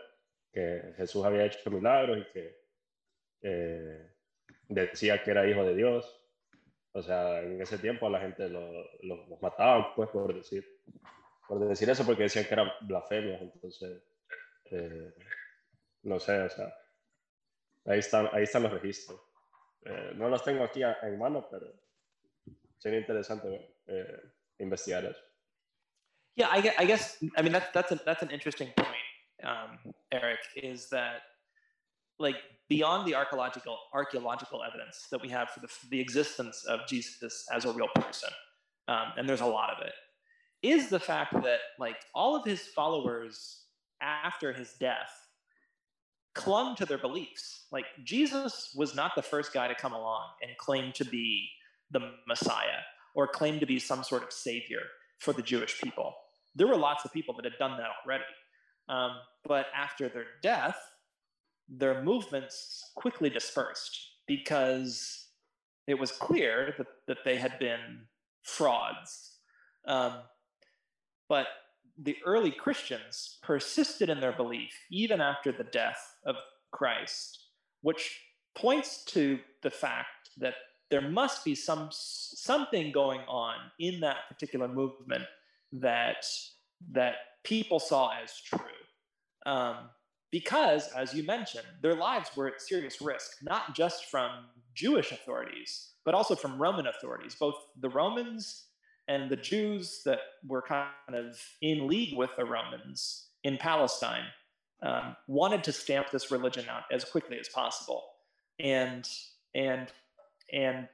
que 0.53 0.93
Jesús 0.95 1.25
había 1.25 1.43
hecho 1.43 1.69
milagros 1.69 2.19
y 2.19 2.31
que 2.31 2.63
eh, 3.41 4.09
decía 4.69 5.21
que 5.21 5.31
era 5.31 5.45
hijo 5.49 5.65
de 5.65 5.75
Dios. 5.75 6.22
O 6.93 7.01
sea, 7.01 7.41
en 7.41 7.59
ese 7.61 7.79
tiempo 7.79 8.05
a 8.05 8.11
la 8.11 8.19
gente 8.19 8.47
los 8.49 8.71
lo, 9.01 9.25
mataban, 9.41 9.93
pues, 9.95 10.09
por 10.09 10.33
decir, 10.33 10.63
por 11.47 11.67
decir 11.67 11.89
eso 11.89 12.05
porque 12.05 12.23
decían 12.23 12.45
que 12.45 12.53
era 12.53 12.71
blasfemia, 12.81 13.39
entonces, 13.39 14.03
eh, 14.65 15.13
no 16.03 16.19
sé, 16.19 16.39
o 16.39 16.49
sea, 16.49 16.73
ahí 17.85 17.99
están, 17.99 18.29
ahí 18.31 18.43
están 18.43 18.63
los 18.63 18.73
registros. 18.73 19.19
Eh, 19.85 20.11
no 20.15 20.29
los 20.29 20.43
tengo 20.43 20.63
aquí 20.63 20.81
en 20.83 21.17
mano, 21.17 21.47
pero 21.49 21.67
sería 22.77 22.99
interesante 22.99 23.75
eh, 23.87 24.21
investigar 24.59 25.03
eso. 25.05 25.21
Yeah, 26.35 26.49
I 26.51 26.61
guess, 26.61 26.75
I 26.79 26.85
guess 26.85 27.23
I 27.37 27.41
mean 27.43 27.53
that's 27.53 27.71
that's 27.73 27.91
a, 27.91 27.95
that's 28.05 28.23
an 28.23 28.31
interesting 28.31 28.71
point, 28.75 29.43
um, 29.43 29.93
Eric. 30.11 30.39
Is 30.55 30.89
that 30.89 31.21
like 32.23 32.37
beyond 32.69 33.07
the 33.07 33.13
archaeological 33.13 33.77
archaeological 33.93 34.63
evidence 34.63 35.07
that 35.11 35.21
we 35.21 35.29
have 35.29 35.49
for 35.51 35.59
the, 35.59 35.67
the 35.91 35.99
existence 35.99 36.65
of 36.67 36.79
Jesus 36.87 37.45
as 37.53 37.65
a 37.65 37.71
real 37.71 37.89
person, 37.95 38.29
um, 38.87 39.13
and 39.17 39.29
there's 39.29 39.41
a 39.41 39.45
lot 39.45 39.69
of 39.69 39.85
it, 39.85 39.93
is 40.67 40.89
the 40.89 40.99
fact 40.99 41.33
that 41.33 41.59
like 41.77 41.97
all 42.15 42.35
of 42.35 42.43
his 42.43 42.61
followers 42.61 43.65
after 44.01 44.51
his 44.51 44.73
death 44.79 45.11
clung 46.33 46.75
to 46.75 46.85
their 46.85 46.97
beliefs. 46.97 47.65
Like 47.71 47.85
Jesus 48.03 48.73
was 48.75 48.95
not 48.95 49.11
the 49.15 49.21
first 49.21 49.53
guy 49.53 49.67
to 49.67 49.75
come 49.75 49.93
along 49.93 50.25
and 50.41 50.51
claim 50.57 50.91
to 50.93 51.05
be 51.05 51.47
the 51.91 51.99
Messiah 52.27 52.81
or 53.15 53.27
claim 53.27 53.59
to 53.59 53.65
be 53.65 53.79
some 53.79 54.03
sort 54.03 54.23
of 54.23 54.31
savior 54.31 54.81
for 55.19 55.33
the 55.33 55.41
Jewish 55.41 55.79
people. 55.79 56.13
There 56.55 56.67
were 56.67 56.77
lots 56.77 57.05
of 57.05 57.13
people 57.13 57.35
that 57.35 57.45
had 57.45 57.57
done 57.59 57.77
that 57.77 57.89
already. 58.03 58.23
Um, 58.89 59.11
but 59.45 59.67
after 59.75 60.09
their 60.09 60.25
death, 60.41 60.77
their 61.69 62.03
movements 62.03 62.91
quickly 62.95 63.29
dispersed 63.29 63.99
because 64.27 65.27
it 65.87 65.97
was 65.97 66.11
clear 66.11 66.73
that, 66.77 66.87
that 67.07 67.17
they 67.25 67.35
had 67.35 67.59
been 67.59 68.07
frauds. 68.43 69.37
Um, 69.85 70.13
but 71.27 71.47
the 71.97 72.15
early 72.25 72.51
Christians 72.51 73.37
persisted 73.43 74.09
in 74.09 74.19
their 74.19 74.31
belief 74.31 74.71
even 74.89 75.21
after 75.21 75.51
the 75.51 75.65
death 75.65 76.15
of 76.25 76.35
Christ, 76.71 77.47
which 77.81 78.19
points 78.55 79.03
to 79.05 79.39
the 79.61 79.69
fact 79.69 80.29
that 80.37 80.55
there 80.89 81.01
must 81.01 81.43
be 81.43 81.55
some 81.55 81.89
something 81.91 82.91
going 82.91 83.21
on 83.27 83.55
in 83.79 83.99
that 84.01 84.27
particular 84.29 84.67
movement 84.67 85.23
that 85.71 86.25
that 86.91 87.15
people 87.43 87.79
saw 87.79 88.11
as 88.23 88.39
true. 88.39 88.59
Um, 89.45 89.77
because, 90.33 90.87
as 90.97 91.13
you 91.13 91.21
mentioned, 91.21 91.67
their 91.83 91.93
lives 91.93 92.31
were 92.35 92.47
at 92.47 92.59
serious 92.59 92.99
risk, 92.99 93.37
not 93.43 93.75
just 93.75 94.05
from 94.05 94.31
Jewish 94.73 95.11
authorities, 95.11 95.91
but 96.05 96.15
also 96.15 96.33
from 96.35 96.59
Roman 96.59 96.87
authorities. 96.87 97.35
Both 97.35 97.53
the 97.79 97.89
Romans 97.89 98.65
and 99.07 99.29
the 99.29 99.35
Jews 99.35 100.01
that 100.05 100.17
were 100.47 100.63
kind 100.63 100.89
of 101.13 101.39
in 101.61 101.87
league 101.87 102.17
with 102.17 102.31
the 102.35 102.45
Romans 102.45 103.27
in 103.43 103.59
Palestine 103.59 104.25
um, 104.81 105.15
wanted 105.27 105.63
to 105.65 105.71
stamp 105.71 106.09
this 106.09 106.31
religion 106.31 106.65
out 106.67 106.85
as 106.91 107.05
quickly 107.05 107.37
as 107.39 107.47
possible, 107.47 108.03
and 108.59 109.07
and 109.53 109.89
and 110.51 110.87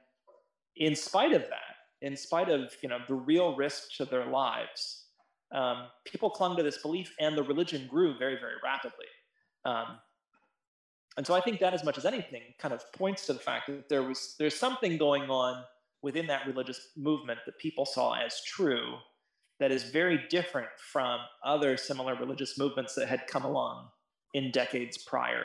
in 0.76 0.94
spite 0.94 1.32
of 1.32 1.48
that, 1.48 1.76
in 2.02 2.14
spite 2.14 2.50
of 2.50 2.74
you 2.82 2.90
know 2.90 2.98
the 3.08 3.14
real 3.14 3.56
risk 3.56 3.96
to 3.96 4.04
their 4.04 4.26
lives, 4.26 5.06
um, 5.50 5.86
people 6.04 6.28
clung 6.28 6.58
to 6.58 6.62
this 6.62 6.82
belief, 6.82 7.14
and 7.18 7.38
the 7.38 7.42
religion 7.42 7.86
grew 7.90 8.18
very 8.18 8.38
very 8.38 8.56
rapidly. 8.62 9.06
Um, 9.64 9.98
and 11.16 11.26
so 11.26 11.34
I 11.34 11.40
think 11.40 11.60
that, 11.60 11.74
as 11.74 11.84
much 11.84 11.98
as 11.98 12.06
anything, 12.06 12.42
kind 12.58 12.72
of 12.72 12.90
points 12.92 13.26
to 13.26 13.32
the 13.32 13.38
fact 13.38 13.66
that 13.66 13.88
there 13.88 14.02
was 14.02 14.36
there's 14.38 14.56
something 14.56 14.96
going 14.96 15.28
on 15.28 15.64
within 16.02 16.26
that 16.28 16.46
religious 16.46 16.88
movement 16.96 17.40
that 17.46 17.58
people 17.58 17.84
saw 17.84 18.14
as 18.14 18.42
true 18.44 18.96
that 19.58 19.70
is 19.70 19.84
very 19.84 20.18
different 20.30 20.68
from 20.78 21.20
other 21.44 21.76
similar 21.76 22.14
religious 22.14 22.58
movements 22.58 22.94
that 22.94 23.08
had 23.08 23.26
come 23.26 23.44
along 23.44 23.88
in 24.32 24.50
decades 24.50 24.96
prior. 24.96 25.44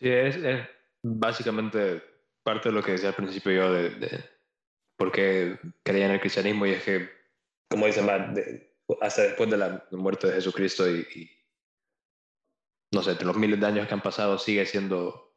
Sí, 0.00 0.08
es, 0.08 0.36
es 0.36 0.66
básicamente 1.02 2.00
parte 2.44 2.68
de 2.68 2.74
lo 2.74 2.82
que 2.82 2.92
decía 2.92 3.08
al 3.08 3.14
principio 3.14 3.52
yo 3.52 3.72
de, 3.72 3.90
de 3.90 4.24
por 4.96 5.10
qué 5.10 5.58
creía 5.84 6.06
en 6.06 6.12
el 6.12 6.20
cristianismo 6.20 6.66
y 6.66 6.72
es 6.72 6.84
que, 6.84 7.08
como 7.68 7.86
dice 7.86 8.02
Matt, 8.02 8.34
de, 8.34 8.76
hasta 9.00 9.22
después 9.22 9.50
de 9.50 9.56
la 9.56 9.84
muerte 9.90 10.28
de 10.28 10.34
Jesucristo 10.34 10.88
y, 10.88 11.06
y, 11.14 11.30
no 12.92 13.02
sé, 13.02 13.14
de 13.14 13.24
los 13.24 13.36
miles 13.36 13.60
de 13.60 13.66
años 13.66 13.88
que 13.88 13.94
han 13.94 14.02
pasado 14.02 14.38
sigue 14.38 14.64
siendo 14.66 15.34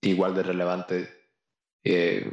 igual 0.00 0.34
de 0.34 0.42
relevante 0.42 1.24
eh, 1.84 2.30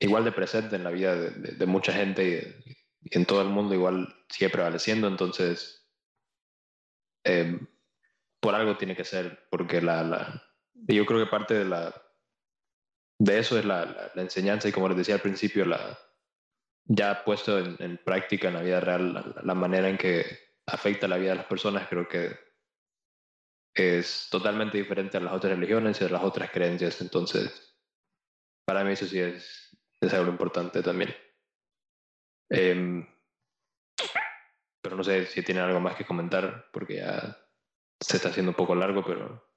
igual 0.00 0.24
de 0.24 0.32
presente 0.32 0.76
en 0.76 0.84
la 0.84 0.90
vida 0.90 1.14
de, 1.14 1.30
de, 1.30 1.52
de 1.52 1.66
mucha 1.66 1.92
gente 1.92 2.24
y, 2.24 2.74
y, 3.08 3.16
en 3.16 3.26
todo 3.26 3.42
el 3.42 3.48
mundo 3.48 3.74
igual 3.74 4.08
sigue 4.28 4.50
prevaleciendo, 4.50 5.06
entonces 5.06 5.88
eh, 7.24 7.58
por 8.40 8.54
algo 8.54 8.76
tiene 8.76 8.96
que 8.96 9.04
ser, 9.04 9.46
porque 9.50 9.80
la, 9.80 10.02
la, 10.02 10.42
yo 10.74 11.06
creo 11.06 11.24
que 11.24 11.30
parte 11.30 11.54
de, 11.54 11.64
la, 11.64 11.94
de 13.18 13.38
eso 13.38 13.58
es 13.58 13.64
la, 13.64 13.86
la, 13.86 14.12
la 14.14 14.22
enseñanza 14.22 14.68
y 14.68 14.72
como 14.72 14.88
les 14.88 14.98
decía 14.98 15.14
al 15.14 15.22
principio, 15.22 15.64
la, 15.64 15.98
ya 16.86 17.24
puesto 17.24 17.58
en, 17.58 17.76
en 17.78 17.98
práctica 17.98 18.48
en 18.48 18.54
la 18.54 18.62
vida 18.62 18.80
real, 18.80 19.14
la, 19.14 19.42
la 19.42 19.54
manera 19.54 19.88
en 19.88 19.96
que 19.96 20.24
afecta 20.66 21.08
la 21.08 21.16
vida 21.16 21.30
de 21.30 21.36
las 21.36 21.46
personas, 21.46 21.88
creo 21.88 22.08
que 22.08 22.36
es 23.74 24.28
totalmente 24.30 24.78
diferente 24.78 25.16
a 25.16 25.20
las 25.20 25.34
otras 25.34 25.54
religiones 25.54 26.00
y 26.00 26.04
a 26.04 26.08
las 26.08 26.22
otras 26.22 26.50
creencias. 26.50 27.00
Entonces, 27.00 27.76
para 28.64 28.84
mí 28.84 28.92
eso 28.92 29.06
sí 29.06 29.18
es, 29.18 29.76
es 30.00 30.14
algo 30.14 30.30
importante 30.30 30.82
también. 30.82 31.14
Eh, 32.50 33.06
pero 34.82 34.96
no 34.96 35.02
sé 35.02 35.26
si 35.26 35.42
tienen 35.42 35.64
algo 35.64 35.80
más 35.80 35.96
que 35.96 36.04
comentar, 36.04 36.68
porque 36.70 36.96
ya 36.96 37.38
se 38.00 38.18
está 38.18 38.28
haciendo 38.28 38.50
un 38.50 38.56
poco 38.56 38.74
largo, 38.74 39.02
pero 39.02 39.50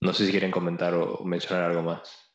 no 0.00 0.12
sé 0.14 0.24
si 0.24 0.30
quieren 0.30 0.50
comentar 0.50 0.94
o 0.94 1.22
mencionar 1.24 1.70
algo 1.70 1.82
más. 1.82 2.34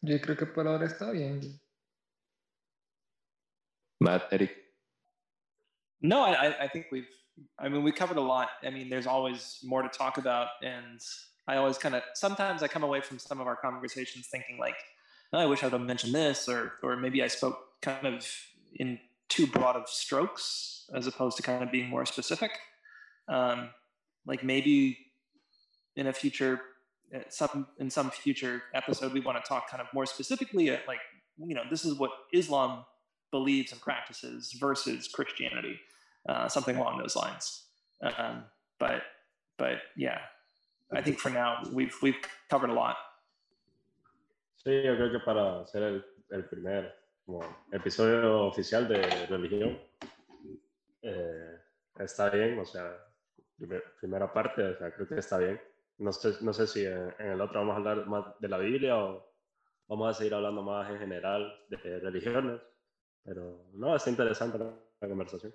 Yo 0.00 0.20
creo 0.20 0.36
que 0.36 0.46
por 0.46 0.66
ahora 0.66 0.86
está 0.86 1.12
bien. 1.12 1.40
Matt, 4.00 4.30
Eric. 4.32 4.52
No, 6.00 6.26
I, 6.26 6.48
I 6.64 6.68
think 6.68 6.86
we've, 6.90 7.08
I 7.58 7.68
mean, 7.68 7.82
we 7.82 7.92
covered 7.92 8.16
a 8.16 8.22
lot. 8.22 8.48
I 8.64 8.70
mean, 8.70 8.88
there's 8.88 9.06
always 9.06 9.58
more 9.64 9.82
to 9.82 9.88
talk 9.88 10.18
about, 10.18 10.48
and 10.62 11.00
I 11.48 11.56
always 11.56 11.78
kind 11.78 11.94
of 11.94 12.02
sometimes 12.14 12.62
I 12.62 12.68
come 12.68 12.84
away 12.84 13.00
from 13.00 13.18
some 13.18 13.40
of 13.40 13.46
our 13.46 13.56
conversations 13.56 14.28
thinking 14.30 14.58
like, 14.58 14.76
oh, 15.32 15.38
I 15.38 15.46
wish 15.46 15.62
I 15.62 15.66
would 15.66 15.72
have 15.72 15.82
mentioned 15.82 16.14
this, 16.14 16.48
or 16.48 16.72
or 16.82 16.96
maybe 16.96 17.22
I 17.22 17.28
spoke 17.28 17.58
kind 17.82 18.06
of 18.06 18.26
in 18.74 18.98
too 19.28 19.46
broad 19.46 19.76
of 19.76 19.88
strokes 19.88 20.88
as 20.94 21.06
opposed 21.06 21.36
to 21.38 21.42
kind 21.42 21.62
of 21.62 21.70
being 21.70 21.88
more 21.88 22.06
specific. 22.06 22.52
Um, 23.28 23.70
like 24.26 24.44
maybe 24.44 24.98
in 25.96 26.06
a 26.06 26.12
future 26.12 26.60
uh, 27.14 27.20
some 27.28 27.66
in 27.78 27.90
some 27.90 28.10
future 28.10 28.62
episode 28.74 29.12
we 29.12 29.20
want 29.20 29.42
to 29.42 29.48
talk 29.48 29.70
kind 29.70 29.80
of 29.80 29.86
more 29.94 30.06
specifically 30.06 30.70
at 30.70 30.86
like 30.88 30.98
you 31.38 31.54
know 31.54 31.62
this 31.70 31.84
is 31.84 31.94
what 31.98 32.10
Islam 32.32 32.84
believes 33.30 33.72
and 33.72 33.80
practices 33.80 34.56
versus 34.60 35.08
Christianity, 35.08 35.80
uh, 36.28 36.48
something 36.48 36.76
along 36.76 36.98
those 36.98 37.16
lines. 37.16 37.64
Um, 38.02 38.44
but 38.78 39.02
but 39.56 39.78
yeah, 39.96 40.18
I 40.92 41.02
think 41.02 41.18
for 41.18 41.30
now 41.30 41.62
we've 41.72 41.94
we've 42.02 42.18
covered 42.48 42.70
a 42.70 42.74
lot. 42.74 42.96
Sí, 44.56 44.82
yo 44.82 44.96
creo 44.96 45.12
que 45.12 45.20
para 45.20 45.60
hacer 45.60 45.82
el, 45.82 46.04
el 46.30 46.44
primer 46.44 46.94
como, 47.26 47.40
episodio 47.70 48.46
oficial 48.46 48.88
de 48.88 49.26
religión 49.26 49.78
eh, 51.02 51.58
está 51.98 52.30
bien, 52.30 52.58
o 52.58 52.64
sea, 52.64 52.96
primer, 53.56 53.84
primera 54.00 54.32
parte, 54.32 54.62
o 54.62 54.78
sea, 54.78 54.90
creo 54.92 55.06
que 55.06 55.16
está 55.16 55.38
bien. 55.38 55.60
No 55.98 56.12
sé, 56.12 56.34
no 56.40 56.52
sé 56.52 56.66
si 56.66 56.86
en, 56.86 57.14
en, 57.18 57.32
el 57.32 57.40
otro 57.40 57.60
vamos 57.60 57.74
a 57.74 57.76
hablar 57.76 58.06
más 58.06 58.24
de 58.40 58.48
la 58.48 58.58
Biblia 58.58 58.96
o 58.96 59.30
vamos 59.86 60.10
a 60.10 60.14
seguir 60.14 60.34
hablando 60.34 60.62
más 60.62 60.90
en 60.90 60.98
general 60.98 61.52
de, 61.68 62.00
religiones, 62.00 62.60
pero 63.22 63.66
no, 63.74 63.94
está 63.94 64.10
interesante 64.10 64.58
la, 64.58 64.72
la 65.00 65.08
conversación. 65.08 65.54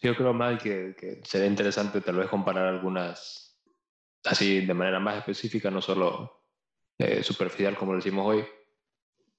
Yo 0.00 0.14
creo 0.14 0.32
más 0.32 0.62
que, 0.62 0.94
que, 0.98 1.20
sería 1.24 1.46
interesante 1.46 2.00
tal 2.00 2.16
vez 2.16 2.28
comparar 2.28 2.66
algunas, 2.66 3.58
así 4.24 4.64
de 4.64 4.74
manera 4.74 5.00
más 5.00 5.16
específica, 5.18 5.70
no 5.70 5.80
solo 5.80 6.42
eh, 6.98 7.22
superficial 7.22 7.76
como 7.76 7.94
lo 7.94 8.24
hoy. 8.24 8.44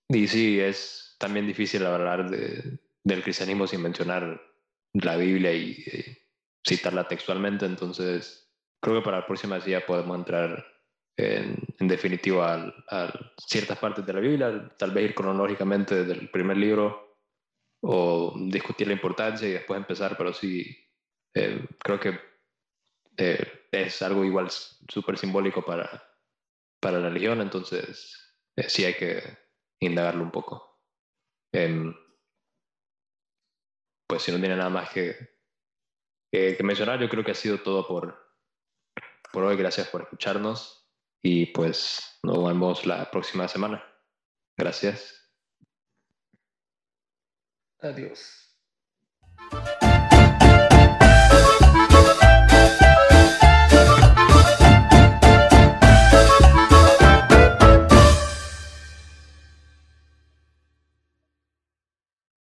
Y 0.09 0.27
sí, 0.27 0.59
es 0.59 1.15
también 1.19 1.47
difícil 1.47 1.85
hablar 1.85 2.29
de, 2.29 2.79
del 3.03 3.23
cristianismo 3.23 3.67
sin 3.67 3.81
mencionar 3.81 4.41
la 4.93 5.15
Biblia 5.17 5.53
y, 5.53 5.71
y, 5.71 6.17
citarla 6.67 7.07
textualmente, 7.07 7.65
entonces 7.65 8.51
creo 8.81 8.97
que 8.97 9.05
para 9.05 9.19
la 9.19 9.27
próxima 9.27 9.59
ya 9.59 9.85
podemos 9.85 10.17
entrar 10.17 10.65
en, 11.15 11.57
en 11.79 11.87
definitivo 11.87 12.41
a, 12.41 12.73
a 12.89 13.13
ciertas 13.37 13.77
partes 13.77 14.05
de 14.05 14.13
la 14.13 14.19
Biblia, 14.19 14.73
tal 14.77 14.91
vez 14.91 15.05
ir 15.05 15.15
cronológicamente 15.15 15.95
desde 16.03 16.13
el 16.21 16.29
primer 16.29 16.57
libro 16.57 17.04
o 17.87 18.33
discutir 18.35 18.87
la 18.87 18.93
importancia 18.93 19.47
y 19.47 19.51
después 19.51 19.77
empezar, 19.77 20.17
pero 20.17 20.33
sí, 20.33 20.75
eh, 21.35 21.67
creo 21.77 21.99
que 21.99 22.19
eh, 23.17 23.67
es 23.71 24.01
algo 24.01 24.25
igual 24.25 24.49
súper 24.49 25.17
simbólico 25.19 25.63
para, 25.63 26.03
para 26.79 26.99
la 26.99 27.09
religión, 27.09 27.41
entonces 27.41 28.39
eh, 28.55 28.67
sí 28.69 28.85
hay 28.85 28.95
que 28.95 29.21
indagarlo 29.79 30.23
un 30.23 30.31
poco. 30.31 30.81
Em, 31.53 31.93
pues 34.07 34.23
si 34.23 34.31
no 34.31 34.39
tiene 34.39 34.55
nada 34.55 34.69
más 34.71 34.89
que, 34.89 35.15
que, 36.31 36.57
mencionar, 36.63 36.99
yo 36.99 37.07
creo 37.07 37.23
que 37.23 37.31
ha 37.31 37.35
sido 37.35 37.59
todo 37.59 37.87
por, 37.87 38.33
por 39.31 39.43
hoy. 39.43 39.57
Gracias 39.57 39.87
por 39.89 40.01
escucharnos 40.01 40.89
y 41.21 41.47
pues 41.47 42.19
nos 42.23 42.43
vemos 42.43 42.85
la 42.87 43.11
próxima 43.11 43.47
semana. 43.47 43.83
Gracias. 44.57 45.24
Adiós. 47.85 48.49